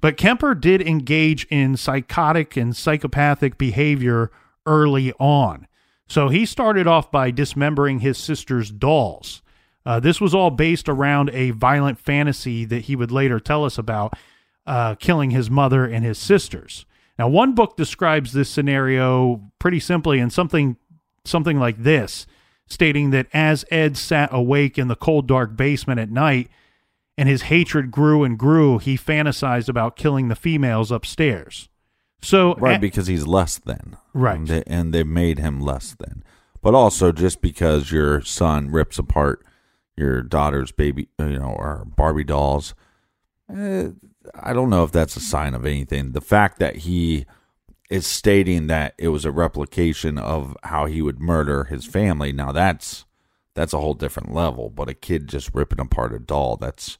But 0.00 0.16
Kemper 0.16 0.54
did 0.54 0.80
engage 0.80 1.44
in 1.46 1.76
psychotic 1.76 2.56
and 2.56 2.74
psychopathic 2.74 3.58
behavior 3.58 4.30
early 4.66 5.12
on. 5.14 5.66
So 6.08 6.28
he 6.28 6.46
started 6.46 6.86
off 6.86 7.10
by 7.10 7.30
dismembering 7.30 8.00
his 8.00 8.16
sister's 8.16 8.70
dolls. 8.70 9.42
Uh, 9.84 10.00
this 10.00 10.20
was 10.20 10.34
all 10.34 10.50
based 10.50 10.88
around 10.88 11.30
a 11.32 11.50
violent 11.50 11.98
fantasy 11.98 12.64
that 12.64 12.82
he 12.82 12.96
would 12.96 13.10
later 13.10 13.40
tell 13.40 13.64
us 13.64 13.78
about, 13.78 14.14
uh, 14.66 14.94
killing 14.96 15.30
his 15.30 15.50
mother 15.50 15.84
and 15.84 16.04
his 16.04 16.18
sisters. 16.18 16.84
Now, 17.18 17.28
one 17.28 17.54
book 17.54 17.76
describes 17.76 18.32
this 18.32 18.48
scenario 18.48 19.50
pretty 19.58 19.80
simply 19.80 20.18
in 20.18 20.30
something 20.30 20.76
something 21.24 21.58
like 21.58 21.82
this, 21.82 22.26
stating 22.68 23.10
that 23.10 23.26
as 23.32 23.64
Ed 23.70 23.96
sat 23.96 24.28
awake 24.32 24.78
in 24.78 24.88
the 24.88 24.96
cold, 24.96 25.26
dark 25.26 25.56
basement 25.56 25.98
at 26.00 26.10
night, 26.10 26.48
and 27.16 27.28
his 27.28 27.42
hatred 27.42 27.90
grew 27.90 28.22
and 28.24 28.38
grew, 28.38 28.78
he 28.78 28.96
fantasized 28.96 29.68
about 29.68 29.96
killing 29.96 30.28
the 30.28 30.36
females 30.36 30.90
upstairs. 30.92 31.68
So, 32.20 32.54
Right, 32.54 32.76
a- 32.76 32.80
because 32.80 33.06
he's 33.06 33.26
less 33.26 33.58
than. 33.58 33.96
Right. 34.14 34.38
And 34.38 34.48
they, 34.48 34.62
and 34.66 34.92
they 34.94 35.02
made 35.04 35.38
him 35.38 35.60
less 35.60 35.94
than. 35.98 36.22
But 36.62 36.74
also, 36.74 37.12
just 37.12 37.40
because 37.40 37.90
your 37.92 38.20
son 38.22 38.70
rips 38.70 38.98
apart 38.98 39.44
your 39.96 40.22
daughter's 40.22 40.70
baby, 40.72 41.08
uh, 41.20 41.26
you 41.26 41.38
know, 41.38 41.54
or 41.56 41.84
Barbie 41.96 42.24
dolls, 42.24 42.74
eh, 43.52 43.88
I 44.34 44.52
don't 44.52 44.70
know 44.70 44.84
if 44.84 44.92
that's 44.92 45.16
a 45.16 45.20
sign 45.20 45.54
of 45.54 45.64
anything. 45.64 46.12
The 46.12 46.20
fact 46.20 46.58
that 46.58 46.76
he 46.78 47.26
is 47.90 48.06
stating 48.06 48.66
that 48.66 48.94
it 48.98 49.08
was 49.08 49.24
a 49.24 49.32
replication 49.32 50.18
of 50.18 50.56
how 50.64 50.86
he 50.86 51.00
would 51.02 51.20
murder 51.20 51.64
his 51.64 51.86
family, 51.86 52.32
now 52.32 52.52
that's 52.52 53.04
that's 53.54 53.72
a 53.72 53.80
whole 53.80 53.94
different 53.94 54.32
level. 54.32 54.70
But 54.70 54.88
a 54.88 54.94
kid 54.94 55.28
just 55.28 55.54
ripping 55.54 55.80
apart 55.80 56.14
a 56.14 56.18
doll, 56.18 56.56
that's 56.56 56.98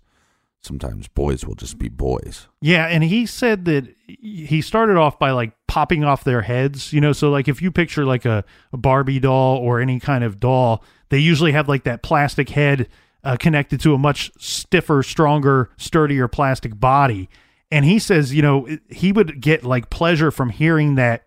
sometimes 0.60 1.08
boys 1.08 1.44
will 1.44 1.54
just 1.54 1.78
be 1.78 1.88
boys. 1.88 2.48
Yeah, 2.60 2.86
and 2.86 3.04
he 3.04 3.26
said 3.26 3.64
that 3.66 3.94
he 4.06 4.60
started 4.60 4.96
off 4.96 5.18
by 5.18 5.30
like 5.30 5.52
popping 5.66 6.04
off 6.04 6.24
their 6.24 6.42
heads, 6.42 6.92
you 6.92 7.00
know. 7.00 7.12
So 7.12 7.30
like 7.30 7.48
if 7.48 7.62
you 7.62 7.70
picture 7.70 8.04
like 8.04 8.24
a, 8.24 8.44
a 8.72 8.76
Barbie 8.76 9.20
doll 9.20 9.58
or 9.58 9.80
any 9.80 10.00
kind 10.00 10.24
of 10.24 10.40
doll, 10.40 10.84
they 11.10 11.18
usually 11.18 11.52
have 11.52 11.68
like 11.68 11.84
that 11.84 12.02
plastic 12.02 12.48
head 12.50 12.88
uh, 13.24 13.36
connected 13.36 13.80
to 13.80 13.94
a 13.94 13.98
much 13.98 14.30
stiffer, 14.38 15.02
stronger, 15.02 15.70
sturdier 15.76 16.28
plastic 16.28 16.78
body. 16.78 17.28
And 17.70 17.84
he 17.84 17.98
says, 17.98 18.34
you 18.34 18.42
know, 18.42 18.66
he 18.88 19.12
would 19.12 19.40
get 19.40 19.64
like 19.64 19.90
pleasure 19.90 20.30
from 20.30 20.50
hearing 20.50 20.94
that 20.94 21.24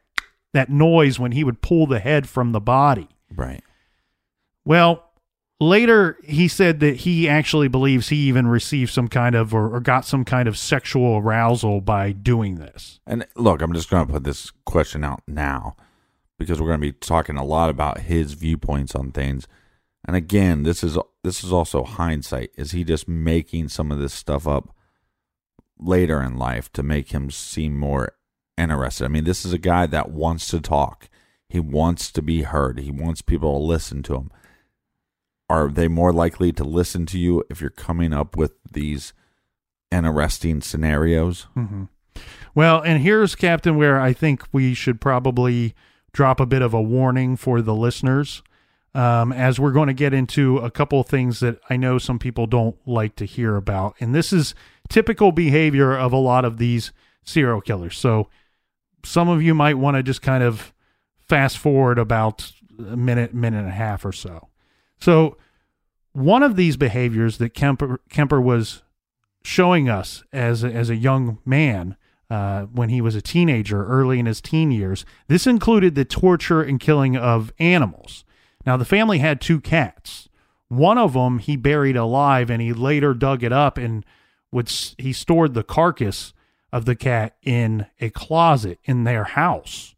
that 0.54 0.70
noise 0.70 1.20
when 1.20 1.32
he 1.32 1.44
would 1.44 1.62
pull 1.62 1.88
the 1.88 2.00
head 2.00 2.28
from 2.28 2.52
the 2.52 2.60
body. 2.60 3.08
Right. 3.34 3.64
Well, 4.66 5.12
later 5.60 6.18
he 6.24 6.48
said 6.48 6.80
that 6.82 6.98
he 6.98 7.30
actually 7.30 7.68
believes 7.68 8.10
he 8.10 8.18
even 8.28 8.48
received 8.48 8.92
some 8.92 9.08
kind 9.08 9.36
of 9.36 9.54
or, 9.54 9.74
or 9.74 9.80
got 9.80 10.06
some 10.06 10.26
kind 10.26 10.48
of 10.48 10.58
sexual 10.58 11.18
arousal 11.18 11.80
by 11.80 12.12
doing 12.12 12.56
this. 12.56 13.00
And 13.08 13.26
look, 13.36 13.62
I'm 13.62 13.74
just 13.74 13.90
going 13.90 14.06
to 14.06 14.14
put 14.14 14.24
this 14.24 14.52
question 14.66 15.04
out 15.04 15.22
now 15.28 15.76
because 16.38 16.60
we're 16.60 16.68
going 16.68 16.82
to 16.82 16.88
be 16.88 16.94
talking 16.94 17.38
a 17.38 17.46
lot 17.46 17.70
about 17.70 18.02
his 18.02 18.34
viewpoints 18.34 18.96
on 18.96 19.12
things. 19.12 19.48
And 20.06 20.16
again, 20.16 20.64
this 20.64 20.84
is 20.84 20.98
this 21.24 21.44
is 21.44 21.54
also 21.54 21.84
hindsight. 21.84 22.52
Is 22.56 22.72
he 22.72 22.84
just 22.84 23.08
making 23.08 23.70
some 23.70 23.92
of 23.92 24.00
this 24.00 24.14
stuff 24.14 24.48
up 24.48 24.76
later 25.82 26.22
in 26.22 26.38
life 26.38 26.72
to 26.74 26.84
make 26.84 27.12
him 27.12 27.32
seem 27.32 27.78
more 27.78 28.14
interested? 28.58 29.06
I 29.06 29.08
mean, 29.10 29.24
this 29.24 29.46
is 29.46 29.54
a 29.54 29.58
guy 29.58 29.88
that 29.88 30.12
wants 30.12 30.48
to 30.50 30.62
talk. 30.62 31.10
He 31.50 31.60
wants 31.60 32.12
to 32.12 32.22
be 32.22 32.44
heard. 32.44 32.80
He 32.80 32.92
wants 32.92 33.22
people 33.22 33.60
to 33.60 33.66
listen 33.66 34.04
to 34.04 34.16
him. 34.16 34.32
Are 35.50 35.68
they 35.70 35.90
more 35.90 36.14
likely 36.14 36.54
to 36.54 36.64
listen 36.64 37.06
to 37.08 37.20
you 37.20 37.44
if 37.50 37.60
you're 37.60 37.70
coming 37.70 38.14
up 38.14 38.38
with 38.38 38.54
these 38.72 39.12
interesting 39.92 40.62
scenarios? 40.62 41.48
Mm-hmm. 41.58 41.84
Well, 42.56 42.82
and 42.82 43.02
here's 43.02 43.36
Captain 43.36 43.76
where 43.76 44.00
I 44.00 44.14
think 44.14 44.44
we 44.54 44.74
should 44.74 45.02
probably 45.02 45.74
drop 46.14 46.40
a 46.40 46.46
bit 46.46 46.62
of 46.62 46.74
a 46.74 46.82
warning 46.82 47.36
for 47.36 47.62
the 47.62 47.76
listeners, 47.76 48.44
um, 48.94 49.32
as 49.32 49.60
we're 49.60 49.72
going 49.72 49.88
to 49.88 49.94
get 49.94 50.14
into 50.14 50.58
a 50.58 50.72
couple 50.72 51.00
of 51.00 51.08
things 51.08 51.40
that 51.40 51.60
I 51.70 51.78
know 51.78 51.98
some 51.98 52.20
people 52.20 52.48
don't 52.48 52.76
like 52.86 53.16
to 53.18 53.26
hear 53.26 53.56
about, 53.56 53.96
and 54.00 54.14
this 54.14 54.34
is 54.34 54.54
typical 54.92 55.32
behavior 55.32 55.98
of 55.98 56.12
a 56.12 56.18
lot 56.18 56.46
of 56.46 56.58
these 56.58 56.92
serial 57.24 57.62
killers. 57.62 57.98
So 57.98 58.28
some 59.04 59.30
of 59.30 59.42
you 59.42 59.56
might 59.56 59.78
want 59.78 59.96
to 59.96 60.04
just 60.04 60.22
kind 60.22 60.44
of 60.44 60.74
fast 61.18 61.58
forward 61.58 61.98
about 61.98 62.52
a 62.78 62.98
minute, 62.98 63.34
minute 63.34 63.60
and 63.60 63.70
a 63.70 63.72
half 63.72 64.04
or 64.04 64.12
so. 64.12 64.50
So 65.00 65.38
one 66.12 66.44
of 66.44 66.58
these 66.58 66.78
behaviors 66.78 67.38
that 67.38 67.54
Kemper 67.54 68.02
Kemper 68.10 68.42
was 68.42 68.84
showing 69.44 69.90
us 69.90 70.24
as 70.34 70.64
a, 70.64 70.72
as 70.72 70.90
a 70.90 70.96
young 70.96 71.40
man 71.46 71.96
uh, 72.30 72.64
when 72.64 72.90
he 72.90 73.02
was 73.02 73.16
a 73.16 73.22
teenager, 73.22 73.86
early 73.86 74.20
in 74.20 74.26
his 74.26 74.42
teen 74.42 74.72
years. 74.72 75.06
This 75.28 75.48
included 75.48 75.96
the 75.96 76.06
torture 76.06 76.62
and 76.62 76.80
killing 76.80 77.18
of 77.18 77.52
animals. 77.60 78.24
Now, 78.66 78.78
the 78.78 78.86
family 78.86 79.18
had 79.18 79.42
two 79.42 79.60
cats. 79.60 80.30
One 80.68 80.98
of 80.98 81.14
them 81.14 81.40
he 81.40 81.58
buried 81.58 81.98
alive, 81.98 82.50
and 82.50 82.62
he 82.62 82.72
later 82.72 83.14
dug 83.14 83.44
it 83.44 83.52
up 83.52 83.78
and 83.78 84.06
would 84.52 84.70
he 84.98 85.14
stored 85.14 85.54
the 85.54 85.64
carcass 85.64 86.34
of 86.72 86.86
the 86.86 86.96
cat 86.96 87.36
in 87.42 87.86
a 88.00 88.10
closet 88.10 88.80
in 88.84 89.04
their 89.04 89.24
house. 89.24 89.96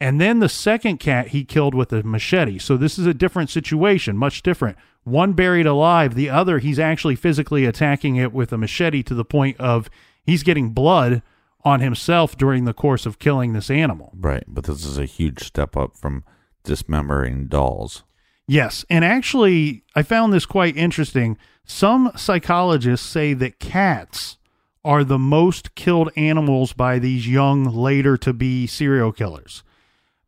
And 0.00 0.20
then 0.20 0.40
the 0.40 0.48
second 0.48 0.98
cat 0.98 1.28
he 1.28 1.44
killed 1.44 1.74
with 1.74 1.92
a 1.92 2.02
machete. 2.02 2.58
So 2.58 2.76
this 2.76 2.98
is 2.98 3.06
a 3.06 3.14
different 3.14 3.50
situation, 3.50 4.16
much 4.16 4.42
different. 4.42 4.76
One 5.04 5.32
buried 5.32 5.66
alive, 5.66 6.14
the 6.14 6.28
other 6.28 6.58
he's 6.58 6.78
actually 6.78 7.16
physically 7.16 7.64
attacking 7.64 8.16
it 8.16 8.32
with 8.32 8.52
a 8.52 8.58
machete 8.58 9.02
to 9.04 9.14
the 9.14 9.24
point 9.24 9.58
of 9.58 9.88
he's 10.24 10.42
getting 10.42 10.70
blood 10.70 11.22
on 11.64 11.80
himself 11.80 12.36
during 12.36 12.64
the 12.64 12.74
course 12.74 13.06
of 13.06 13.18
killing 13.18 13.52
this 13.52 13.70
animal. 13.70 14.12
Right, 14.14 14.44
but 14.46 14.64
this 14.64 14.84
is 14.84 14.98
a 14.98 15.04
huge 15.04 15.42
step 15.42 15.76
up 15.76 15.96
from 15.96 16.24
dismembering 16.62 17.46
dolls. 17.46 18.04
Yes, 18.48 18.84
and 18.88 19.04
actually 19.04 19.82
I 19.94 20.02
found 20.02 20.32
this 20.32 20.46
quite 20.46 20.76
interesting. 20.76 21.36
Some 21.64 22.12
psychologists 22.16 23.06
say 23.06 23.32
that 23.34 23.58
cats 23.58 24.38
are 24.84 25.02
the 25.02 25.18
most 25.18 25.74
killed 25.74 26.12
animals 26.16 26.72
by 26.72 27.00
these 27.00 27.28
young 27.28 27.64
later 27.64 28.16
to 28.18 28.32
be 28.32 28.68
serial 28.68 29.10
killers 29.10 29.64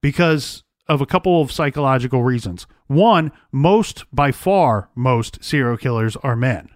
because 0.01 0.65
of 0.89 1.01
a 1.01 1.07
couple 1.07 1.41
of 1.41 1.53
psychological 1.53 2.25
reasons. 2.25 2.67
One, 2.89 3.31
most 3.53 4.05
by 4.13 4.33
far 4.33 4.89
most 4.97 5.45
serial 5.45 5.77
killers 5.77 6.17
are 6.17 6.35
men. 6.35 6.71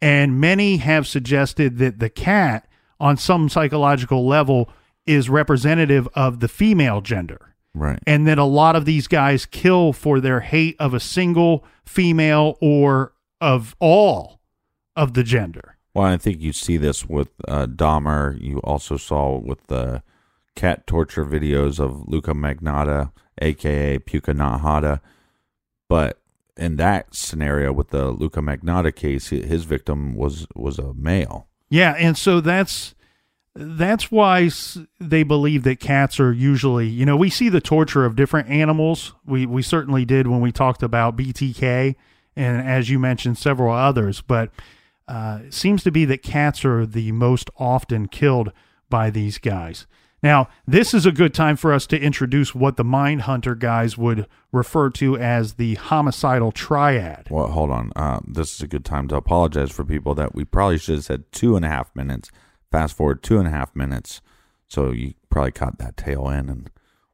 And 0.00 0.40
many 0.40 0.76
have 0.76 1.08
suggested 1.08 1.78
that 1.78 1.98
the 1.98 2.10
cat 2.10 2.68
on 3.00 3.16
some 3.16 3.48
psychological 3.48 4.26
level 4.26 4.70
is 5.06 5.28
representative 5.28 6.08
of 6.14 6.38
the 6.38 6.48
female 6.48 7.00
gender. 7.00 7.54
Right. 7.78 8.00
And 8.06 8.26
that 8.26 8.38
a 8.38 8.44
lot 8.44 8.76
of 8.76 8.84
these 8.84 9.06
guys 9.06 9.46
kill 9.46 9.92
for 9.92 10.20
their 10.20 10.40
hate 10.40 10.76
of 10.78 10.94
a 10.94 11.00
single 11.00 11.64
female 11.84 12.56
or 12.60 13.12
of 13.40 13.76
all 13.78 14.40
of 14.96 15.14
the 15.14 15.22
gender. 15.22 15.76
Well, 15.94 16.06
I 16.06 16.16
think 16.16 16.40
you 16.40 16.52
see 16.52 16.76
this 16.76 17.08
with 17.08 17.30
uh, 17.46 17.66
Dahmer. 17.66 18.40
You 18.40 18.58
also 18.58 18.96
saw 18.96 19.38
with 19.38 19.66
the 19.68 20.02
cat 20.54 20.86
torture 20.86 21.24
videos 21.24 21.78
of 21.78 22.08
Luka 22.08 22.32
Magnotta, 22.32 23.12
aka 23.40 23.98
Puka 23.98 24.32
Nahata. 24.32 25.00
But 25.88 26.20
in 26.56 26.76
that 26.76 27.14
scenario 27.14 27.72
with 27.72 27.88
the 27.88 28.10
Luka 28.10 28.40
Magnotta 28.40 28.94
case, 28.94 29.28
his 29.28 29.64
victim 29.64 30.14
was 30.14 30.46
was 30.54 30.78
a 30.78 30.94
male. 30.94 31.46
Yeah, 31.70 31.94
and 31.98 32.16
so 32.16 32.40
that's 32.40 32.94
that's 33.60 34.10
why 34.10 34.50
they 35.00 35.24
believe 35.24 35.64
that 35.64 35.80
cats 35.80 36.20
are 36.20 36.32
usually, 36.32 36.86
you 36.86 37.04
know, 37.04 37.16
we 37.16 37.28
see 37.28 37.48
the 37.48 37.60
torture 37.60 38.04
of 38.04 38.14
different 38.14 38.48
animals. 38.48 39.14
We 39.26 39.46
we 39.46 39.62
certainly 39.62 40.04
did 40.04 40.28
when 40.28 40.40
we 40.40 40.52
talked 40.52 40.82
about 40.82 41.16
BTK 41.16 41.96
and 42.36 42.66
as 42.66 42.88
you 42.88 43.00
mentioned 43.00 43.36
several 43.36 43.74
others, 43.74 44.20
but 44.22 44.50
uh, 45.08 45.40
it 45.46 45.54
seems 45.54 45.82
to 45.82 45.90
be 45.90 46.04
that 46.04 46.22
cats 46.22 46.64
are 46.64 46.86
the 46.86 47.10
most 47.12 47.50
often 47.56 48.06
killed 48.06 48.52
by 48.88 49.10
these 49.10 49.38
guys. 49.38 49.86
Now, 50.22 50.48
this 50.66 50.94
is 50.94 51.06
a 51.06 51.12
good 51.12 51.32
time 51.32 51.56
for 51.56 51.72
us 51.72 51.86
to 51.88 51.98
introduce 51.98 52.54
what 52.54 52.76
the 52.76 52.84
Mindhunter 52.84 53.58
guys 53.58 53.96
would 53.96 54.26
refer 54.52 54.90
to 54.90 55.16
as 55.16 55.54
the 55.54 55.76
homicidal 55.76 56.50
triad. 56.52 57.28
Well, 57.30 57.48
hold 57.48 57.70
on. 57.70 57.92
Uh, 57.94 58.20
this 58.26 58.54
is 58.54 58.60
a 58.60 58.66
good 58.66 58.84
time 58.84 59.08
to 59.08 59.16
apologize 59.16 59.70
for 59.70 59.84
people 59.84 60.14
that 60.16 60.34
we 60.34 60.44
probably 60.44 60.78
should 60.78 60.96
have 60.96 61.04
said 61.04 61.32
two 61.32 61.56
and 61.56 61.64
a 61.64 61.68
half 61.68 61.94
minutes. 61.94 62.30
Fast 62.70 62.96
forward 62.96 63.22
two 63.22 63.38
and 63.38 63.48
a 63.48 63.50
half 63.50 63.74
minutes, 63.74 64.20
so 64.66 64.90
you 64.90 65.14
probably 65.30 65.52
caught 65.52 65.78
that 65.78 65.96
tail 65.96 66.28
end, 66.28 66.50
and 66.50 66.70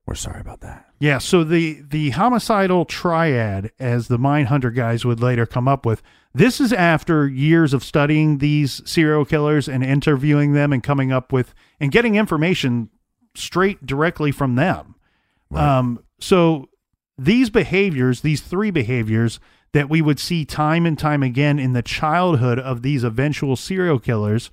we're 0.07 0.15
sorry 0.15 0.41
about 0.41 0.61
that. 0.61 0.87
Yeah, 0.99 1.19
so 1.19 1.45
the 1.45 1.83
the 1.83 2.11
homicidal 2.11 2.85
triad, 2.85 3.71
as 3.79 4.09
the 4.09 4.19
Mindhunter 4.19 4.75
guys 4.75 5.05
would 5.05 5.21
later 5.21 5.47
come 5.47 5.69
up 5.69 5.87
with, 5.87 6.03
this 6.35 6.61
is 6.61 6.73
after 6.73 7.29
years 7.29 7.73
of 7.73 7.85
studying 7.85 8.39
these 8.39 8.83
serial 8.85 9.25
killers 9.25 9.69
and 9.69 9.85
interviewing 9.85 10.53
them 10.53 10.73
and 10.73 10.83
coming 10.83 11.13
up 11.13 11.33
with 11.33 11.55
and 11.79 11.93
getting 11.93 12.17
information 12.17 12.91
straight 13.37 13.87
directly 13.87 14.33
from 14.33 14.57
them. 14.57 14.95
Um, 15.55 16.03
so 16.19 16.69
these 17.17 17.51
behaviors, 17.51 18.23
these 18.23 18.41
three 18.41 18.73
behaviors 18.73 19.39
that 19.73 19.89
we 19.89 20.03
would 20.03 20.19
see 20.19 20.45
time 20.45 20.87
and 20.87 20.99
time 20.99 21.23
again 21.23 21.59
in 21.59 21.73
the 21.73 21.83
childhood 21.83 22.59
of 22.59 22.83
these 22.83 23.05
eventual 23.05 23.57
serial 23.57 23.99
killers 23.99 24.51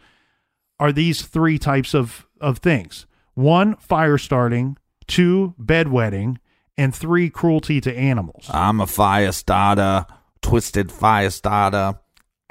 are 0.82 0.92
these 0.92 1.22
three 1.22 1.60
types 1.60 1.94
of, 1.94 2.28
of 2.42 2.58
things. 2.58 3.06
One, 3.36 3.76
fire 3.76 4.18
starting, 4.18 4.78
two, 5.06 5.54
bedwetting, 5.62 6.38
and 6.76 6.94
three, 6.94 7.30
cruelty 7.30 7.80
to 7.82 7.96
animals. 7.96 8.50
I'm 8.52 8.82
a 8.82 8.88
fire 8.88 9.32
starter, 9.32 10.08
twisted 10.42 10.92
fire 10.92 11.30
starter. 11.30 12.00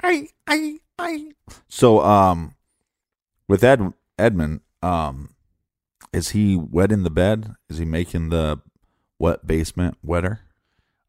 I, 0.01 0.29
I, 0.47 0.79
I. 0.97 1.33
So, 1.67 1.99
um, 1.99 2.55
with 3.49 3.65
Ed 3.65 3.93
Edmund, 4.17 4.61
um, 4.81 5.35
is 6.13 6.29
he 6.29 6.55
wetting 6.55 7.03
the 7.03 7.09
bed? 7.09 7.55
Is 7.69 7.79
he 7.79 7.85
making 7.85 8.29
the 8.29 8.61
wet 9.19 9.45
basement 9.45 9.97
wetter? 10.01 10.39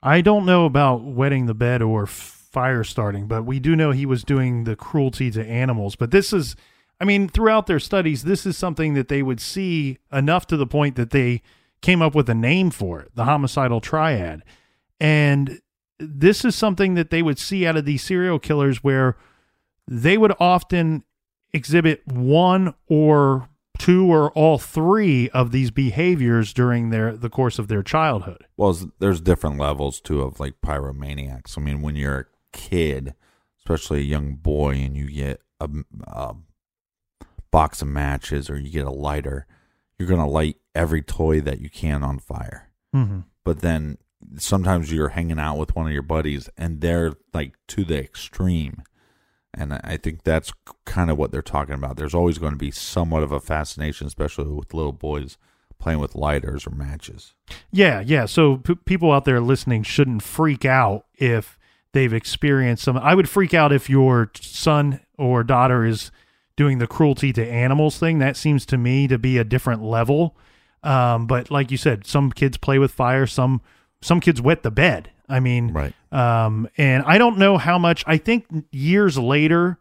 I 0.03 0.23
don't 0.23 0.45
know 0.45 0.67
about 0.67 1.05
wetting 1.05 1.47
the 1.47 1.55
bed 1.55 1.83
or 1.83 2.07
fire 2.07 2.83
starting, 2.83 3.29
but 3.29 3.45
we 3.45 3.61
do 3.61 3.77
know 3.77 3.93
he 3.93 4.07
was 4.07 4.25
doing 4.25 4.65
the 4.65 4.75
cruelty 4.75 5.31
to 5.31 5.47
animals. 5.47 5.95
But 5.95 6.11
this 6.11 6.33
is, 6.33 6.57
I 7.01 7.05
mean, 7.05 7.29
throughout 7.29 7.67
their 7.67 7.81
studies, 7.81 8.23
this 8.23 8.47
is 8.47 8.57
something 8.57 8.95
that 8.95 9.09
they 9.09 9.23
would 9.23 9.41
see 9.41 9.99
enough 10.13 10.47
to 10.49 10.57
the 10.57 10.67
point 10.67 10.97
that 10.97 11.11
they 11.11 11.43
came 11.81 12.01
up 12.01 12.15
with 12.15 12.29
a 12.29 12.35
name 12.35 12.71
for 12.71 13.01
it, 13.01 13.11
the 13.15 13.25
homicidal 13.25 13.81
triad. 13.81 14.43
And 15.01 15.61
this 15.99 16.45
is 16.45 16.55
something 16.55 16.95
that 16.95 17.11
they 17.11 17.23
would 17.23 17.39
see 17.39 17.67
out 17.67 17.77
of 17.77 17.85
these 17.85 18.03
serial 18.03 18.39
killers 18.39 18.85
where 18.85 19.17
they 19.89 20.17
would 20.17 20.33
often 20.39 21.05
exhibit 21.53 22.07
one 22.07 22.75
or 22.87 23.49
two 23.79 24.13
or 24.13 24.31
all 24.33 24.59
three 24.59 25.29
of 25.31 25.51
these 25.51 25.73
behaviors 25.73 26.53
during 26.53 26.91
their 26.91 27.17
the 27.17 27.29
course 27.29 27.59
of 27.59 27.67
their 27.69 27.83
childhood. 27.83 28.47
Well, 28.57 28.79
there's 29.01 29.21
different 29.21 29.59
levels 29.59 30.01
too 30.01 30.23
of 30.23 30.39
like 30.39 30.61
pyromaniacs. 30.65 31.59
I 31.59 31.61
mean, 31.61 31.83
when 31.83 31.97
you're 31.97 32.21
a 32.21 32.57
kid, 32.57 33.15
especially 33.59 33.99
a 34.01 34.05
young 34.05 34.37
boy, 34.37 34.77
and 34.77 34.97
you 34.97 35.11
get 35.11 35.41
a, 35.59 35.69
a 36.07 36.37
box 37.53 37.81
of 37.83 37.87
matches 37.89 38.51
or 38.51 38.59
you 38.59 38.71
get 38.71 38.85
a 38.87 38.91
lighter, 38.91 39.47
you're 39.99 40.09
gonna 40.09 40.27
light 40.29 40.57
every 40.75 41.03
toy 41.03 41.41
that 41.41 41.61
you 41.61 41.71
can 41.71 42.03
on 42.03 42.19
fire. 42.19 42.71
Mm-hmm. 42.95 43.21
But 43.45 43.61
then 43.61 43.99
sometimes 44.37 44.93
you're 44.93 45.11
hanging 45.11 45.39
out 45.39 45.59
with 45.59 45.77
one 45.77 45.87
of 45.87 45.93
your 45.93 46.03
buddies, 46.03 46.49
and 46.57 46.81
they're 46.81 47.13
like 47.33 47.55
to 47.69 47.85
the 47.85 47.99
extreme. 47.99 48.83
And 49.55 49.75
I- 49.75 49.81
I 49.85 49.97
think 49.99 50.23
that's 50.23 50.53
kind 50.87 51.11
of 51.11 51.19
what 51.19 51.31
they're 51.31 51.43
talking 51.43 51.75
about. 51.75 51.97
There's 51.97 52.15
always 52.15 52.39
going 52.39 52.53
to 52.53 52.59
be 52.59 52.71
somewhat 52.71 53.23
of 53.23 53.33
a 53.33 53.41
fascination, 53.41 54.07
especially 54.07 54.45
with 54.47 54.73
little 54.75 54.93
boys 54.93 55.37
playing 55.79 55.99
with 55.99 56.15
lighters 56.15 56.67
or 56.67 56.71
matches. 56.71 57.35
Yeah, 57.71 58.01
yeah. 58.01 58.25
So 58.27 58.59
p- 58.59 58.77
people 58.77 59.11
out 59.13 59.25
there 59.25 59.41
listening 59.41 59.83
shouldn't 59.83 60.23
freak 60.23 60.65
out 60.65 61.05
if 61.15 61.59
they've 61.93 62.13
experienced 62.15 62.85
some. 62.85 62.97
I 62.97 63.15
would 63.15 63.29
freak 63.29 63.53
out 63.53 63.73
if 63.73 63.91
your 63.91 64.31
son 64.41 65.01
or 65.19 65.43
daughter 65.45 65.85
is 65.85 66.11
doing 66.57 66.79
the 66.79 66.87
cruelty 66.87 67.33
to 67.33 67.47
animals 67.47 67.99
thing. 67.99 68.19
That 68.19 68.37
seems 68.37 68.67
to 68.67 68.79
me 68.79 69.09
to 69.09 69.19
be 69.19 69.39
a 69.39 69.45
different 69.45 69.83
level. 69.83 70.37
Um, 70.83 71.27
but 71.27 71.51
like 71.51 71.71
you 71.71 71.77
said, 71.77 72.07
some 72.07 72.33
kids 72.33 72.57
play 72.57 72.79
with 72.79 72.93
fire. 72.93 73.27
Some 73.27 73.61
some 74.01 74.21
kids 74.21 74.41
wet 74.43 74.63
the 74.63 74.71
bed. 74.71 75.11
I 75.29 75.39
mean, 75.41 75.73
Right. 75.73 75.95
um, 76.11 76.69
and 76.77 77.05
I 77.07 77.17
don't 77.19 77.39
know 77.39 77.57
how 77.57 77.79
much. 77.79 78.03
I 78.07 78.17
think 78.19 78.47
years 78.73 79.17
later, 79.17 79.79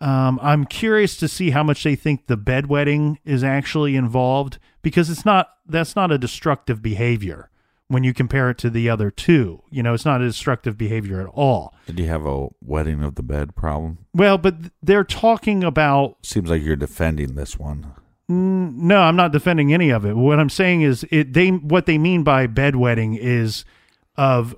um, 0.00 0.38
I'm 0.42 0.64
curious 0.64 1.16
to 1.18 1.28
see 1.28 1.50
how 1.50 1.62
much 1.62 1.84
they 1.84 1.94
think 1.94 2.26
the 2.26 2.36
bedwetting 2.36 3.18
is 3.24 3.44
actually 3.44 3.94
involved 3.96 4.58
because 4.82 5.08
it's 5.08 5.24
not. 5.24 5.50
That's 5.64 5.94
not 5.94 6.10
a 6.10 6.18
destructive 6.18 6.82
behavior 6.82 7.48
when 7.92 8.04
you 8.04 8.14
compare 8.14 8.50
it 8.50 8.58
to 8.58 8.70
the 8.70 8.88
other 8.88 9.10
two. 9.10 9.62
You 9.70 9.82
know, 9.82 9.92
it's 9.94 10.04
not 10.04 10.20
a 10.20 10.24
destructive 10.26 10.76
behavior 10.78 11.20
at 11.20 11.26
all. 11.28 11.74
Did 11.86 11.98
you 11.98 12.06
have 12.06 12.24
a 12.26 12.48
wedding 12.64 13.02
of 13.02 13.14
the 13.16 13.22
bed 13.22 13.54
problem? 13.54 13.98
Well, 14.14 14.38
but 14.38 14.54
they're 14.82 15.04
talking 15.04 15.62
about 15.62 16.16
Seems 16.22 16.48
like 16.50 16.62
you're 16.62 16.76
defending 16.76 17.34
this 17.34 17.58
one. 17.58 17.92
Mm, 18.30 18.76
No, 18.76 19.00
I'm 19.02 19.16
not 19.16 19.32
defending 19.32 19.74
any 19.74 19.90
of 19.90 20.04
it. 20.06 20.16
What 20.16 20.38
I'm 20.40 20.48
saying 20.50 20.82
is 20.82 21.04
it 21.10 21.32
they 21.34 21.48
what 21.50 21.86
they 21.86 21.98
mean 21.98 22.22
by 22.22 22.46
bedwetting 22.46 23.18
is 23.18 23.64
of 24.16 24.54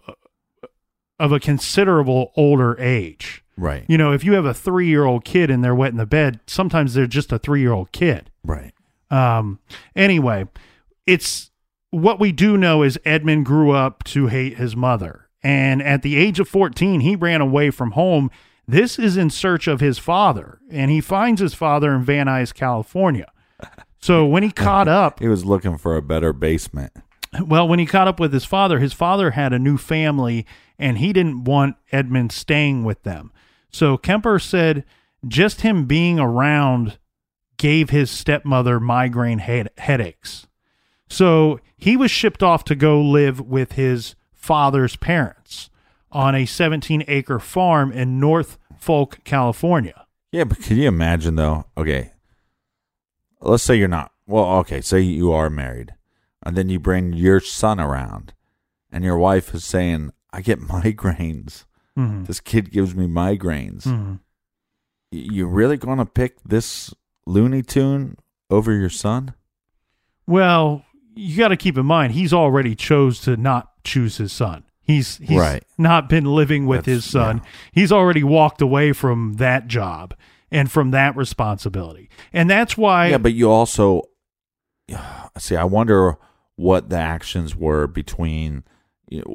of 1.19 1.33
a 1.33 1.41
considerable 1.41 2.33
older 2.37 2.79
age. 2.81 3.43
Right. 3.57 3.85
You 3.89 3.97
know, 3.99 4.13
if 4.13 4.25
you 4.25 4.33
have 4.33 4.45
a 4.45 4.53
3-year-old 4.53 5.25
kid 5.25 5.49
and 5.49 5.63
they're 5.63 5.75
wetting 5.77 5.97
the 5.97 6.07
bed, 6.07 6.41
sometimes 6.47 6.95
they're 6.95 7.07
just 7.07 7.31
a 7.33 7.39
3-year-old 7.39 7.93
kid. 7.93 8.31
Right. 8.45 8.73
Um 9.11 9.61
anyway, 9.97 10.47
it's 11.07 11.51
what 11.95 12.21
we 12.21 12.33
do 12.33 12.57
know 12.57 12.83
is 12.83 12.99
Edmund 13.05 13.47
grew 13.47 13.71
up 13.73 14.05
to 14.05 14.27
hate 14.29 14.57
his 14.57 14.75
mother. 14.77 15.29
And 15.43 15.83
at 15.83 16.03
the 16.03 16.17
age 16.17 16.41
of 16.41 16.49
14, 16.49 17.01
he 17.01 17.17
ran 17.17 17.41
away 17.41 17.71
from 17.71 17.93
home. 17.93 18.31
This 18.67 18.99
is 18.99 19.17
in 19.17 19.29
search 19.31 19.67
of 19.69 19.81
his 19.81 19.99
father, 19.99 20.59
and 20.71 20.91
he 20.91 21.01
finds 21.03 21.41
his 21.41 21.53
father 21.53 21.93
in 21.95 22.03
Van 22.03 22.27
Nuys, 22.27 22.55
California. 22.55 23.31
So 23.99 24.25
when 24.25 24.43
he 24.43 24.51
caught 24.51 24.89
up, 25.03 25.21
He 25.21 25.29
was 25.29 25.45
looking 25.45 25.77
for 25.77 25.97
a 25.97 26.03
better 26.03 26.33
basement. 26.33 26.93
well, 27.47 27.69
when 27.69 27.79
he 27.79 27.85
caught 27.87 28.09
up 28.09 28.19
with 28.19 28.33
his 28.33 28.45
father, 28.47 28.79
his 28.79 28.93
father 28.95 29.33
had 29.33 29.53
a 29.53 29.59
new 29.59 29.77
family 29.77 30.47
and 30.79 30.99
he 30.99 31.13
didn't 31.13 31.45
want 31.45 31.77
Edmund 31.93 32.33
staying 32.33 32.85
with 32.85 33.03
them. 33.03 33.31
So 33.71 33.97
Kemper 33.99 34.39
said 34.39 34.85
just 35.27 35.61
him 35.61 35.85
being 35.87 36.19
around 36.19 36.99
gave 37.59 37.91
his 37.91 38.11
stepmother 38.11 38.81
migraine 38.81 39.39
head- 39.41 39.71
headaches. 39.79 40.47
So 41.09 41.61
he 41.77 41.97
was 41.97 42.11
shipped 42.11 42.43
off 42.43 42.65
to 42.65 42.75
go 42.75 43.01
live 43.01 43.41
with 43.41 43.73
his 43.73 44.15
father's 44.33 44.97
parents 44.97 45.71
on 46.11 46.35
a 46.35 46.47
17 46.47 47.05
acre 47.09 47.39
farm 47.39 47.93
in 47.93 48.19
North 48.21 48.59
Fork, 48.79 49.23
California. 49.25 50.07
Yeah, 50.33 50.45
but 50.45 50.61
can 50.61 50.77
you 50.77 50.89
imagine 50.89 51.37
though? 51.37 51.67
Okay, 51.77 52.13
let's 53.41 53.63
say 53.63 53.77
you're 53.77 53.89
not. 53.89 54.13
Well, 54.27 54.45
okay, 54.59 54.81
say 54.81 55.01
you 55.01 55.33
are 55.33 55.51
married, 55.51 55.95
and 56.43 56.57
then 56.57 56.69
you 56.69 56.79
bring 56.81 57.13
your 57.13 57.41
son 57.41 57.79
around, 57.79 58.33
and 58.91 59.05
your 59.05 59.19
wife 59.19 59.55
is 59.55 59.65
saying, 59.65 60.13
"I 60.33 60.41
get 60.41 60.61
migraines. 60.75 61.65
Mhm. 61.97 62.27
This 62.27 62.41
kid 62.41 62.71
gives 62.73 62.95
me 62.95 63.07
migraines." 63.07 63.83
Mhm. 63.85 64.21
You 65.13 65.47
really 65.47 65.77
going 65.77 65.99
to 65.99 66.07
pick 66.07 66.43
this 66.43 66.93
Looney 67.27 67.63
Tune 67.63 68.17
over 68.51 68.73
your 68.73 68.91
son? 68.91 69.35
Well, 70.27 70.85
you 71.17 71.37
got 71.39 71.49
to 71.49 71.57
keep 71.57 71.77
in 71.79 71.87
mind 71.87 72.13
he's 72.13 72.33
already 72.33 72.75
chose 72.75 73.21
to 73.21 73.37
not 73.37 73.71
choose 73.85 74.17
his 74.19 74.33
son. 74.33 74.65
He's 74.81 75.17
he's 75.19 75.39
Right. 75.39 75.65
not 75.79 76.09
been 76.09 76.25
living 76.27 76.67
with 76.67 76.85
That's- 76.85 77.05
his 77.05 77.11
son. 77.11 77.39
yeah. 77.43 77.51
He's 77.73 77.93
already 77.93 78.23
walked 78.25 78.61
away 78.61 78.93
from 78.93 79.35
that 79.35 79.67
job 79.67 80.15
and 80.51 80.71
from 80.71 80.91
that 80.91 81.17
responsibility. 81.17 82.09
And 82.33 82.51
that's 82.51 82.77
why 82.77 83.09
yeah, 83.09 83.19
but 83.19 83.33
you 83.35 83.51
also 83.51 84.03
see, 85.39 85.57
I 85.57 85.65
wonder 85.65 86.17
what 86.57 86.91
the 86.91 86.99
actions 86.99 87.57
were 87.57 87.87
between, 87.87 88.63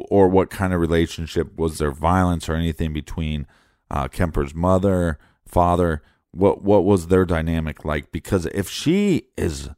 or 0.09 0.27
what 0.29 0.49
kind 0.49 0.73
of 0.73 0.79
relationship 0.79 1.57
was 1.57 1.77
there 1.79 1.91
violence 1.91 2.47
or 2.47 2.53
anything 2.55 2.93
between 2.93 3.45
uh, 3.91 4.07
Kemper's 4.07 4.53
mother, 4.55 5.17
father. 5.45 6.01
What 6.31 6.61
what 6.63 6.85
was 6.85 7.07
their 7.07 7.25
dynamic 7.25 7.83
like? 7.83 8.11
Because 8.11 8.45
if 8.47 8.69
she 8.69 9.23
is, 9.35 9.69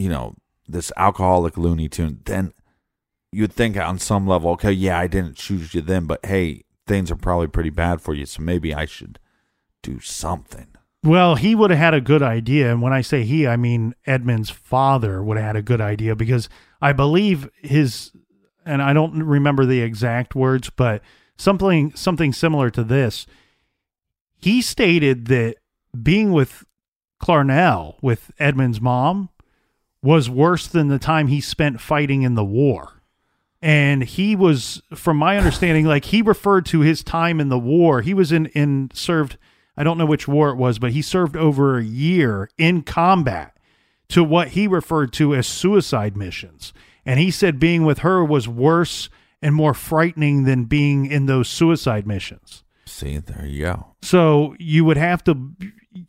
you 0.00 0.08
know, 0.08 0.34
this 0.72 0.92
alcoholic 0.96 1.56
Looney 1.56 1.88
Tune, 1.88 2.20
then 2.24 2.52
you'd 3.32 3.52
think 3.52 3.76
on 3.76 3.98
some 3.98 4.26
level, 4.26 4.50
okay, 4.52 4.72
yeah, 4.72 4.98
I 4.98 5.06
didn't 5.06 5.36
choose 5.36 5.74
you 5.74 5.80
then, 5.80 6.06
but 6.06 6.24
hey, 6.24 6.64
things 6.86 7.10
are 7.10 7.16
probably 7.16 7.46
pretty 7.46 7.70
bad 7.70 8.00
for 8.00 8.14
you, 8.14 8.26
so 8.26 8.42
maybe 8.42 8.74
I 8.74 8.84
should 8.84 9.18
do 9.82 10.00
something. 10.00 10.66
Well, 11.02 11.36
he 11.36 11.54
would 11.54 11.70
have 11.70 11.78
had 11.78 11.94
a 11.94 12.00
good 12.00 12.22
idea. 12.22 12.70
And 12.70 12.82
when 12.82 12.92
I 12.92 13.00
say 13.00 13.24
he, 13.24 13.46
I 13.46 13.56
mean 13.56 13.94
Edmund's 14.06 14.50
father 14.50 15.22
would 15.22 15.38
have 15.38 15.46
had 15.46 15.56
a 15.56 15.62
good 15.62 15.80
idea 15.80 16.14
because 16.14 16.48
I 16.82 16.92
believe 16.92 17.48
his, 17.62 18.10
and 18.66 18.82
I 18.82 18.92
don't 18.92 19.22
remember 19.22 19.64
the 19.64 19.80
exact 19.80 20.34
words, 20.34 20.68
but 20.68 21.02
something, 21.38 21.94
something 21.94 22.32
similar 22.32 22.68
to 22.70 22.84
this. 22.84 23.26
He 24.36 24.60
stated 24.60 25.26
that 25.26 25.56
being 26.02 26.32
with 26.32 26.64
Clarnell, 27.22 27.96
with 28.02 28.30
Edmund's 28.38 28.80
mom, 28.80 29.30
was 30.02 30.30
worse 30.30 30.66
than 30.66 30.88
the 30.88 30.98
time 30.98 31.28
he 31.28 31.40
spent 31.40 31.80
fighting 31.80 32.22
in 32.22 32.34
the 32.34 32.44
war. 32.44 33.02
And 33.62 34.02
he 34.02 34.34
was, 34.34 34.80
from 34.94 35.18
my 35.18 35.36
understanding, 35.36 35.84
like 35.84 36.06
he 36.06 36.22
referred 36.22 36.64
to 36.66 36.80
his 36.80 37.04
time 37.04 37.40
in 37.40 37.50
the 37.50 37.58
war. 37.58 38.00
He 38.00 38.14
was 38.14 38.32
in, 38.32 38.46
in 38.46 38.90
served 38.94 39.36
I 39.80 39.82
don't 39.82 39.96
know 39.96 40.04
which 40.04 40.28
war 40.28 40.50
it 40.50 40.56
was, 40.56 40.78
but 40.78 40.92
he 40.92 41.00
served 41.00 41.38
over 41.38 41.78
a 41.78 41.82
year 41.82 42.50
in 42.58 42.82
combat 42.82 43.56
to 44.08 44.22
what 44.22 44.48
he 44.48 44.66
referred 44.66 45.10
to 45.14 45.34
as 45.34 45.46
suicide 45.46 46.18
missions. 46.18 46.74
And 47.06 47.18
he 47.18 47.30
said 47.30 47.58
being 47.58 47.84
with 47.84 48.00
her 48.00 48.22
was 48.22 48.46
worse 48.46 49.08
and 49.40 49.54
more 49.54 49.72
frightening 49.72 50.44
than 50.44 50.64
being 50.64 51.06
in 51.06 51.24
those 51.24 51.48
suicide 51.48 52.06
missions. 52.06 52.62
See, 52.84 53.16
there 53.16 53.46
you 53.46 53.62
go. 53.62 53.94
So 54.02 54.54
you 54.58 54.84
would 54.84 54.98
have 54.98 55.24
to. 55.24 55.52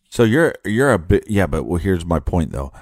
So 0.10 0.24
you're 0.24 0.54
you're 0.66 0.92
a 0.92 1.00
bit 1.00 1.30
yeah, 1.30 1.48
but 1.48 1.64
well, 1.64 1.80
here's 1.80 2.06
my 2.06 2.20
point 2.20 2.52
though. 2.52 2.74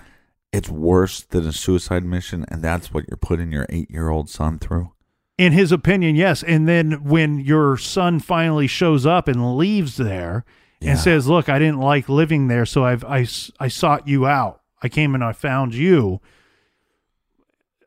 It's 0.52 0.70
worse 0.70 1.22
than 1.22 1.45
a 1.47 1.54
suicide 1.54 2.04
mission, 2.04 2.45
and 2.50 2.64
that's 2.64 2.91
what 2.93 3.06
you're 3.08 3.18
putting 3.18 3.52
your 3.52 3.66
eight 3.70 3.89
year 3.91 4.10
old 4.10 4.30
son 4.30 4.58
through. 4.60 4.91
In 5.38 5.54
his 5.54 5.72
opinion, 5.72 6.16
yes. 6.16 6.43
And 6.43 6.68
then 6.68 7.04
when 7.04 7.39
your 7.39 7.78
son 7.78 8.20
finally 8.20 8.68
shows 8.68 9.06
up 9.06 9.28
and 9.28 9.56
leaves 9.58 9.95
there, 9.97 10.43
Yeah. 10.82 10.91
and 10.91 11.00
says, 11.00 11.28
"Look, 11.28 11.50
I 11.50 11.60
didn't 11.60 11.80
like 11.80 12.10
living 12.10 12.47
there, 12.47 12.66
so 12.66 12.84
I've 12.84 13.04
I 13.06 13.28
I 13.60 13.68
sought 13.68 14.08
you 14.08 14.26
out. 14.26 14.62
I 14.82 14.89
came 14.89 15.14
and 15.14 15.24
I 15.24 15.34
found 15.34 15.76
you." 15.76 16.20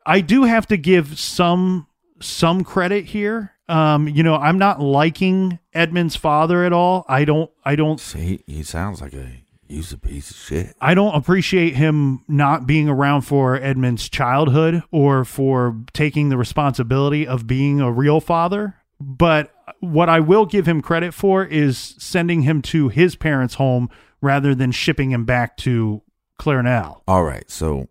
I 0.05 0.21
do 0.21 0.43
have 0.43 0.67
to 0.67 0.77
give 0.77 1.17
some 1.19 1.87
some 2.19 2.63
credit 2.63 3.05
here. 3.05 3.51
Um, 3.69 4.07
you 4.07 4.23
know, 4.23 4.35
I'm 4.35 4.57
not 4.57 4.81
liking 4.81 5.59
Edmund's 5.73 6.15
father 6.15 6.63
at 6.65 6.73
all. 6.73 7.05
I 7.07 7.25
don't 7.25 7.49
I 7.65 7.75
don't 7.75 7.99
See, 7.99 8.43
he 8.47 8.63
sounds 8.63 9.01
like 9.01 9.13
a 9.13 9.42
he's 9.73 9.91
a 9.91 9.97
piece 9.97 10.31
of 10.31 10.37
shit. 10.37 10.75
I 10.79 10.93
don't 10.93 11.15
appreciate 11.15 11.75
him 11.75 12.23
not 12.27 12.67
being 12.67 12.87
around 12.87 13.21
for 13.21 13.55
Edmund's 13.55 14.09
childhood 14.09 14.83
or 14.91 15.25
for 15.25 15.77
taking 15.93 16.29
the 16.29 16.37
responsibility 16.37 17.27
of 17.27 17.47
being 17.47 17.81
a 17.81 17.91
real 17.91 18.19
father. 18.19 18.75
But 18.99 19.51
what 19.79 20.09
I 20.09 20.19
will 20.19 20.45
give 20.45 20.67
him 20.67 20.81
credit 20.81 21.13
for 21.13 21.43
is 21.43 21.95
sending 21.97 22.43
him 22.43 22.61
to 22.63 22.89
his 22.89 23.15
parents' 23.15 23.55
home 23.55 23.89
rather 24.21 24.55
than 24.55 24.71
shipping 24.71 25.11
him 25.11 25.25
back 25.25 25.57
to 25.57 26.01
Clarnell. 26.39 27.01
All 27.07 27.23
right, 27.23 27.49
so 27.49 27.89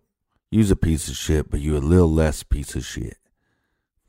you's 0.49 0.71
a 0.71 0.75
piece 0.75 1.07
of 1.09 1.15
shit, 1.15 1.51
but 1.51 1.59
you 1.59 1.77
a 1.77 1.79
little 1.79 2.11
less 2.11 2.43
piece 2.43 2.75
of 2.75 2.85
shit 2.85 3.17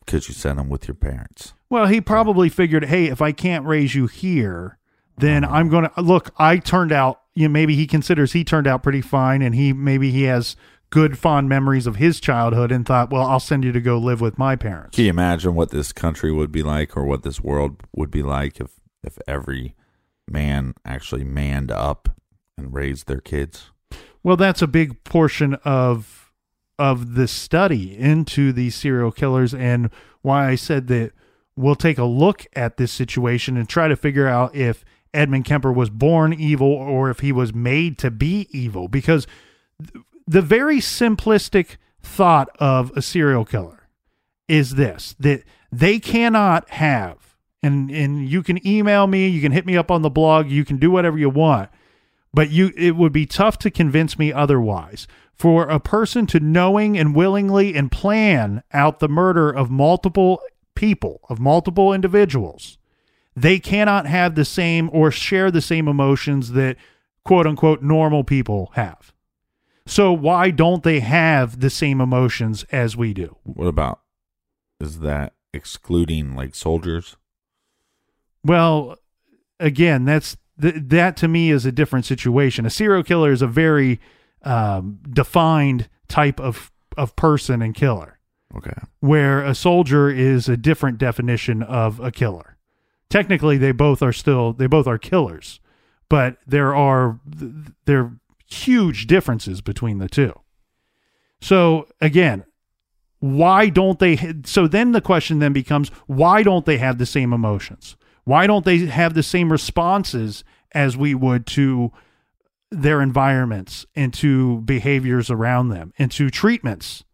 because 0.04 0.28
you 0.28 0.34
sent 0.34 0.58
him 0.58 0.68
with 0.68 0.88
your 0.88 0.94
parents. 0.94 1.54
Well, 1.68 1.86
he 1.86 2.00
probably 2.00 2.48
figured, 2.48 2.84
hey, 2.86 3.06
if 3.06 3.20
I 3.20 3.32
can't 3.32 3.66
raise 3.66 3.94
you 3.94 4.06
here, 4.06 4.78
then 5.18 5.44
uh-huh. 5.44 5.54
I'm 5.54 5.68
going 5.68 5.88
to 5.88 6.00
look. 6.00 6.32
I 6.38 6.58
turned 6.58 6.92
out, 6.92 7.20
you 7.34 7.48
know, 7.48 7.52
maybe 7.52 7.74
he 7.74 7.86
considers 7.86 8.32
he 8.32 8.44
turned 8.44 8.66
out 8.66 8.82
pretty 8.82 9.00
fine, 9.00 9.42
and 9.42 9.54
he 9.54 9.72
maybe 9.72 10.10
he 10.10 10.24
has 10.24 10.56
good 10.90 11.18
fond 11.18 11.48
memories 11.48 11.86
of 11.86 11.96
his 11.96 12.20
childhood, 12.20 12.70
and 12.70 12.86
thought, 12.86 13.10
well, 13.10 13.26
I'll 13.26 13.40
send 13.40 13.64
you 13.64 13.72
to 13.72 13.80
go 13.80 13.98
live 13.98 14.20
with 14.20 14.38
my 14.38 14.56
parents. 14.56 14.94
Can 14.94 15.04
you 15.04 15.10
imagine 15.10 15.54
what 15.54 15.70
this 15.70 15.92
country 15.92 16.32
would 16.32 16.52
be 16.52 16.62
like, 16.62 16.96
or 16.96 17.04
what 17.04 17.22
this 17.22 17.40
world 17.40 17.82
would 17.94 18.10
be 18.10 18.22
like 18.22 18.60
if 18.60 18.72
if 19.02 19.18
every 19.26 19.74
man 20.28 20.74
actually 20.84 21.24
manned 21.24 21.70
up 21.70 22.08
and 22.56 22.72
raised 22.72 23.06
their 23.06 23.20
kids? 23.20 23.70
Well, 24.22 24.36
that's 24.36 24.62
a 24.62 24.66
big 24.66 25.02
portion 25.04 25.54
of 25.64 26.32
of 26.78 27.14
the 27.14 27.28
study 27.28 27.96
into 27.96 28.52
these 28.52 28.74
serial 28.74 29.12
killers 29.12 29.54
and 29.54 29.90
why 30.22 30.48
I 30.48 30.54
said 30.56 30.88
that 30.88 31.12
we'll 31.56 31.76
take 31.76 31.98
a 31.98 32.04
look 32.04 32.46
at 32.54 32.78
this 32.78 32.90
situation 32.90 33.56
and 33.56 33.68
try 33.68 33.86
to 33.86 33.94
figure 33.94 34.26
out 34.26 34.56
if 34.56 34.84
Edmund 35.14 35.44
Kemper 35.44 35.72
was 35.72 35.90
born 35.90 36.32
evil 36.32 36.72
or 36.72 37.10
if 37.10 37.20
he 37.20 37.32
was 37.32 37.54
made 37.54 37.98
to 37.98 38.10
be 38.10 38.48
evil 38.50 38.88
because 38.88 39.26
th- 39.80 40.04
the 40.26 40.42
very 40.42 40.78
simplistic 40.78 41.76
thought 42.02 42.48
of 42.58 42.90
a 42.96 43.02
serial 43.02 43.44
killer 43.44 43.88
is 44.48 44.74
this 44.74 45.14
that 45.18 45.42
they 45.72 45.98
cannot 45.98 46.68
have 46.70 47.36
and 47.62 47.90
and 47.90 48.28
you 48.28 48.42
can 48.42 48.66
email 48.66 49.06
me 49.06 49.28
you 49.28 49.40
can 49.40 49.52
hit 49.52 49.64
me 49.64 49.76
up 49.76 49.90
on 49.90 50.02
the 50.02 50.10
blog 50.10 50.50
you 50.50 50.64
can 50.64 50.76
do 50.76 50.90
whatever 50.90 51.16
you 51.16 51.30
want 51.30 51.70
but 52.34 52.50
you 52.50 52.72
it 52.76 52.96
would 52.96 53.12
be 53.12 53.24
tough 53.24 53.56
to 53.58 53.70
convince 53.70 54.18
me 54.18 54.32
otherwise. 54.32 55.06
For 55.32 55.68
a 55.68 55.80
person 55.80 56.26
to 56.26 56.40
knowing 56.40 56.98
and 56.98 57.14
willingly 57.14 57.74
and 57.74 57.90
plan 57.90 58.62
out 58.72 58.98
the 58.98 59.08
murder 59.08 59.50
of 59.50 59.70
multiple 59.70 60.40
people 60.74 61.20
of 61.28 61.38
multiple 61.38 61.92
individuals 61.92 62.78
they 63.36 63.58
cannot 63.58 64.06
have 64.06 64.34
the 64.34 64.44
same 64.44 64.88
or 64.92 65.10
share 65.10 65.50
the 65.50 65.60
same 65.60 65.88
emotions 65.88 66.52
that 66.52 66.76
quote 67.24 67.46
unquote 67.46 67.82
normal 67.82 68.22
people 68.24 68.70
have 68.74 69.12
so 69.86 70.12
why 70.12 70.50
don't 70.50 70.82
they 70.82 71.00
have 71.00 71.60
the 71.60 71.70
same 71.70 72.00
emotions 72.00 72.64
as 72.72 72.96
we 72.96 73.12
do 73.12 73.36
What 73.44 73.66
about 73.66 74.00
is 74.80 75.00
that 75.00 75.34
excluding 75.52 76.34
like 76.34 76.54
soldiers? 76.54 77.16
Well, 78.44 78.96
again, 79.60 80.04
that's 80.04 80.36
th- 80.60 80.74
that 80.78 81.16
to 81.18 81.28
me 81.28 81.50
is 81.50 81.64
a 81.64 81.72
different 81.72 82.04
situation. 82.04 82.66
A 82.66 82.70
serial 82.70 83.02
killer 83.02 83.30
is 83.32 83.40
a 83.40 83.46
very 83.46 84.00
um, 84.42 84.98
defined 85.08 85.88
type 86.08 86.40
of 86.40 86.70
of 86.96 87.16
person 87.16 87.62
and 87.62 87.74
killer, 87.74 88.18
Okay. 88.56 88.72
where 89.00 89.42
a 89.42 89.54
soldier 89.54 90.10
is 90.10 90.48
a 90.48 90.56
different 90.56 90.98
definition 90.98 91.62
of 91.62 91.98
a 92.00 92.10
killer. 92.12 92.53
Technically, 93.14 93.58
they 93.58 93.70
both 93.70 94.02
are 94.02 94.12
still 94.12 94.52
they 94.52 94.66
both 94.66 94.88
are 94.88 94.98
killers, 94.98 95.60
but 96.08 96.38
there 96.48 96.74
are 96.74 97.20
there 97.84 98.00
are 98.00 98.18
huge 98.50 99.06
differences 99.06 99.60
between 99.60 99.98
the 99.98 100.08
two. 100.08 100.32
So 101.40 101.86
again, 102.00 102.44
why 103.20 103.68
don't 103.68 104.00
they 104.00 104.34
so 104.44 104.66
then 104.66 104.90
the 104.90 105.00
question 105.00 105.38
then 105.38 105.52
becomes 105.52 105.90
why 106.08 106.42
don't 106.42 106.66
they 106.66 106.78
have 106.78 106.98
the 106.98 107.06
same 107.06 107.32
emotions 107.32 107.96
why 108.24 108.48
don't 108.48 108.64
they 108.64 108.78
have 108.78 109.14
the 109.14 109.22
same 109.22 109.52
responses 109.52 110.42
as 110.72 110.96
we 110.96 111.14
would 111.14 111.46
to 111.46 111.92
their 112.72 113.00
environments 113.00 113.86
and 113.94 114.12
to 114.12 114.60
behaviors 114.62 115.30
around 115.30 115.68
them 115.68 115.92
and 115.98 116.10
to 116.10 116.30
treatments 116.30 117.04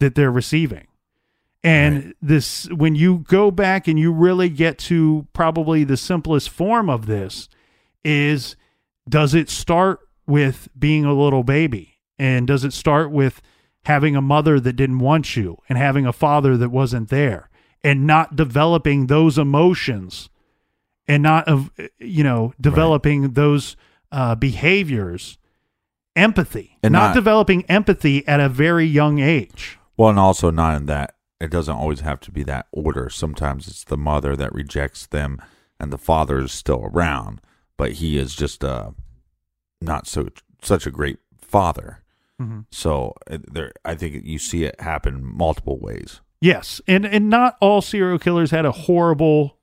that 0.00 0.14
they're 0.14 0.32
receiving 0.32 0.86
and 1.64 2.14
this 2.20 2.70
when 2.70 2.94
you 2.94 3.24
go 3.26 3.50
back 3.50 3.88
and 3.88 3.98
you 3.98 4.12
really 4.12 4.50
get 4.50 4.76
to 4.78 5.26
probably 5.32 5.82
the 5.82 5.96
simplest 5.96 6.50
form 6.50 6.90
of 6.90 7.06
this 7.06 7.48
is 8.04 8.54
does 9.08 9.34
it 9.34 9.48
start 9.48 10.00
with 10.26 10.68
being 10.78 11.06
a 11.06 11.14
little 11.14 11.42
baby? 11.42 11.94
And 12.18 12.46
does 12.46 12.64
it 12.64 12.74
start 12.74 13.10
with 13.10 13.40
having 13.86 14.14
a 14.14 14.20
mother 14.20 14.60
that 14.60 14.74
didn't 14.74 14.98
want 14.98 15.36
you 15.36 15.56
and 15.68 15.78
having 15.78 16.06
a 16.06 16.12
father 16.12 16.56
that 16.58 16.68
wasn't 16.68 17.08
there? 17.08 17.48
And 17.82 18.06
not 18.06 18.36
developing 18.36 19.06
those 19.06 19.38
emotions 19.38 20.28
and 21.08 21.22
not 21.22 21.48
of 21.48 21.70
you 21.98 22.22
know 22.22 22.52
developing 22.60 23.32
those 23.32 23.74
uh, 24.12 24.34
behaviors. 24.34 25.38
Empathy. 26.14 26.78
And 26.82 26.92
not, 26.92 27.08
not- 27.08 27.14
developing 27.14 27.64
empathy 27.64 28.26
at 28.28 28.38
a 28.38 28.50
very 28.50 28.84
young 28.84 29.18
age. 29.18 29.78
Well, 29.96 30.10
and 30.10 30.18
also 30.18 30.50
not 30.50 30.76
in 30.76 30.86
that 30.86 31.14
it 31.44 31.50
doesn't 31.50 31.76
always 31.76 32.00
have 32.00 32.20
to 32.20 32.32
be 32.32 32.42
that 32.44 32.66
order. 32.72 33.08
Sometimes 33.10 33.68
it's 33.68 33.84
the 33.84 33.96
mother 33.96 34.34
that 34.36 34.52
rejects 34.54 35.06
them, 35.06 35.40
and 35.78 35.92
the 35.92 35.98
father 35.98 36.38
is 36.40 36.52
still 36.52 36.84
around, 36.84 37.40
but 37.76 37.92
he 37.92 38.18
is 38.18 38.34
just 38.34 38.64
uh 38.64 38.90
not 39.80 40.06
so 40.06 40.28
such 40.62 40.86
a 40.86 40.90
great 40.90 41.18
father. 41.38 42.00
So 42.70 43.14
there, 43.28 43.72
I 43.86 43.94
think 43.94 44.24
you 44.26 44.38
see 44.38 44.64
it 44.64 44.78
happen 44.80 45.24
multiple 45.24 45.78
ways. 45.78 46.20
yes 46.42 46.80
and 46.86 47.06
and 47.06 47.30
not 47.30 47.56
all 47.60 47.80
serial 47.80 48.18
killers 48.18 48.50
had 48.50 48.66
a 48.66 48.72
horrible 48.72 49.58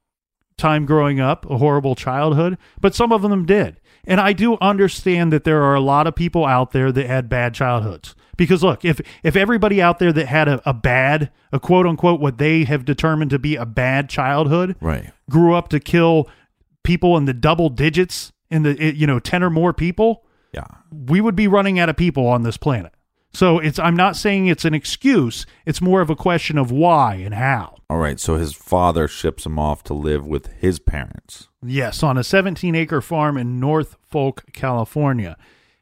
time 0.58 0.86
growing 0.86 1.20
up, 1.20 1.50
a 1.50 1.58
horrible 1.58 1.96
childhood, 1.96 2.58
but 2.80 2.96
some 2.96 3.12
of 3.12 3.24
them 3.24 3.46
did. 3.46 3.81
And 4.06 4.20
I 4.20 4.34
do 4.34 4.58
understand 4.62 5.32
that 5.34 5.44
there 5.44 5.62
are 5.64 5.76
a 5.76 5.80
lot 5.82 6.08
of 6.08 6.16
people 6.16 6.46
out 6.46 6.72
there 6.72 6.92
that 6.92 7.06
had 7.08 7.30
bad 7.30 7.54
childhoods. 7.54 8.16
Because 8.38 8.64
look, 8.64 8.84
if 8.84 9.00
if 9.24 9.36
everybody 9.36 9.82
out 9.82 10.00
there 10.00 10.12
that 10.14 10.26
had 10.28 10.48
a, 10.48 10.62
a 10.68 10.74
bad, 10.74 11.30
a 11.52 11.60
quote 11.60 11.86
unquote, 11.86 12.20
what 12.20 12.38
they 12.40 12.64
have 12.64 12.86
determined 12.86 13.30
to 13.32 13.40
be 13.40 13.56
a 13.56 13.66
bad 13.66 14.10
childhood, 14.10 14.76
Right. 14.82 15.12
grew 15.30 15.54
up 15.54 15.70
to 15.70 15.80
kill 15.80 16.28
people 16.84 17.18
in 17.18 17.26
the 17.26 17.34
double 17.34 17.70
digits, 17.70 18.32
in 18.50 18.64
the 18.64 18.96
you 18.96 19.06
know 19.06 19.20
ten 19.20 19.44
or 19.44 19.50
more 19.52 19.74
people, 19.74 20.26
Yeah. 20.54 20.66
we 20.92 21.22
would 21.22 21.36
be 21.36 21.48
running 21.48 21.78
out 21.78 21.90
of 21.90 21.98
people 21.98 22.26
on 22.28 22.42
this 22.42 22.58
planet. 22.58 22.94
So 23.34 23.60
it's 23.60 23.78
I'm 23.78 23.96
not 23.96 24.16
saying 24.16 24.48
it's 24.48 24.66
an 24.66 24.74
excuse. 24.74 25.46
It's 25.66 25.80
more 25.82 26.02
of 26.02 26.10
a 26.10 26.16
question 26.16 26.58
of 26.58 26.72
why 26.72 27.16
and 27.16 27.36
how. 27.36 27.76
All 27.90 27.98
right. 27.98 28.20
So 28.20 28.36
his 28.38 28.54
father 28.54 29.08
ships 29.08 29.46
him 29.46 29.60
off 29.60 29.84
to 29.84 29.94
live 29.94 30.26
with 30.26 30.48
his 30.60 30.80
parents. 30.80 31.48
Yes, 31.64 32.02
on 32.02 32.18
a 32.18 32.24
17 32.24 32.74
acre 32.76 33.02
farm 33.02 33.38
in 33.38 33.60
North 33.60 33.98
Fork, 34.02 34.52
California. 34.52 35.38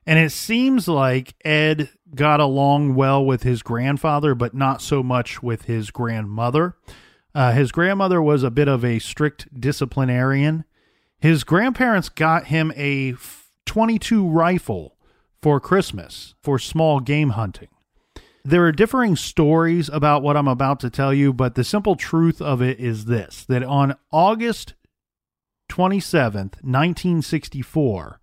And 0.05 0.19
it 0.19 0.31
seems 0.31 0.87
like 0.87 1.35
Ed 1.45 1.89
got 2.15 2.39
along 2.39 2.95
well 2.95 3.23
with 3.23 3.43
his 3.43 3.61
grandfather, 3.61 4.35
but 4.35 4.53
not 4.53 4.81
so 4.81 5.03
much 5.03 5.41
with 5.41 5.65
his 5.65 5.91
grandmother. 5.91 6.75
Uh, 7.33 7.51
his 7.51 7.71
grandmother 7.71 8.21
was 8.21 8.43
a 8.43 8.51
bit 8.51 8.67
of 8.67 8.83
a 8.83 8.99
strict 8.99 9.47
disciplinarian. 9.59 10.65
His 11.19 11.43
grandparents 11.43 12.09
got 12.09 12.45
him 12.45 12.73
a 12.75 13.13
22 13.65 14.27
rifle 14.27 14.95
for 15.41 15.59
Christmas 15.59 16.33
for 16.41 16.59
small 16.59 16.99
game 16.99 17.31
hunting. 17.31 17.69
There 18.43 18.65
are 18.65 18.71
differing 18.71 19.15
stories 19.15 19.89
about 19.89 20.23
what 20.23 20.35
I'm 20.35 20.47
about 20.47 20.79
to 20.79 20.89
tell 20.89 21.13
you, 21.13 21.33
but 21.33 21.55
the 21.55 21.63
simple 21.63 21.95
truth 21.95 22.41
of 22.41 22.61
it 22.61 22.79
is 22.79 23.05
this 23.05 23.45
that 23.45 23.63
on 23.63 23.95
August 24.11 24.73
27th, 25.69 26.61
1964, 26.63 28.19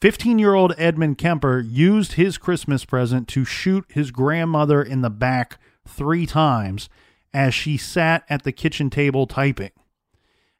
15 0.00 0.38
year 0.38 0.54
old 0.54 0.74
Edmund 0.76 1.18
Kemper 1.18 1.60
used 1.60 2.14
his 2.14 2.38
Christmas 2.38 2.84
present 2.84 3.28
to 3.28 3.44
shoot 3.44 3.84
his 3.88 4.10
grandmother 4.10 4.82
in 4.82 5.02
the 5.02 5.10
back 5.10 5.58
three 5.86 6.26
times 6.26 6.88
as 7.32 7.54
she 7.54 7.76
sat 7.76 8.24
at 8.28 8.42
the 8.42 8.52
kitchen 8.52 8.90
table 8.90 9.26
typing. 9.26 9.70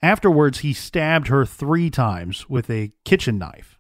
Afterwards, 0.03 0.59
he 0.61 0.73
stabbed 0.73 1.29
her 1.29 1.45
three 1.45 1.91
times 1.91 2.49
with 2.49 2.71
a 2.71 2.93
kitchen 3.05 3.39
knife. 3.39 3.79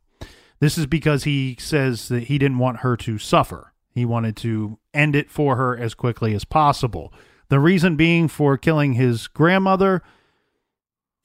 This 0.58 0.78
is 0.78 0.86
because 0.86 1.24
he 1.24 1.56
says 1.60 2.08
that 2.08 2.24
he 2.24 2.38
didn't 2.38 2.58
want 2.58 2.78
her 2.78 2.96
to 2.96 3.18
suffer. 3.18 3.72
He 3.94 4.04
wanted 4.04 4.36
to 4.38 4.78
end 4.94 5.14
it 5.14 5.30
for 5.30 5.56
her 5.56 5.76
as 5.76 5.94
quickly 5.94 6.34
as 6.34 6.44
possible. 6.44 7.12
The 7.48 7.60
reason 7.60 7.96
being 7.96 8.28
for 8.28 8.56
killing 8.56 8.94
his 8.94 9.26
grandmother 9.28 10.02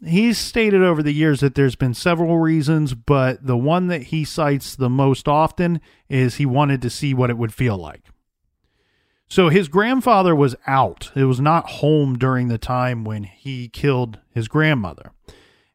He's 0.03 0.39
stated 0.39 0.81
over 0.81 1.03
the 1.03 1.13
years 1.13 1.41
that 1.41 1.53
there's 1.53 1.75
been 1.75 1.93
several 1.93 2.39
reasons, 2.39 2.95
but 2.95 3.45
the 3.45 3.57
one 3.57 3.87
that 3.87 4.03
he 4.03 4.25
cites 4.25 4.75
the 4.75 4.89
most 4.89 5.27
often 5.27 5.79
is 6.09 6.35
he 6.35 6.45
wanted 6.45 6.81
to 6.81 6.89
see 6.89 7.13
what 7.13 7.29
it 7.29 7.37
would 7.37 7.53
feel 7.53 7.77
like. 7.77 8.01
So 9.27 9.49
his 9.49 9.67
grandfather 9.67 10.35
was 10.35 10.55
out. 10.67 11.11
It 11.15 11.25
was 11.25 11.39
not 11.39 11.69
home 11.69 12.17
during 12.17 12.47
the 12.47 12.57
time 12.57 13.03
when 13.03 13.23
he 13.23 13.69
killed 13.69 14.19
his 14.33 14.47
grandmother. 14.47 15.13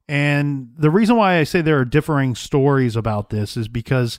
And 0.08 0.72
the 0.76 0.90
reason 0.90 1.16
why 1.16 1.38
I 1.38 1.44
say 1.44 1.62
there 1.62 1.78
are 1.78 1.84
differing 1.84 2.34
stories 2.34 2.96
about 2.96 3.30
this 3.30 3.56
is 3.56 3.68
because 3.68 4.18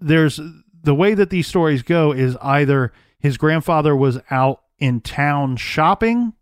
there's 0.00 0.40
the 0.82 0.94
way 0.94 1.14
that 1.14 1.30
these 1.30 1.46
stories 1.46 1.82
go 1.82 2.12
is 2.12 2.36
either 2.42 2.92
his 3.18 3.36
grandfather 3.36 3.94
was 3.94 4.18
out 4.30 4.62
in 4.78 5.00
town 5.00 5.56
shopping 5.56 6.32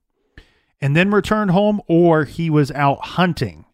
and 0.80 0.96
then 0.96 1.10
returned 1.10 1.50
home, 1.50 1.80
or 1.86 2.24
he 2.24 2.50
was 2.50 2.70
out 2.72 3.04
hunting. 3.04 3.64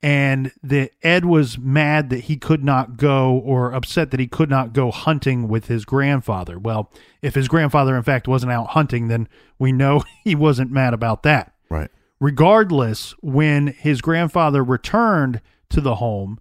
And 0.00 0.52
that 0.62 0.92
Ed 1.02 1.24
was 1.24 1.58
mad 1.58 2.10
that 2.10 2.24
he 2.24 2.36
could 2.36 2.64
not 2.64 2.96
go, 2.96 3.32
or 3.32 3.72
upset 3.72 4.10
that 4.12 4.20
he 4.20 4.28
could 4.28 4.48
not 4.48 4.72
go 4.72 4.90
hunting 4.90 5.48
with 5.48 5.66
his 5.66 5.84
grandfather. 5.84 6.58
Well, 6.58 6.92
if 7.20 7.34
his 7.34 7.48
grandfather, 7.48 7.96
in 7.96 8.04
fact, 8.04 8.28
wasn't 8.28 8.52
out 8.52 8.68
hunting, 8.68 9.08
then 9.08 9.28
we 9.58 9.72
know 9.72 10.04
he 10.24 10.34
wasn't 10.34 10.70
mad 10.70 10.94
about 10.94 11.22
that. 11.24 11.52
Right. 11.68 11.90
Regardless, 12.20 13.12
when 13.20 13.68
his 13.68 14.00
grandfather 14.00 14.62
returned 14.64 15.40
to 15.70 15.80
the 15.80 15.96
home, 15.96 16.38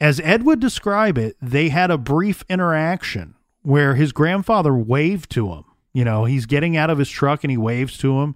as 0.00 0.20
Ed 0.20 0.44
would 0.44 0.60
describe 0.60 1.16
it, 1.16 1.36
they 1.40 1.68
had 1.68 1.90
a 1.90 1.98
brief 1.98 2.44
interaction 2.48 3.34
where 3.62 3.94
his 3.94 4.12
grandfather 4.12 4.74
waved 4.74 5.30
to 5.30 5.52
him. 5.52 5.64
You 5.92 6.04
know, 6.04 6.24
he's 6.24 6.46
getting 6.46 6.76
out 6.76 6.90
of 6.90 6.98
his 6.98 7.08
truck 7.08 7.44
and 7.44 7.50
he 7.50 7.56
waves 7.56 7.96
to 7.98 8.20
him. 8.20 8.34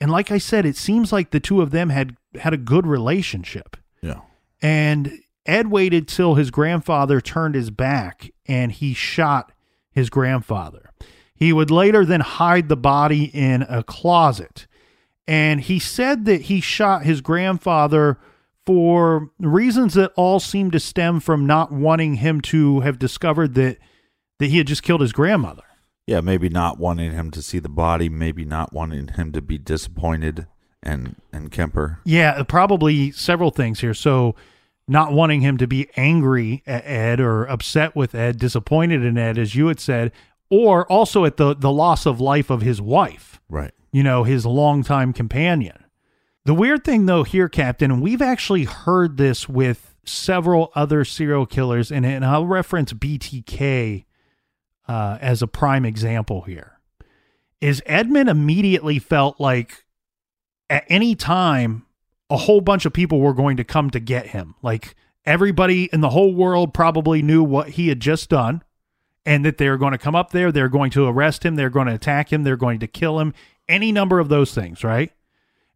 And 0.00 0.10
like 0.10 0.30
I 0.30 0.38
said, 0.38 0.64
it 0.64 0.76
seems 0.76 1.12
like 1.12 1.30
the 1.30 1.40
two 1.40 1.60
of 1.60 1.70
them 1.70 1.90
had 1.90 2.16
had 2.36 2.54
a 2.54 2.58
good 2.58 2.86
relationship. 2.86 3.76
Yeah. 4.00 4.20
And 4.62 5.18
Ed 5.44 5.70
waited 5.70 6.06
till 6.06 6.34
his 6.34 6.50
grandfather 6.50 7.20
turned 7.20 7.54
his 7.54 7.70
back 7.70 8.30
and 8.46 8.70
he 8.70 8.94
shot 8.94 9.52
his 9.90 10.10
grandfather. 10.10 10.90
He 11.34 11.52
would 11.52 11.70
later 11.70 12.04
then 12.04 12.20
hide 12.20 12.68
the 12.68 12.76
body 12.76 13.24
in 13.24 13.62
a 13.62 13.82
closet. 13.82 14.66
And 15.26 15.60
he 15.60 15.78
said 15.78 16.24
that 16.24 16.42
he 16.42 16.60
shot 16.60 17.04
his 17.04 17.20
grandfather 17.20 18.18
for 18.66 19.30
reasons 19.38 19.94
that 19.94 20.12
all 20.16 20.40
seemed 20.40 20.72
to 20.72 20.80
stem 20.80 21.20
from 21.20 21.46
not 21.46 21.72
wanting 21.72 22.14
him 22.14 22.40
to 22.42 22.80
have 22.80 22.98
discovered 22.98 23.54
that 23.54 23.78
that 24.38 24.46
he 24.46 24.58
had 24.58 24.66
just 24.66 24.82
killed 24.82 25.00
his 25.00 25.12
grandmother. 25.12 25.64
Yeah, 26.08 26.22
maybe 26.22 26.48
not 26.48 26.78
wanting 26.78 27.12
him 27.12 27.30
to 27.32 27.42
see 27.42 27.58
the 27.58 27.68
body, 27.68 28.08
maybe 28.08 28.46
not 28.46 28.72
wanting 28.72 29.08
him 29.08 29.30
to 29.32 29.42
be 29.42 29.58
disappointed 29.58 30.46
and 30.82 31.16
and 31.34 31.50
Kemper. 31.50 32.00
Yeah, 32.06 32.42
probably 32.44 33.10
several 33.10 33.50
things 33.50 33.80
here. 33.80 33.92
So, 33.92 34.34
not 34.88 35.12
wanting 35.12 35.42
him 35.42 35.58
to 35.58 35.66
be 35.66 35.90
angry 35.98 36.62
at 36.66 36.86
Ed 36.86 37.20
or 37.20 37.44
upset 37.44 37.94
with 37.94 38.14
Ed, 38.14 38.38
disappointed 38.38 39.04
in 39.04 39.18
Ed, 39.18 39.36
as 39.36 39.54
you 39.54 39.66
had 39.66 39.80
said, 39.80 40.12
or 40.48 40.90
also 40.90 41.26
at 41.26 41.36
the 41.36 41.54
the 41.54 41.70
loss 41.70 42.06
of 42.06 42.22
life 42.22 42.48
of 42.48 42.62
his 42.62 42.80
wife. 42.80 43.38
Right. 43.50 43.72
You 43.92 44.02
know, 44.02 44.24
his 44.24 44.46
longtime 44.46 45.12
companion. 45.12 45.84
The 46.46 46.54
weird 46.54 46.84
thing, 46.84 47.04
though, 47.04 47.24
here, 47.24 47.50
Captain, 47.50 47.90
and 47.90 48.00
we've 48.00 48.22
actually 48.22 48.64
heard 48.64 49.18
this 49.18 49.46
with 49.46 49.94
several 50.06 50.72
other 50.74 51.04
serial 51.04 51.44
killers, 51.44 51.92
and, 51.92 52.06
and 52.06 52.24
I'll 52.24 52.46
reference 52.46 52.94
BTK 52.94 54.06
uh, 54.88 55.18
as 55.20 55.42
a 55.42 55.46
prime 55.46 55.84
example 55.84 56.42
here, 56.42 56.80
is 57.60 57.82
Edmund 57.86 58.28
immediately 58.28 58.98
felt 58.98 59.38
like 59.38 59.84
at 60.70 60.84
any 60.88 61.14
time 61.14 61.86
a 62.30 62.36
whole 62.36 62.60
bunch 62.60 62.84
of 62.84 62.92
people 62.92 63.20
were 63.20 63.34
going 63.34 63.56
to 63.56 63.64
come 63.64 63.90
to 63.90 64.00
get 64.00 64.28
him. 64.28 64.54
Like 64.62 64.94
everybody 65.24 65.88
in 65.92 66.00
the 66.00 66.10
whole 66.10 66.34
world 66.34 66.74
probably 66.74 67.22
knew 67.22 67.42
what 67.42 67.70
he 67.70 67.88
had 67.88 68.00
just 68.00 68.28
done 68.28 68.62
and 69.24 69.44
that 69.44 69.58
they 69.58 69.68
were 69.68 69.76
going 69.76 69.92
to 69.92 69.98
come 69.98 70.14
up 70.14 70.30
there, 70.30 70.50
they're 70.50 70.68
going 70.68 70.90
to 70.92 71.06
arrest 71.06 71.44
him, 71.44 71.56
they're 71.56 71.70
going 71.70 71.86
to 71.86 71.94
attack 71.94 72.32
him, 72.32 72.44
they're 72.44 72.56
going 72.56 72.80
to 72.80 72.86
kill 72.86 73.20
him, 73.20 73.34
any 73.68 73.92
number 73.92 74.18
of 74.18 74.28
those 74.28 74.54
things, 74.54 74.82
right? 74.82 75.12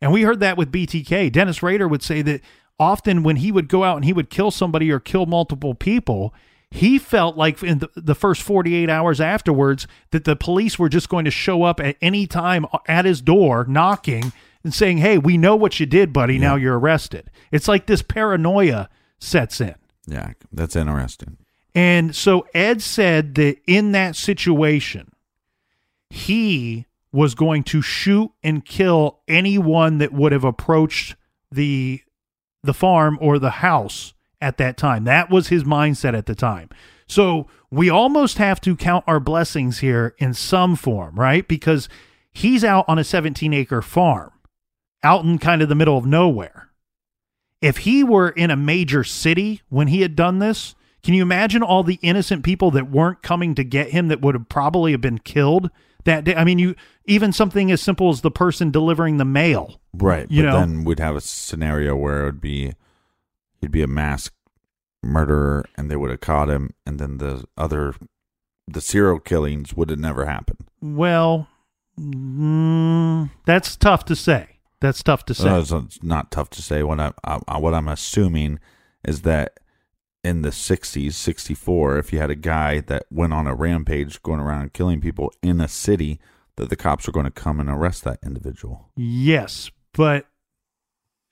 And 0.00 0.12
we 0.12 0.22
heard 0.22 0.40
that 0.40 0.56
with 0.56 0.72
BTK. 0.72 1.30
Dennis 1.30 1.62
Rader 1.62 1.86
would 1.86 2.02
say 2.02 2.22
that 2.22 2.40
often 2.78 3.22
when 3.22 3.36
he 3.36 3.52
would 3.52 3.68
go 3.68 3.84
out 3.84 3.96
and 3.96 4.04
he 4.04 4.12
would 4.12 4.30
kill 4.30 4.50
somebody 4.50 4.90
or 4.90 4.98
kill 4.98 5.26
multiple 5.26 5.74
people, 5.74 6.34
he 6.72 6.98
felt 6.98 7.36
like 7.36 7.62
in 7.62 7.80
the, 7.80 7.90
the 7.94 8.14
first 8.14 8.42
48 8.42 8.88
hours 8.88 9.20
afterwards 9.20 9.86
that 10.10 10.24
the 10.24 10.34
police 10.34 10.78
were 10.78 10.88
just 10.88 11.10
going 11.10 11.26
to 11.26 11.30
show 11.30 11.64
up 11.64 11.80
at 11.80 11.96
any 12.00 12.26
time 12.26 12.66
at 12.88 13.04
his 13.04 13.20
door 13.20 13.66
knocking 13.68 14.32
and 14.64 14.72
saying, 14.72 14.98
Hey, 14.98 15.18
we 15.18 15.36
know 15.36 15.54
what 15.54 15.78
you 15.78 15.86
did, 15.86 16.12
buddy. 16.12 16.38
Now 16.38 16.56
you're 16.56 16.78
arrested. 16.78 17.30
It's 17.50 17.68
like 17.68 17.86
this 17.86 18.00
paranoia 18.00 18.88
sets 19.18 19.60
in. 19.60 19.74
Yeah, 20.06 20.32
that's 20.50 20.74
interesting. 20.74 21.36
And 21.74 22.16
so 22.16 22.46
Ed 22.54 22.80
said 22.80 23.34
that 23.36 23.58
in 23.66 23.92
that 23.92 24.16
situation, 24.16 25.12
he 26.08 26.86
was 27.12 27.34
going 27.34 27.64
to 27.64 27.82
shoot 27.82 28.30
and 28.42 28.64
kill 28.64 29.20
anyone 29.28 29.98
that 29.98 30.12
would 30.12 30.32
have 30.32 30.44
approached 30.44 31.16
the 31.50 32.00
the 32.62 32.74
farm 32.74 33.18
or 33.20 33.38
the 33.38 33.50
house 33.50 34.14
at 34.42 34.58
that 34.58 34.76
time. 34.76 35.04
That 35.04 35.30
was 35.30 35.48
his 35.48 35.64
mindset 35.64 36.16
at 36.16 36.26
the 36.26 36.34
time. 36.34 36.68
So 37.06 37.46
we 37.70 37.88
almost 37.88 38.38
have 38.38 38.60
to 38.62 38.76
count 38.76 39.04
our 39.06 39.20
blessings 39.20 39.78
here 39.78 40.14
in 40.18 40.34
some 40.34 40.76
form, 40.76 41.18
right? 41.18 41.46
Because 41.46 41.88
he's 42.32 42.64
out 42.64 42.84
on 42.88 42.98
a 42.98 43.04
17 43.04 43.52
acre 43.54 43.82
farm, 43.82 44.32
out 45.02 45.24
in 45.24 45.38
kind 45.38 45.62
of 45.62 45.68
the 45.68 45.74
middle 45.74 45.96
of 45.96 46.06
nowhere. 46.06 46.70
If 47.60 47.78
he 47.78 48.02
were 48.02 48.30
in 48.30 48.50
a 48.50 48.56
major 48.56 49.04
city 49.04 49.62
when 49.68 49.88
he 49.88 50.00
had 50.00 50.16
done 50.16 50.40
this, 50.40 50.74
can 51.02 51.14
you 51.14 51.22
imagine 51.22 51.62
all 51.62 51.82
the 51.82 51.98
innocent 52.02 52.44
people 52.44 52.70
that 52.72 52.90
weren't 52.90 53.22
coming 53.22 53.54
to 53.54 53.64
get 53.64 53.90
him 53.90 54.08
that 54.08 54.20
would 54.20 54.34
have 54.34 54.48
probably 54.48 54.92
have 54.92 55.00
been 55.00 55.18
killed 55.18 55.70
that 56.04 56.24
day? 56.24 56.34
I 56.34 56.44
mean, 56.44 56.58
you 56.58 56.74
even 57.06 57.32
something 57.32 57.70
as 57.70 57.80
simple 57.80 58.10
as 58.10 58.20
the 58.20 58.30
person 58.30 58.70
delivering 58.70 59.16
the 59.16 59.24
mail. 59.24 59.80
Right. 59.92 60.30
You 60.30 60.42
but 60.42 60.48
know? 60.48 60.60
then 60.60 60.84
we'd 60.84 61.00
have 61.00 61.16
a 61.16 61.20
scenario 61.20 61.96
where 61.96 62.22
it 62.22 62.24
would 62.26 62.40
be 62.40 62.74
he'd 63.62 63.72
be 63.72 63.82
a 63.82 63.86
mass 63.86 64.30
murderer 65.02 65.64
and 65.76 65.90
they 65.90 65.96
would 65.96 66.10
have 66.10 66.20
caught 66.20 66.50
him 66.50 66.74
and 66.84 66.98
then 66.98 67.16
the 67.18 67.44
other 67.56 67.94
the 68.68 68.80
serial 68.80 69.18
killings 69.18 69.74
would 69.74 69.90
have 69.90 69.98
never 69.98 70.26
happened. 70.26 70.60
Well, 70.80 71.48
mm, 71.98 73.30
that's 73.44 73.76
tough 73.76 74.04
to 74.06 74.16
say. 74.16 74.58
That's 74.80 75.02
tough 75.02 75.24
to 75.26 75.34
say. 75.34 75.48
Uh, 75.48 75.60
it's- 75.60 75.98
not 76.02 76.30
tough 76.30 76.50
to 76.50 76.62
say. 76.62 76.82
What 76.82 77.00
I, 77.00 77.12
I 77.24 77.58
what 77.58 77.74
I'm 77.74 77.88
assuming 77.88 78.58
is 79.04 79.22
that 79.22 79.58
in 80.24 80.42
the 80.42 80.50
60s, 80.50 81.14
64, 81.14 81.98
if 81.98 82.12
you 82.12 82.20
had 82.20 82.30
a 82.30 82.36
guy 82.36 82.80
that 82.80 83.06
went 83.10 83.32
on 83.32 83.46
a 83.48 83.54
rampage, 83.54 84.22
going 84.22 84.38
around 84.38 84.72
killing 84.72 85.00
people 85.00 85.32
in 85.42 85.60
a 85.60 85.66
city, 85.66 86.20
that 86.56 86.68
the 86.70 86.76
cops 86.76 87.08
are 87.08 87.12
going 87.12 87.24
to 87.24 87.30
come 87.30 87.58
and 87.58 87.68
arrest 87.68 88.04
that 88.04 88.20
individual. 88.24 88.90
Yes, 88.96 89.70
but 89.92 90.26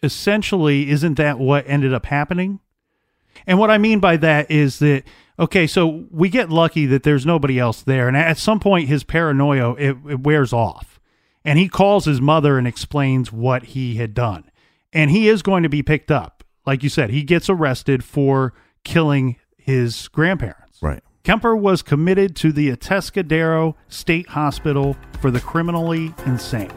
essentially, 0.03 0.90
isn't 0.90 1.14
that 1.14 1.38
what 1.38 1.68
ended 1.68 1.92
up 1.92 2.07
happening? 2.07 2.61
And 3.46 3.59
what 3.59 3.70
I 3.70 3.78
mean 3.78 4.01
by 4.01 4.16
that 4.18 4.51
is 4.51 4.78
that 4.80 5.05
okay, 5.38 5.66
so 5.66 6.05
we 6.11 6.28
get 6.28 6.51
lucky 6.51 6.84
that 6.86 7.03
there's 7.03 7.24
nobody 7.24 7.59
else 7.59 7.82
there, 7.82 8.09
and 8.09 8.16
at 8.16 8.36
some 8.36 8.61
point, 8.61 8.88
his 8.88 9.05
paranoia 9.05 9.72
it, 9.74 9.96
it 10.09 10.20
wears 10.20 10.53
off, 10.53 11.01
and 11.44 11.59
he 11.59 11.68
calls 11.68 12.05
his 12.05 12.20
mother 12.20 12.59
and 12.59 12.66
explains 12.66 13.32
what 13.32 13.64
he 13.64 13.96
had 13.96 14.12
done, 14.12 14.51
and 14.92 15.11
he 15.11 15.28
is 15.28 15.42
going 15.42 15.62
to 15.62 15.68
be 15.68 15.82
picked 15.82 16.11
up, 16.11 16.44
like 16.66 16.82
you 16.82 16.88
said, 16.88 17.11
he 17.11 17.22
gets 17.22 17.48
arrested 17.48 18.05
for 18.05 18.53
killing 18.84 19.36
his 19.57 20.09
grandparents. 20.09 20.82
Right. 20.82 21.03
Kemper 21.22 21.55
was 21.55 21.82
committed 21.82 22.34
to 22.36 22.53
the 22.53 22.74
Atascadero 22.74 23.74
State 23.88 24.28
Hospital 24.28 24.96
for 25.20 25.30
the 25.30 25.40
criminally 25.40 26.14
insane. 26.26 26.70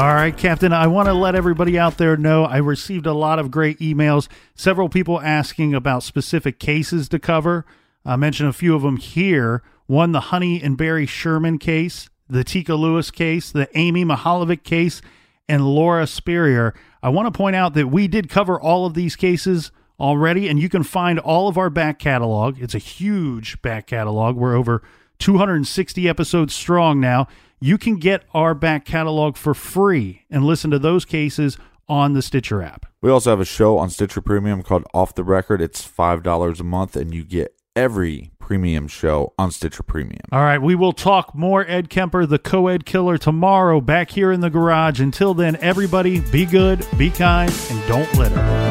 All 0.00 0.14
right, 0.14 0.34
Captain, 0.34 0.72
I 0.72 0.86
want 0.86 1.08
to 1.08 1.12
let 1.12 1.34
everybody 1.34 1.78
out 1.78 1.98
there 1.98 2.16
know 2.16 2.44
I 2.44 2.56
received 2.56 3.04
a 3.04 3.12
lot 3.12 3.38
of 3.38 3.50
great 3.50 3.80
emails, 3.80 4.28
several 4.54 4.88
people 4.88 5.20
asking 5.20 5.74
about 5.74 6.02
specific 6.02 6.58
cases 6.58 7.06
to 7.10 7.18
cover. 7.18 7.66
I 8.02 8.16
mentioned 8.16 8.48
a 8.48 8.54
few 8.54 8.74
of 8.74 8.80
them 8.80 8.96
here. 8.96 9.62
One, 9.88 10.12
the 10.12 10.20
Honey 10.20 10.62
and 10.62 10.78
Barry 10.78 11.04
Sherman 11.04 11.58
case, 11.58 12.08
the 12.30 12.44
Teekah 12.44 12.78
Lewis 12.78 13.10
case, 13.10 13.52
the 13.52 13.68
Amy 13.76 14.06
Mihaljevic 14.06 14.62
case, 14.62 15.02
and 15.50 15.66
Laura 15.66 16.06
Spurrier. 16.06 16.72
I 17.02 17.10
want 17.10 17.26
to 17.26 17.36
point 17.36 17.56
out 17.56 17.74
that 17.74 17.88
we 17.88 18.08
did 18.08 18.30
cover 18.30 18.58
all 18.58 18.86
of 18.86 18.94
these 18.94 19.16
cases 19.16 19.70
already, 20.00 20.48
and 20.48 20.58
you 20.58 20.70
can 20.70 20.82
find 20.82 21.18
all 21.18 21.46
of 21.46 21.58
our 21.58 21.68
back 21.68 21.98
catalog. 21.98 22.58
It's 22.58 22.74
a 22.74 22.78
huge 22.78 23.60
back 23.60 23.88
catalog. 23.88 24.36
We're 24.36 24.56
over 24.56 24.82
260 25.18 26.08
episodes 26.08 26.54
strong 26.54 27.00
now. 27.00 27.28
You 27.62 27.76
can 27.76 27.96
get 27.96 28.24
our 28.32 28.54
back 28.54 28.86
catalog 28.86 29.36
for 29.36 29.52
free 29.52 30.22
and 30.30 30.44
listen 30.44 30.70
to 30.70 30.78
those 30.78 31.04
cases 31.04 31.58
on 31.90 32.14
the 32.14 32.22
Stitcher 32.22 32.62
app. 32.62 32.86
We 33.02 33.10
also 33.10 33.28
have 33.28 33.40
a 33.40 33.44
show 33.44 33.76
on 33.76 33.90
Stitcher 33.90 34.22
Premium 34.22 34.62
called 34.62 34.84
Off 34.94 35.14
the 35.14 35.24
Record. 35.24 35.60
It's 35.60 35.86
$5 35.86 36.60
a 36.60 36.64
month, 36.64 36.96
and 36.96 37.12
you 37.12 37.22
get 37.22 37.54
every 37.76 38.30
premium 38.38 38.88
show 38.88 39.34
on 39.38 39.50
Stitcher 39.50 39.82
Premium. 39.82 40.22
All 40.32 40.40
right, 40.40 40.60
we 40.62 40.74
will 40.74 40.94
talk 40.94 41.34
more 41.34 41.66
Ed 41.68 41.90
Kemper, 41.90 42.24
the 42.24 42.38
co 42.38 42.68
ed 42.68 42.86
killer, 42.86 43.18
tomorrow 43.18 43.82
back 43.82 44.10
here 44.10 44.32
in 44.32 44.40
the 44.40 44.50
garage. 44.50 44.98
Until 44.98 45.34
then, 45.34 45.56
everybody 45.56 46.20
be 46.20 46.46
good, 46.46 46.86
be 46.96 47.10
kind, 47.10 47.52
and 47.70 47.88
don't 47.88 48.14
litter. 48.14 48.70